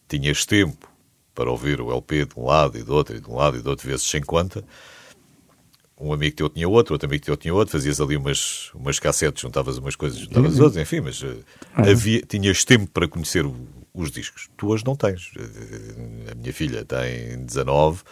tinhas 0.09 0.45
tempo 0.45 0.91
para 1.35 1.51
ouvir 1.51 1.81
o 1.81 1.93
LP 1.93 2.25
de 2.25 2.39
um 2.39 2.47
lado 2.47 2.79
e 2.79 2.83
do 2.83 2.95
outro, 2.95 3.17
e 3.17 3.21
de 3.21 3.31
um 3.31 3.37
lado 3.37 3.59
e 3.59 3.61
do 3.61 3.71
outro, 3.71 3.87
vezes 3.87 4.05
sem 4.09 4.23
conta. 4.23 4.65
Um 6.01 6.13
amigo 6.13 6.37
teu 6.37 6.49
tinha 6.49 6.69
outro, 6.69 6.95
outro 6.95 7.09
amigo 7.09 7.25
teu 7.25 7.37
tinha 7.37 7.53
outro, 7.53 7.73
fazias 7.73 8.01
ali 8.01 8.17
umas, 8.17 8.71
umas 8.75 8.99
cassetes, 9.01 9.43
juntavas 9.43 9.79
umas 9.79 9.97
coisas, 9.97 10.19
juntavas 10.21 10.57
Uhum. 10.59 10.65
outras, 10.65 10.81
enfim, 10.83 11.01
mas 11.01 11.23
eh, 11.23 11.37
havia, 11.91 12.21
tinhas 12.23 12.65
tempo 12.65 12.87
para 12.93 13.09
conhecer 13.09 13.45
o- 13.45 13.57
os 13.93 14.11
discos. 14.13 14.49
Tu 14.57 14.69
hoje 14.69 14.85
não 14.87 14.95
tens. 14.95 15.33
Eh, 15.37 16.31
A 16.33 16.35
minha 16.37 16.53
filha 16.53 16.85
tem 16.85 17.45
19 17.45 18.03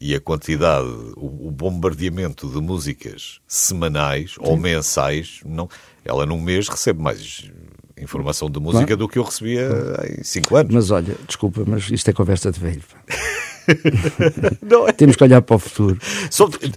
e 0.00 0.14
a 0.14 0.20
quantidade, 0.20 0.88
o, 1.16 1.48
o 1.48 1.50
bombardeamento 1.50 2.48
de 2.48 2.58
músicas 2.60 3.40
semanais 3.46 4.34
ou 4.38 4.56
mensais, 4.56 5.40
não, 5.44 5.68
ela 6.04 6.24
num 6.24 6.40
mês 6.40 6.68
recebe 6.68 7.02
mais 7.02 7.50
informação 7.98 8.48
de 8.50 8.58
música 8.60 8.84
Claro. 8.86 8.96
do 8.98 9.08
que 9.08 9.18
eu 9.18 9.22
recebia 9.22 9.68
em 10.18 10.22
5 10.24 10.56
anos. 10.56 10.74
Mas 10.74 10.90
olha, 10.90 11.14
desculpa, 11.26 11.64
mas 11.66 11.90
isto 11.90 12.08
é 12.08 12.12
conversa 12.14 12.50
de 12.50 12.60
velho. 12.60 12.82
Não 14.62 14.88
é? 14.88 14.92
Temos 14.92 15.16
que 15.16 15.24
olhar 15.24 15.42
para 15.42 15.56
o 15.56 15.58
futuro, 15.58 15.98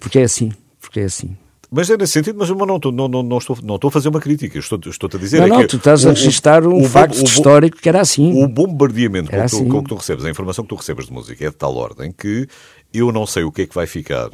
porque 0.00 0.18
é 0.18 0.22
assim. 0.24 0.52
Porque 0.80 1.00
é 1.00 1.04
assim. 1.04 1.36
Mas 1.72 1.88
é 1.88 1.96
nesse 1.96 2.14
sentido, 2.14 2.36
mas 2.36 2.48
eu 2.48 2.56
não, 2.56 2.76
estou- 2.76 2.90
não, 2.90 3.06
não, 3.06 3.22
não, 3.22 3.38
estou, 3.38 3.56
não 3.62 3.76
estou 3.76 3.88
a 3.88 3.92
fazer 3.92 4.08
uma 4.08 4.18
crítica. 4.20 4.58
Estou, 4.58 4.80
estou-te 4.86 5.16
a 5.16 5.20
dizer 5.20 5.38
não, 5.38 5.46
é 5.46 5.48
não, 5.50 5.66
tu 5.68 5.76
estás 5.76 6.04
o- 6.04 6.08
a 6.08 6.10
registar 6.12 6.66
um 6.66 6.82
o 6.82 6.88
facto 6.88 7.20
o 7.20 7.24
histórico 7.24 7.76
que 7.76 7.88
era 7.88 8.00
assim. 8.00 8.42
O 8.42 8.48
bombardeamento 8.48 9.30
com 9.30 9.36
Era 9.36 9.44
que, 9.44 9.50
tu, 9.52 9.56
assim. 9.56 9.68
com 9.68 9.82
que 9.84 9.88
tu 9.90 9.94
recebes, 9.94 10.24
a 10.24 10.30
informação 10.30 10.64
que 10.64 10.68
tu 10.68 10.74
recebes 10.74 11.06
de 11.06 11.12
música 11.12 11.44
é 11.46 11.48
de 11.50 11.54
tal 11.54 11.76
ordem 11.76 12.10
que 12.10 12.48
eu 12.92 13.12
não 13.12 13.24
sei 13.24 13.44
o 13.44 13.52
que 13.52 13.62
é 13.62 13.66
que 13.68 13.74
vai 13.74 13.86
ficar 13.86 14.30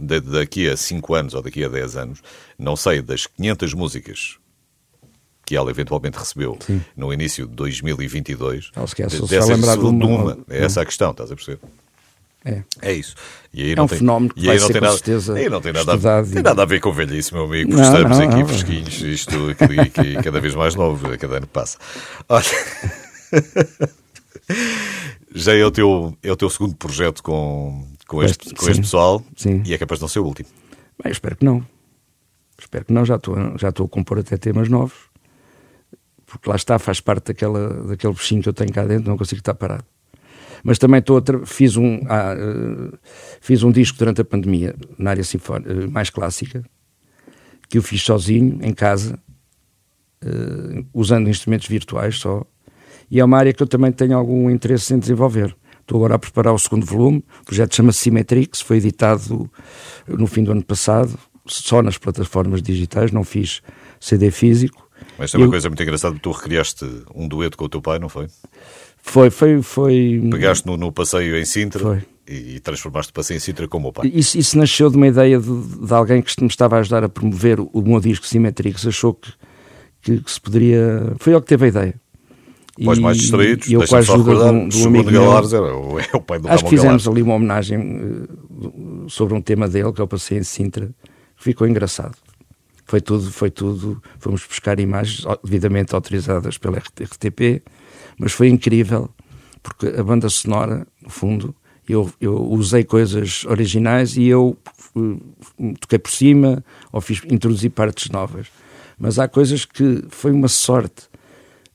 da- 0.00 0.20
daqui 0.20 0.68
a 0.68 0.76
5 0.76 1.14
anos 1.16 1.34
ou 1.34 1.42
daqui 1.42 1.64
a 1.64 1.68
10 1.68 1.96
anos, 1.96 2.20
não 2.56 2.76
sei 2.76 3.02
das 3.02 3.26
500 3.26 3.74
músicas 3.74 4.36
que 5.44 5.56
ela 5.56 5.70
eventualmente 5.72 6.16
recebeu 6.16 6.56
no 6.96 7.12
início 7.12 7.44
de 7.48 7.54
2022. 7.56 8.70
Ela 8.76 8.86
se 8.86 8.94
calhar 8.94 9.10
só 9.10 9.16
se 9.26 9.30
dessas 9.30 9.46
vai 9.48 9.56
lembrar 9.56 9.76
de 9.76 9.84
uma- 9.84 10.06
uma. 10.06 10.38
É 10.48 10.64
essa 10.64 10.82
a 10.82 10.84
questão, 10.84 11.10
estás 11.10 11.32
a 11.32 11.34
perceber? 11.34 11.58
É. 12.48 12.62
É 12.80 12.92
isso. 12.92 13.14
É 13.54 13.80
um 13.82 13.86
tem, 13.86 13.98
fenómeno 13.98 14.32
que 14.32 14.40
e 14.40 14.46
vai 14.46 14.58
ser 14.58 14.66
tem 14.66 14.76
com 14.76 14.80
nada, 14.86 14.96
certeza 14.96 15.34
aí 15.34 15.48
não 15.48 15.60
tem 15.60 15.72
nada, 15.72 15.92
a, 15.92 16.22
tem 16.24 16.42
nada 16.42 16.62
a 16.62 16.64
ver 16.64 16.80
com 16.80 16.92
velhice, 16.92 17.34
meu 17.34 17.44
amigo, 17.44 17.70
porque 17.70 17.82
Não, 17.82 17.94
estamos 17.94 18.18
não, 18.18 18.26
aqui 18.26 18.38
não. 18.38 18.48
fresquinhos, 18.48 19.00
isto 19.02 19.50
aqui, 19.50 19.80
aqui 19.80 20.14
cada 20.24 20.40
vez 20.40 20.54
mais 20.54 20.74
novo, 20.74 21.18
cada 21.18 21.36
ano 21.36 21.46
que 21.46 21.52
passa. 21.52 21.76
Olha, 22.28 22.44
já 25.34 25.54
é 25.54 25.64
o 25.64 25.70
teu, 25.70 26.16
é 26.22 26.32
o 26.32 26.36
teu 26.36 26.48
segundo 26.48 26.74
projeto 26.76 27.22
com, 27.22 27.86
com, 28.06 28.22
este, 28.22 28.48
Este, 28.48 28.54
com 28.54 28.64
este 28.66 28.74
sim. 28.76 28.80
pessoal 28.82 29.22
Sim. 29.36 29.62
e 29.66 29.74
é 29.74 29.78
capaz 29.78 29.98
de 29.98 30.02
não 30.02 30.08
ser 30.08 30.20
o 30.20 30.24
último. 30.24 30.48
Bem, 31.02 31.12
espero 31.12 31.36
que 31.36 31.44
não. 31.44 31.64
Espero 32.58 32.84
que 32.84 32.92
não, 32.92 33.04
já 33.04 33.16
estou, 33.16 33.36
já 33.58 33.68
estou 33.68 33.86
a 33.86 33.88
compor 33.88 34.18
até 34.18 34.36
temas 34.36 34.68
novos. 34.68 34.96
Porque 36.26 36.48
lá 36.48 36.56
está, 36.56 36.78
faz 36.78 37.00
parte 37.00 37.28
daquela, 37.28 37.84
daquele 37.84 38.12
bichinho 38.12 38.42
que 38.42 38.48
eu 38.48 38.52
tenho 38.52 38.72
cá 38.72 38.84
dentro, 38.84 39.08
não 39.08 39.16
consigo 39.16 39.38
estar 39.38 39.54
parado. 39.54 39.84
Mas 40.62 40.78
também 40.78 40.98
estou 41.00 41.22
fiz, 41.44 41.76
um, 41.76 42.00
ah, 42.08 42.34
eh, 42.36 42.98
fiz 43.40 43.62
um 43.62 43.70
disco 43.70 43.98
durante 43.98 44.20
a 44.20 44.24
pandemia, 44.24 44.74
na 44.98 45.10
área 45.10 45.24
sinfónica, 45.24 45.72
eh, 45.72 45.86
mais 45.86 46.10
clássica, 46.10 46.62
que 47.68 47.78
eu 47.78 47.82
fiz 47.82 48.02
sozinho, 48.02 48.58
em 48.62 48.72
casa, 48.72 49.18
eh, 50.22 50.84
usando 50.92 51.28
instrumentos 51.28 51.68
virtuais 51.68 52.18
só. 52.18 52.44
E 53.10 53.20
é 53.20 53.24
uma 53.24 53.38
área 53.38 53.52
que 53.52 53.62
eu 53.62 53.66
também 53.66 53.92
tenho 53.92 54.16
algum 54.16 54.50
interesse 54.50 54.92
em 54.92 54.98
desenvolver. 54.98 55.54
Estou 55.80 55.96
agora 55.98 56.16
a 56.16 56.18
preparar 56.18 56.52
o 56.52 56.58
segundo 56.58 56.84
volume, 56.84 57.24
o 57.40 57.44
projeto 57.46 57.74
chama-se 57.74 58.00
Symmetrix, 58.00 58.60
foi 58.60 58.76
editado 58.76 59.50
no 60.06 60.26
fim 60.26 60.44
do 60.44 60.52
ano 60.52 60.62
passado, 60.62 61.18
só 61.46 61.80
nas 61.82 61.96
plataformas 61.96 62.60
digitais, 62.60 63.10
não 63.10 63.24
fiz 63.24 63.62
CD 63.98 64.30
físico. 64.30 64.86
Mas 65.16 65.30
tem 65.30 65.40
uma 65.40 65.46
Eu- 65.46 65.50
coisa 65.50 65.68
muito 65.70 65.82
engraçada, 65.82 66.18
tu 66.20 66.30
recriaste 66.30 66.84
um 67.14 67.26
dueto 67.26 67.56
com 67.56 67.64
o 67.64 67.68
teu 67.70 67.80
pai, 67.80 67.98
não 67.98 68.08
foi? 68.10 68.26
Foi, 69.08 69.30
foi, 69.30 69.62
foi. 69.62 70.28
Pegaste 70.30 70.66
no, 70.66 70.76
no 70.76 70.92
passeio 70.92 71.36
em 71.36 71.44
Sintra 71.44 71.80
Foi. 71.80 72.02
e, 72.28 72.60
transformaste 72.60 73.10
o 73.10 73.14
passeio 73.14 73.38
em 73.38 73.40
Sintra 73.40 73.66
com 73.66 73.78
o 73.78 73.92
pai. 73.92 74.10
Isso, 74.14 74.38
isso 74.38 74.58
nasceu 74.58 74.90
de 74.90 74.96
uma 74.96 75.06
ideia 75.06 75.40
de, 75.40 75.86
de 75.86 75.94
alguém 75.94 76.20
que 76.20 76.40
me 76.42 76.48
estava 76.48 76.76
a 76.76 76.80
ajudar 76.80 77.02
a 77.02 77.08
promover 77.08 77.58
o, 77.58 77.82
meu 77.82 78.00
disco 78.00 78.26
Symmetrix. 78.26 78.86
Achou 78.86 79.14
que, 79.14 79.32
que, 80.02 80.20
que 80.20 80.30
se 80.30 80.38
poderia. 80.40 81.14
Foi 81.18 81.32
ele 81.32 81.40
que 81.40 81.48
teve 81.48 81.64
a 81.64 81.68
ideia. 81.68 81.94
E- 82.78 83.00
mais 83.00 83.16
distraídos, 83.16 83.66
e 83.68 83.72
eu 83.72 83.84
com 83.84 83.96
a 83.96 83.98
ajuda 83.98 84.34
de 84.36 84.40
um, 84.44 84.68
de 84.68 84.82
um 84.82 84.86
amigo 84.86 85.10
meu, 85.10 85.22
Galares 85.24 85.52
era 85.52 85.74
o, 85.76 85.98
é 85.98 86.08
o 86.14 86.20
pai 86.20 86.38
do 86.38 86.48
Acho 86.48 86.58
que 86.64 86.76
Ramon 86.76 86.76
fizemos 86.76 87.04
Galares. 87.04 87.08
ali 87.08 87.22
uma 87.22 87.34
homenagem 87.34 87.78
eh, 87.80 89.08
sobre 89.08 89.34
um 89.34 89.42
tema 89.42 89.66
dele, 89.66 89.92
que 89.92 90.00
é 90.00 90.04
o 90.04 90.06
Passeio 90.06 90.38
em 90.40 90.44
Sintra, 90.44 90.86
que 91.36 91.42
ficou 91.42 91.66
engraçado. 91.66 92.16
Foi 92.84 93.00
tudo, 93.00 93.32
foi 93.32 93.50
tudo. 93.50 94.00
Fomos 94.20 94.46
buscar 94.46 94.78
imagens 94.78 95.24
devidamente 95.42 95.92
autorizadas 95.94 96.56
pela 96.56 96.78
RT 96.78 97.02
RTP, 97.02 97.62
mas 98.18 98.32
foi 98.32 98.48
incrível, 98.48 99.10
porque 99.62 99.86
a 99.86 100.02
banda 100.02 100.28
sonora, 100.28 100.86
no 101.02 101.10
fundo, 101.10 101.54
eu, 101.88 102.10
eu 102.20 102.36
usei 102.50 102.84
coisas 102.84 103.44
originais 103.46 104.16
e 104.16 104.26
eu 104.26 104.56
eh, 104.96 105.72
toquei 105.80 105.98
por 105.98 106.10
cima 106.10 106.62
ou 106.92 107.00
fiz, 107.00 107.22
introduzi 107.30 107.70
partes 107.70 108.10
novas. 108.10 108.48
Mas 108.98 109.18
há 109.18 109.26
coisas 109.26 109.64
que 109.64 110.04
foi 110.10 110.32
uma 110.32 110.48
sorte. 110.48 111.08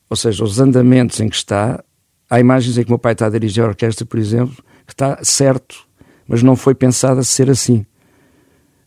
Ou 0.09 0.15
seja, 0.15 0.43
os 0.43 0.59
andamentos 0.59 1.19
em 1.19 1.29
que 1.29 1.35
está, 1.35 1.83
há 2.29 2.39
imagens 2.39 2.77
em 2.77 2.83
que 2.83 2.89
o 2.89 2.91
meu 2.91 2.99
pai 2.99 3.13
está 3.13 3.25
a 3.25 3.29
dirigir 3.29 3.63
a 3.63 3.67
orquestra, 3.67 4.05
por 4.05 4.19
exemplo, 4.19 4.63
que 4.85 4.93
está 4.93 5.23
certo, 5.23 5.87
mas 6.27 6.43
não 6.43 6.55
foi 6.55 6.75
pensado 6.75 7.19
a 7.19 7.23
ser 7.23 7.49
assim. 7.49 7.85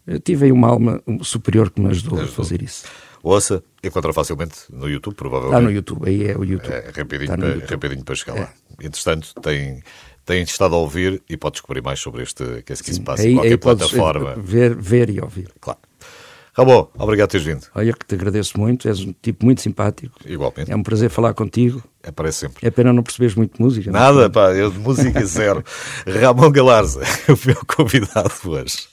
Eu 0.07 0.21
tive 0.21 0.47
aí 0.47 0.53
uma 0.53 0.69
alma 0.69 1.03
superior 1.23 1.71
que 1.71 1.81
me 1.81 1.89
ajudou 1.91 2.21
a 2.21 2.27
fazer 2.27 2.63
isso. 2.63 2.87
Ouça, 3.29 3.61
encontra 3.83 4.12
facilmente 4.12 4.55
no 4.70 4.89
YouTube, 4.89 5.14
provavelmente. 5.16 5.57
Está 5.59 5.68
no 5.68 5.74
YouTube, 5.74 6.09
aí 6.09 6.29
é 6.29 6.37
o 6.39 6.45
YouTube. 6.45 6.72
É 6.72 6.93
rapidinho, 6.97 7.37
para, 7.37 7.49
YouTube. 7.49 7.70
rapidinho 7.70 8.05
para 8.05 8.14
chegar 8.14 8.37
É. 8.37 8.41
lá. 8.43 8.53
Entretanto, 8.81 9.35
tem, 9.43 9.83
tem 10.24 10.43
estado 10.45 10.77
a 10.77 10.79
ouvir 10.79 11.20
e 11.29 11.37
pode 11.37 11.55
descobrir 11.55 11.83
mais 11.83 11.99
sobre 11.99 12.22
este 12.22 12.45
que, 12.62 12.72
é 12.72 12.77
que 12.77 12.95
se 12.95 13.01
passa 13.01 13.22
Aí, 13.24 13.33
em 13.33 13.35
qualquer 13.35 13.51
aí 13.51 13.57
podes 13.59 13.91
plataforma. 13.91 14.35
ver, 14.41 14.77
ver 14.77 15.11
e 15.11 15.20
ouvir. 15.20 15.49
Claro. 15.61 15.81
Ramon, 16.55 16.87
obrigado 16.97 17.29
por 17.29 17.33
teres 17.33 17.47
vindo. 17.47 17.66
Olha 17.74 17.93
que 17.93 18.07
te 18.07 18.14
agradeço 18.14 18.59
muito, 18.61 18.87
és 18.87 19.01
um 19.01 19.12
tipo 19.20 19.45
muito 19.45 19.61
simpático. 19.61 20.16
Igualmente. 20.24 20.70
É 20.70 20.77
um 20.77 20.83
prazer 20.85 21.11
falar 21.11 21.35
contigo. 21.35 21.83
Aparece 22.07 22.39
sempre. 22.39 22.64
É 22.66 22.70
pena 22.70 22.93
não 22.93 23.03
perceberes 23.03 23.35
muito 23.35 23.61
música. 23.61 23.91
não 23.91 23.99
é? 23.99 24.03
Nada, 24.05 24.31
pá, 24.31 24.53
eu 24.53 24.70
de 24.70 24.79
música 24.79 25.22
zero. 25.27 25.64
Ramon 26.22 26.53
Galarza, 26.53 27.01
o 27.29 27.37
meu 27.47 27.57
convidado 27.66 28.33
hoje. 28.45 28.87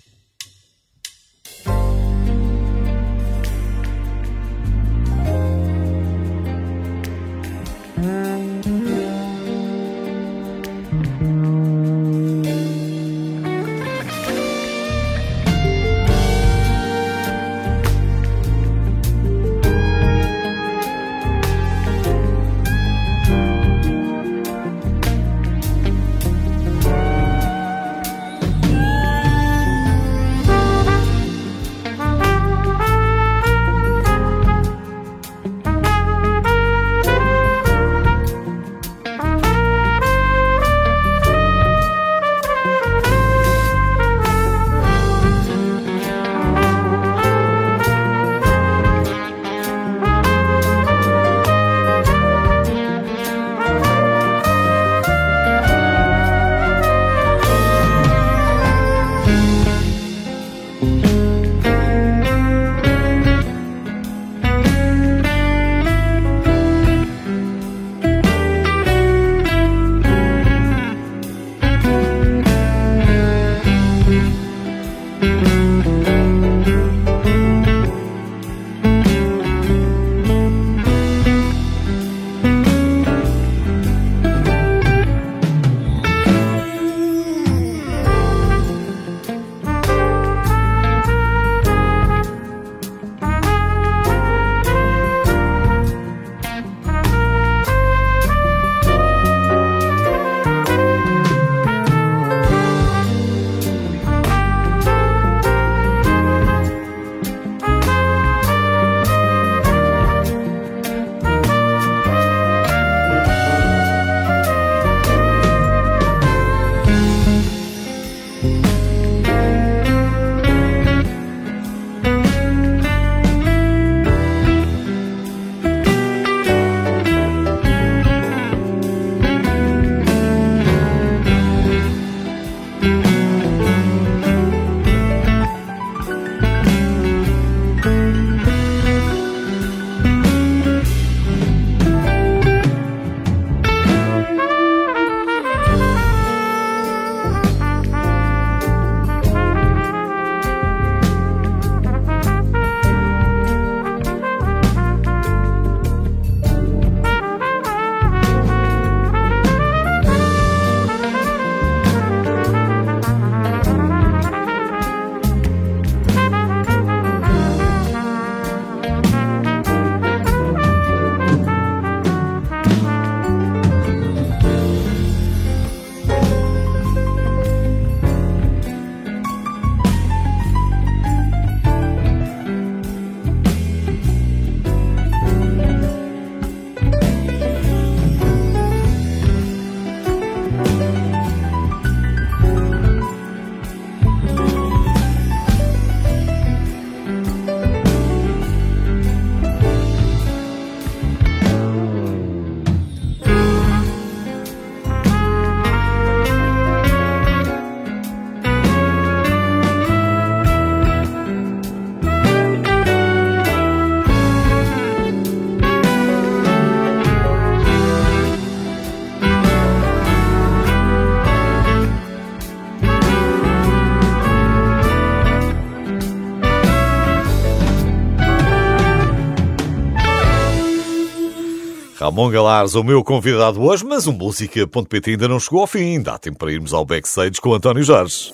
Ramon 232.03 232.29
Galares, 232.29 232.75
o 232.75 232.83
meu 232.83 233.01
convidado 233.01 233.63
hoje, 233.63 233.85
mas 233.85 234.07
o 234.07 234.11
Música.pt 234.11 235.11
ainda 235.11 235.25
não 235.25 235.39
chegou 235.39 235.61
ao 235.61 235.67
fim. 235.67 236.01
Dá 236.01 236.17
tempo 236.17 236.37
para 236.37 236.51
irmos 236.51 236.73
ao 236.73 236.83
backstage 236.83 237.39
com 237.39 237.53
António 237.53 237.81
Jorge. 237.81 238.33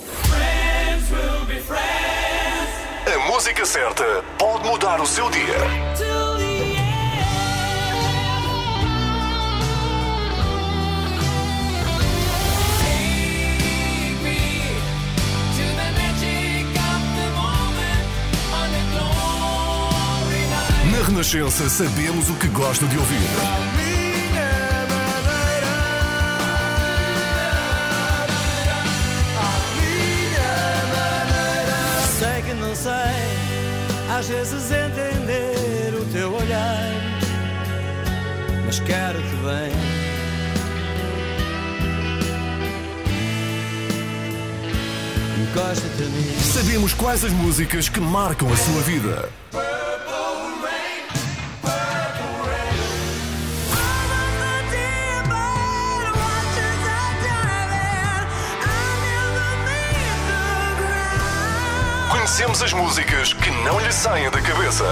A 3.05 3.31
música 3.31 3.63
certa 3.67 4.23
pode 4.39 4.67
mudar 4.67 4.99
o 4.99 5.05
seu 5.05 5.29
dia. 5.29 5.88
Renascença 21.09 21.67
sabemos 21.67 22.29
o 22.29 22.35
que 22.35 22.47
gosta 22.49 22.85
de 22.85 22.95
ouvir. 22.95 23.17
Sei 32.19 32.41
que 32.43 32.53
não 32.53 32.75
sei, 32.75 32.91
às 34.19 34.27
vezes 34.27 34.71
entender 34.71 35.95
o 35.99 36.05
teu 36.13 36.31
olhar, 36.31 36.93
mas 38.67 38.79
quero-te 38.79 39.35
bem. 39.37 39.71
Encosta-te 45.41 46.03
a 46.03 46.05
mim. 46.05 46.39
Sabemos 46.53 46.93
quais 46.93 47.25
as 47.25 47.31
músicas 47.31 47.89
que 47.89 47.99
marcam 47.99 48.47
a 48.53 48.55
sua 48.55 48.81
vida. 48.83 49.27
Conhecemos 62.29 62.61
as 62.61 62.73
músicas 62.73 63.33
que 63.33 63.49
não 63.49 63.79
lhe 63.79 63.91
saem 63.91 64.29
da 64.29 64.39
cabeça. 64.39 64.85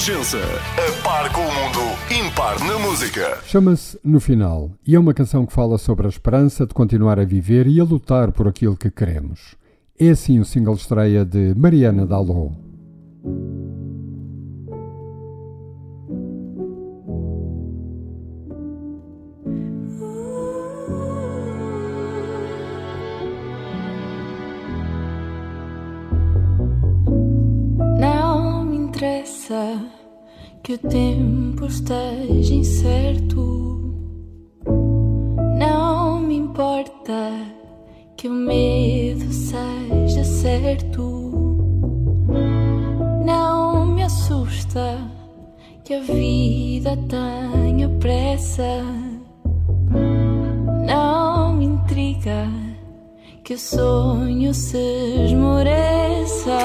Renascença. 0.00 0.38
A 0.38 1.02
par 1.04 1.30
com 1.30 1.42
o 1.42 1.44
mundo, 1.44 2.26
impar 2.26 2.58
na 2.60 2.78
música. 2.78 3.38
Chama-se 3.44 3.98
No 4.02 4.18
Final 4.18 4.70
e 4.86 4.94
é 4.94 4.98
uma 4.98 5.12
canção 5.12 5.44
que 5.44 5.52
fala 5.52 5.76
sobre 5.76 6.06
a 6.06 6.08
esperança 6.08 6.66
de 6.66 6.72
continuar 6.72 7.20
a 7.20 7.24
viver 7.24 7.66
e 7.66 7.78
a 7.78 7.84
lutar 7.84 8.32
por 8.32 8.48
aquilo 8.48 8.78
que 8.78 8.90
queremos. 8.90 9.56
É 9.98 10.08
assim 10.08 10.38
o 10.38 10.44
single 10.44 10.74
estreia 10.74 11.22
de 11.22 11.54
Mariana 11.54 12.06
Dallo. 12.06 12.56
Interessa 29.50 29.84
que 30.62 30.74
o 30.74 30.78
tempo 30.78 31.66
esteja 31.66 32.54
incerto. 32.54 33.94
Não 35.58 36.20
me 36.20 36.36
importa 36.36 37.32
que 38.16 38.28
o 38.28 38.32
medo 38.32 39.32
seja 39.32 40.24
certo. 40.24 41.02
Não 43.24 43.86
me 43.86 44.02
assusta 44.04 44.98
que 45.84 45.94
a 45.94 46.00
vida 46.00 46.96
tenha 47.08 47.88
pressa. 47.98 48.84
Não 50.86 51.54
me 51.54 51.64
intriga 51.64 52.48
que 53.42 53.54
o 53.54 53.58
sonho 53.58 54.54
se 54.54 55.24
esmoreça. 55.24 56.58